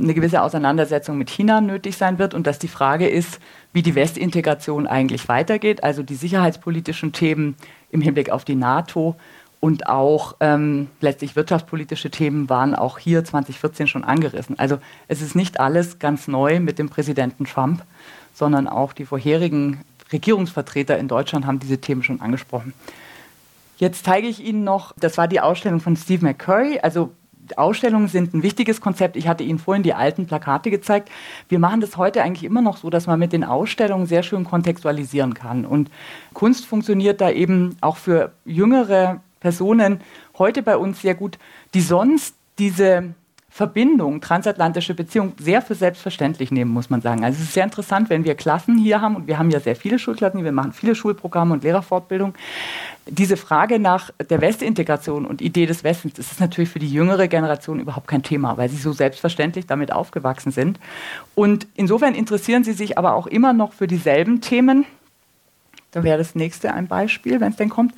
eine 0.00 0.14
gewisse 0.14 0.42
Auseinandersetzung 0.42 1.18
mit 1.18 1.30
China 1.30 1.60
nötig 1.60 1.96
sein 1.96 2.18
wird 2.18 2.34
und 2.34 2.46
dass 2.46 2.58
die 2.58 2.68
Frage 2.68 3.08
ist, 3.08 3.40
wie 3.72 3.82
die 3.82 3.94
Westintegration 3.94 4.86
eigentlich 4.86 5.28
weitergeht, 5.28 5.84
also 5.84 6.02
die 6.02 6.14
sicherheitspolitischen 6.14 7.12
Themen 7.12 7.56
im 7.90 8.00
Hinblick 8.00 8.30
auf 8.30 8.44
die 8.44 8.54
NATO 8.54 9.16
und 9.60 9.88
auch 9.88 10.36
ähm, 10.40 10.88
letztlich 11.00 11.34
wirtschaftspolitische 11.34 12.10
Themen 12.10 12.48
waren 12.48 12.74
auch 12.74 12.98
hier 12.98 13.24
2014 13.24 13.86
schon 13.86 14.04
angerissen. 14.04 14.58
Also 14.58 14.78
es 15.08 15.22
ist 15.22 15.34
nicht 15.34 15.58
alles 15.60 15.98
ganz 15.98 16.28
neu 16.28 16.60
mit 16.60 16.78
dem 16.78 16.88
Präsidenten 16.88 17.44
Trump, 17.44 17.82
sondern 18.34 18.68
auch 18.68 18.92
die 18.92 19.06
vorherigen 19.06 19.80
Regierungsvertreter 20.12 20.98
in 20.98 21.08
Deutschland 21.08 21.46
haben 21.46 21.58
diese 21.58 21.78
Themen 21.78 22.02
schon 22.02 22.20
angesprochen. 22.20 22.74
Jetzt 23.78 24.04
zeige 24.04 24.28
ich 24.28 24.42
Ihnen 24.42 24.64
noch, 24.64 24.92
das 24.98 25.18
war 25.18 25.28
die 25.28 25.40
Ausstellung 25.40 25.80
von 25.80 25.96
Steve 25.96 26.24
McCurry, 26.24 26.78
also 26.80 27.10
Ausstellungen 27.56 28.08
sind 28.08 28.34
ein 28.34 28.42
wichtiges 28.42 28.80
Konzept. 28.80 29.16
Ich 29.16 29.28
hatte 29.28 29.44
Ihnen 29.44 29.58
vorhin 29.58 29.82
die 29.82 29.94
alten 29.94 30.26
Plakate 30.26 30.70
gezeigt. 30.70 31.10
Wir 31.48 31.58
machen 31.58 31.80
das 31.80 31.96
heute 31.96 32.22
eigentlich 32.22 32.44
immer 32.44 32.62
noch 32.62 32.76
so, 32.76 32.90
dass 32.90 33.06
man 33.06 33.18
mit 33.18 33.32
den 33.32 33.44
Ausstellungen 33.44 34.06
sehr 34.06 34.22
schön 34.22 34.44
kontextualisieren 34.44 35.34
kann. 35.34 35.64
Und 35.64 35.90
Kunst 36.32 36.66
funktioniert 36.66 37.20
da 37.20 37.30
eben 37.30 37.76
auch 37.80 37.96
für 37.96 38.32
jüngere 38.44 39.20
Personen 39.40 40.00
heute 40.38 40.62
bei 40.62 40.76
uns 40.76 41.02
sehr 41.02 41.14
gut, 41.14 41.38
die 41.74 41.80
sonst 41.80 42.34
diese 42.58 43.14
Verbindung, 43.56 44.20
transatlantische 44.20 44.92
Beziehung 44.92 45.32
sehr 45.38 45.62
für 45.62 45.74
selbstverständlich 45.74 46.50
nehmen, 46.50 46.70
muss 46.70 46.90
man 46.90 47.00
sagen. 47.00 47.24
Also 47.24 47.38
es 47.38 47.44
ist 47.44 47.54
sehr 47.54 47.64
interessant, 47.64 48.10
wenn 48.10 48.22
wir 48.26 48.34
Klassen 48.34 48.76
hier 48.76 49.00
haben, 49.00 49.16
und 49.16 49.28
wir 49.28 49.38
haben 49.38 49.50
ja 49.50 49.60
sehr 49.60 49.74
viele 49.74 49.98
Schulklassen, 49.98 50.44
wir 50.44 50.52
machen 50.52 50.74
viele 50.74 50.94
Schulprogramme 50.94 51.54
und 51.54 51.64
Lehrerfortbildung. 51.64 52.34
Diese 53.06 53.38
Frage 53.38 53.78
nach 53.78 54.10
der 54.28 54.42
Westintegration 54.42 55.24
und 55.24 55.40
Idee 55.40 55.64
des 55.64 55.84
Westens, 55.84 56.12
das 56.12 56.32
ist 56.32 56.38
natürlich 56.38 56.68
für 56.68 56.80
die 56.80 56.92
jüngere 56.92 57.28
Generation 57.28 57.80
überhaupt 57.80 58.08
kein 58.08 58.22
Thema, 58.22 58.58
weil 58.58 58.68
sie 58.68 58.76
so 58.76 58.92
selbstverständlich 58.92 59.66
damit 59.66 59.90
aufgewachsen 59.90 60.52
sind. 60.52 60.78
Und 61.34 61.66
insofern 61.76 62.14
interessieren 62.14 62.62
sie 62.62 62.74
sich 62.74 62.98
aber 62.98 63.14
auch 63.14 63.26
immer 63.26 63.54
noch 63.54 63.72
für 63.72 63.86
dieselben 63.86 64.42
Themen, 64.42 64.84
Da 65.92 66.04
wäre 66.04 66.18
das 66.18 66.34
nächste 66.34 66.74
ein 66.74 66.88
Beispiel, 66.88 67.40
wenn 67.40 67.52
es 67.52 67.56
denn 67.56 67.70
kommt. 67.70 67.94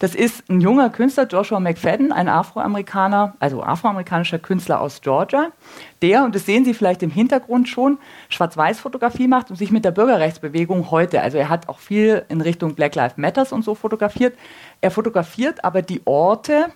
Das 0.00 0.14
ist 0.14 0.48
ein 0.48 0.62
junger 0.62 0.88
Künstler, 0.88 1.26
Joshua 1.26 1.60
McFadden, 1.60 2.10
ein 2.10 2.26
Afroamerikaner, 2.26 3.34
also 3.38 3.62
afroamerikanischer 3.62 4.38
Künstler 4.38 4.80
aus 4.80 5.02
Georgia, 5.02 5.52
der, 6.00 6.24
und 6.24 6.34
das 6.34 6.46
sehen 6.46 6.64
Sie 6.64 6.72
vielleicht 6.72 7.02
im 7.02 7.10
Hintergrund 7.10 7.68
schon, 7.68 7.98
Schwarz-Weiß-Fotografie 8.30 9.28
macht 9.28 9.50
und 9.50 9.56
sich 9.56 9.70
mit 9.70 9.84
der 9.84 9.90
Bürgerrechtsbewegung 9.90 10.90
heute, 10.90 11.20
also 11.20 11.36
er 11.36 11.50
hat 11.50 11.68
auch 11.68 11.78
viel 11.78 12.24
in 12.30 12.40
Richtung 12.40 12.74
Black 12.74 12.94
Lives 12.94 13.18
Matters 13.18 13.52
und 13.52 13.62
so 13.62 13.74
fotografiert. 13.74 14.34
Er 14.80 14.90
fotografiert 14.90 15.62
aber 15.64 15.82
die 15.82 16.00
Orte, 16.06 16.72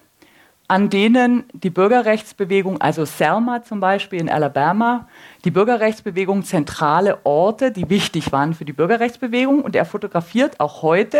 an 0.68 0.90
denen 0.90 1.44
die 1.54 1.70
Bürgerrechtsbewegung, 1.70 2.82
also 2.82 3.06
Selma 3.06 3.62
zum 3.62 3.80
Beispiel 3.80 4.20
in 4.20 4.28
Alabama, 4.28 5.08
die 5.46 5.50
Bürgerrechtsbewegung 5.50 6.44
zentrale 6.44 7.18
Orte, 7.24 7.70
die 7.70 7.88
wichtig 7.88 8.32
waren 8.32 8.52
für 8.52 8.66
die 8.66 8.72
Bürgerrechtsbewegung. 8.74 9.62
Und 9.62 9.76
er 9.76 9.84
fotografiert 9.84 10.60
auch 10.60 10.82
heute 10.82 11.18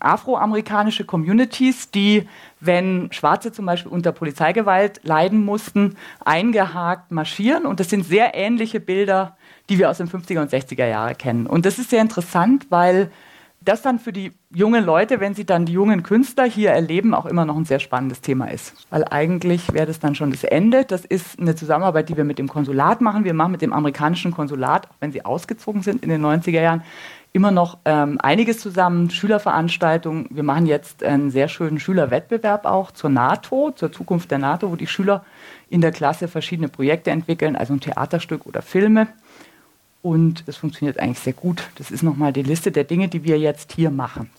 afroamerikanische 0.00 1.04
Communities, 1.04 1.90
die, 1.90 2.28
wenn 2.60 3.08
Schwarze 3.12 3.52
zum 3.52 3.66
Beispiel 3.66 3.92
unter 3.92 4.12
Polizeigewalt 4.12 5.00
leiden 5.04 5.44
mussten, 5.44 5.96
eingehakt 6.24 7.10
marschieren. 7.10 7.66
Und 7.66 7.80
das 7.80 7.90
sind 7.90 8.04
sehr 8.04 8.34
ähnliche 8.34 8.80
Bilder, 8.80 9.36
die 9.68 9.78
wir 9.78 9.90
aus 9.90 9.98
den 9.98 10.08
50er 10.08 10.40
und 10.40 10.50
60er 10.50 10.86
Jahren 10.86 11.16
kennen. 11.16 11.46
Und 11.46 11.66
das 11.66 11.78
ist 11.78 11.90
sehr 11.90 12.02
interessant, 12.02 12.66
weil 12.70 13.10
das 13.62 13.82
dann 13.82 13.98
für 13.98 14.12
die 14.12 14.32
jungen 14.50 14.84
Leute, 14.84 15.20
wenn 15.20 15.34
sie 15.34 15.44
dann 15.44 15.66
die 15.66 15.74
jungen 15.74 16.02
Künstler 16.02 16.44
hier 16.44 16.70
erleben, 16.70 17.12
auch 17.12 17.26
immer 17.26 17.44
noch 17.44 17.56
ein 17.56 17.66
sehr 17.66 17.78
spannendes 17.78 18.22
Thema 18.22 18.46
ist. 18.46 18.74
Weil 18.88 19.04
eigentlich 19.04 19.72
wäre 19.74 19.86
das 19.86 20.00
dann 20.00 20.14
schon 20.14 20.30
das 20.30 20.44
Ende. 20.44 20.84
Das 20.84 21.04
ist 21.04 21.38
eine 21.38 21.54
Zusammenarbeit, 21.54 22.08
die 22.08 22.16
wir 22.16 22.24
mit 22.24 22.38
dem 22.38 22.48
Konsulat 22.48 23.02
machen. 23.02 23.24
Wir 23.24 23.34
machen 23.34 23.52
mit 23.52 23.60
dem 23.60 23.74
amerikanischen 23.74 24.32
Konsulat, 24.32 24.86
auch 24.88 24.96
wenn 25.00 25.12
sie 25.12 25.24
ausgezogen 25.24 25.82
sind 25.82 26.02
in 26.02 26.08
den 26.08 26.24
90er 26.24 26.60
Jahren, 26.60 26.82
immer 27.32 27.50
noch 27.50 27.78
ähm, 27.84 28.18
einiges 28.20 28.58
zusammen, 28.58 29.10
Schülerveranstaltungen. 29.10 30.26
Wir 30.30 30.42
machen 30.42 30.66
jetzt 30.66 31.04
einen 31.04 31.30
sehr 31.30 31.48
schönen 31.48 31.78
Schülerwettbewerb 31.78 32.64
auch 32.64 32.90
zur 32.90 33.10
NATO, 33.10 33.70
zur 33.70 33.92
Zukunft 33.92 34.30
der 34.30 34.38
NATO, 34.38 34.70
wo 34.70 34.76
die 34.76 34.86
Schüler 34.86 35.24
in 35.68 35.80
der 35.80 35.92
Klasse 35.92 36.26
verschiedene 36.26 36.68
Projekte 36.68 37.10
entwickeln, 37.10 37.54
also 37.54 37.72
ein 37.74 37.80
Theaterstück 37.80 38.46
oder 38.46 38.62
Filme. 38.62 39.06
Und 40.02 40.44
es 40.46 40.56
funktioniert 40.56 40.98
eigentlich 40.98 41.20
sehr 41.20 41.34
gut. 41.34 41.62
Das 41.76 41.90
ist 41.90 42.02
nochmal 42.02 42.32
die 42.32 42.42
Liste 42.42 42.72
der 42.72 42.84
Dinge, 42.84 43.08
die 43.08 43.22
wir 43.22 43.38
jetzt 43.38 43.72
hier 43.72 43.90
machen. 43.90 44.30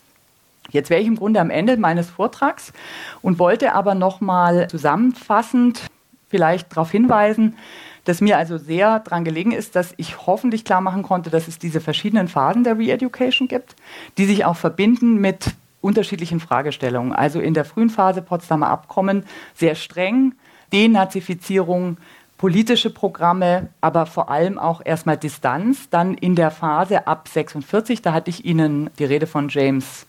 Jetzt 0.70 0.90
wäre 0.90 1.00
ich 1.00 1.06
im 1.06 1.16
Grunde 1.16 1.40
am 1.40 1.50
Ende 1.50 1.76
meines 1.76 2.10
Vortrags 2.10 2.72
und 3.20 3.38
wollte 3.38 3.74
aber 3.74 3.94
nochmal 3.94 4.68
zusammenfassend 4.68 5.82
vielleicht 6.28 6.72
darauf 6.72 6.90
hinweisen, 6.90 7.56
dass 8.04 8.20
mir 8.20 8.38
also 8.38 8.58
sehr 8.58 9.00
daran 9.00 9.24
gelegen 9.24 9.52
ist, 9.52 9.76
dass 9.76 9.94
ich 9.96 10.26
hoffentlich 10.26 10.64
klar 10.64 10.80
machen 10.80 11.02
konnte, 11.02 11.30
dass 11.30 11.48
es 11.48 11.58
diese 11.58 11.80
verschiedenen 11.80 12.28
Phasen 12.28 12.64
der 12.64 12.78
Re-Education 12.78 13.48
gibt, 13.48 13.76
die 14.18 14.24
sich 14.24 14.44
auch 14.44 14.56
verbinden 14.56 15.20
mit 15.20 15.54
unterschiedlichen 15.80 16.40
Fragestellungen. 16.40 17.12
Also 17.12 17.40
in 17.40 17.54
der 17.54 17.64
frühen 17.64 17.90
Phase 17.90 18.22
Potsdamer 18.22 18.68
Abkommen 18.68 19.24
sehr 19.54 19.74
streng, 19.74 20.34
Denazifizierung, 20.72 21.98
politische 22.38 22.90
Programme, 22.90 23.68
aber 23.80 24.06
vor 24.06 24.30
allem 24.30 24.58
auch 24.58 24.80
erstmal 24.84 25.16
Distanz. 25.16 25.90
Dann 25.90 26.14
in 26.14 26.34
der 26.34 26.50
Phase 26.50 27.06
ab 27.06 27.28
46, 27.28 28.02
da 28.02 28.12
hatte 28.12 28.30
ich 28.30 28.44
Ihnen 28.44 28.90
die 28.98 29.04
Rede 29.04 29.26
von 29.26 29.48
James 29.48 30.06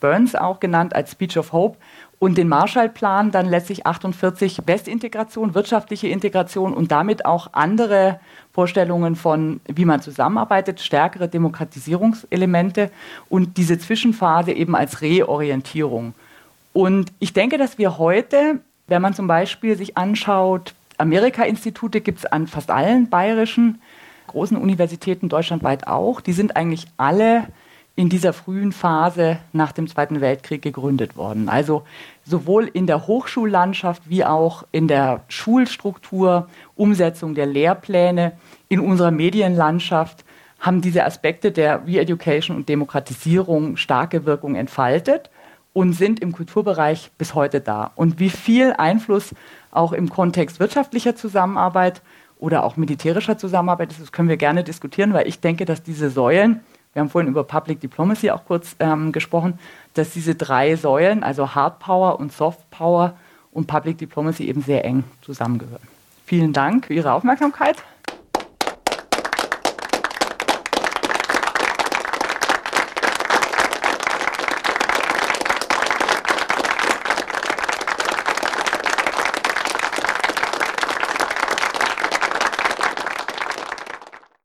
Burns 0.00 0.34
auch 0.34 0.60
genannt 0.60 0.94
als 0.94 1.12
Speech 1.12 1.38
of 1.38 1.52
Hope, 1.52 1.78
und 2.18 2.38
den 2.38 2.48
Marshallplan 2.48 3.30
dann 3.30 3.46
letztlich 3.46 3.86
48 3.86 4.62
Westintegration, 4.66 5.54
wirtschaftliche 5.54 6.08
Integration 6.08 6.72
und 6.72 6.90
damit 6.90 7.26
auch 7.26 7.48
andere 7.52 8.20
Vorstellungen 8.52 9.16
von, 9.16 9.60
wie 9.66 9.84
man 9.84 10.00
zusammenarbeitet, 10.00 10.80
stärkere 10.80 11.28
Demokratisierungselemente 11.28 12.90
und 13.28 13.58
diese 13.58 13.78
Zwischenphase 13.78 14.52
eben 14.52 14.74
als 14.74 15.02
Reorientierung. 15.02 16.14
Und 16.72 17.12
ich 17.18 17.32
denke, 17.34 17.58
dass 17.58 17.76
wir 17.76 17.98
heute, 17.98 18.60
wenn 18.86 19.02
man 19.02 19.14
zum 19.14 19.26
Beispiel 19.26 19.76
sich 19.76 19.98
anschaut, 19.98 20.74
Amerika-Institute 20.98 22.00
gibt 22.00 22.20
es 22.20 22.26
an 22.26 22.46
fast 22.46 22.70
allen 22.70 23.10
bayerischen 23.10 23.80
großen 24.28 24.56
Universitäten 24.56 25.28
deutschlandweit 25.28 25.86
auch, 25.86 26.20
die 26.20 26.32
sind 26.32 26.56
eigentlich 26.56 26.86
alle 26.96 27.44
in 27.96 28.10
dieser 28.10 28.34
frühen 28.34 28.72
Phase 28.72 29.38
nach 29.54 29.72
dem 29.72 29.88
Zweiten 29.88 30.20
Weltkrieg 30.20 30.60
gegründet 30.60 31.16
worden. 31.16 31.48
Also 31.48 31.82
sowohl 32.24 32.68
in 32.68 32.86
der 32.86 33.06
Hochschullandschaft 33.06 34.02
wie 34.06 34.24
auch 34.24 34.64
in 34.70 34.86
der 34.86 35.24
Schulstruktur, 35.28 36.48
Umsetzung 36.76 37.34
der 37.34 37.46
Lehrpläne, 37.46 38.32
in 38.68 38.80
unserer 38.80 39.10
Medienlandschaft 39.10 40.24
haben 40.60 40.82
diese 40.82 41.04
Aspekte 41.04 41.52
der 41.52 41.86
Re-Education 41.86 42.56
und 42.56 42.68
Demokratisierung 42.68 43.78
starke 43.78 44.26
Wirkung 44.26 44.56
entfaltet 44.56 45.30
und 45.72 45.94
sind 45.94 46.20
im 46.20 46.32
Kulturbereich 46.32 47.10
bis 47.16 47.34
heute 47.34 47.60
da. 47.60 47.92
Und 47.96 48.18
wie 48.18 48.30
viel 48.30 48.74
Einfluss 48.76 49.34
auch 49.70 49.92
im 49.92 50.10
Kontext 50.10 50.60
wirtschaftlicher 50.60 51.16
Zusammenarbeit 51.16 52.02
oder 52.38 52.64
auch 52.64 52.76
militärischer 52.76 53.38
Zusammenarbeit 53.38 53.92
ist, 53.92 54.02
das 54.02 54.12
können 54.12 54.28
wir 54.28 54.36
gerne 54.36 54.64
diskutieren, 54.64 55.14
weil 55.14 55.26
ich 55.26 55.40
denke, 55.40 55.64
dass 55.64 55.82
diese 55.82 56.10
Säulen 56.10 56.60
wir 56.96 57.02
haben 57.02 57.10
vorhin 57.10 57.30
über 57.30 57.44
Public 57.44 57.78
Diplomacy 57.80 58.30
auch 58.30 58.46
kurz 58.46 58.74
ähm, 58.80 59.12
gesprochen, 59.12 59.58
dass 59.92 60.14
diese 60.14 60.34
drei 60.34 60.76
Säulen, 60.76 61.22
also 61.22 61.54
Hard 61.54 61.78
Power 61.78 62.18
und 62.18 62.32
Soft 62.32 62.70
Power 62.70 63.12
und 63.52 63.66
Public 63.66 63.98
Diplomacy 63.98 64.44
eben 64.44 64.62
sehr 64.62 64.82
eng 64.86 65.04
zusammengehören. 65.20 65.86
Vielen 66.24 66.54
Dank 66.54 66.86
für 66.86 66.94
Ihre 66.94 67.12
Aufmerksamkeit. 67.12 67.76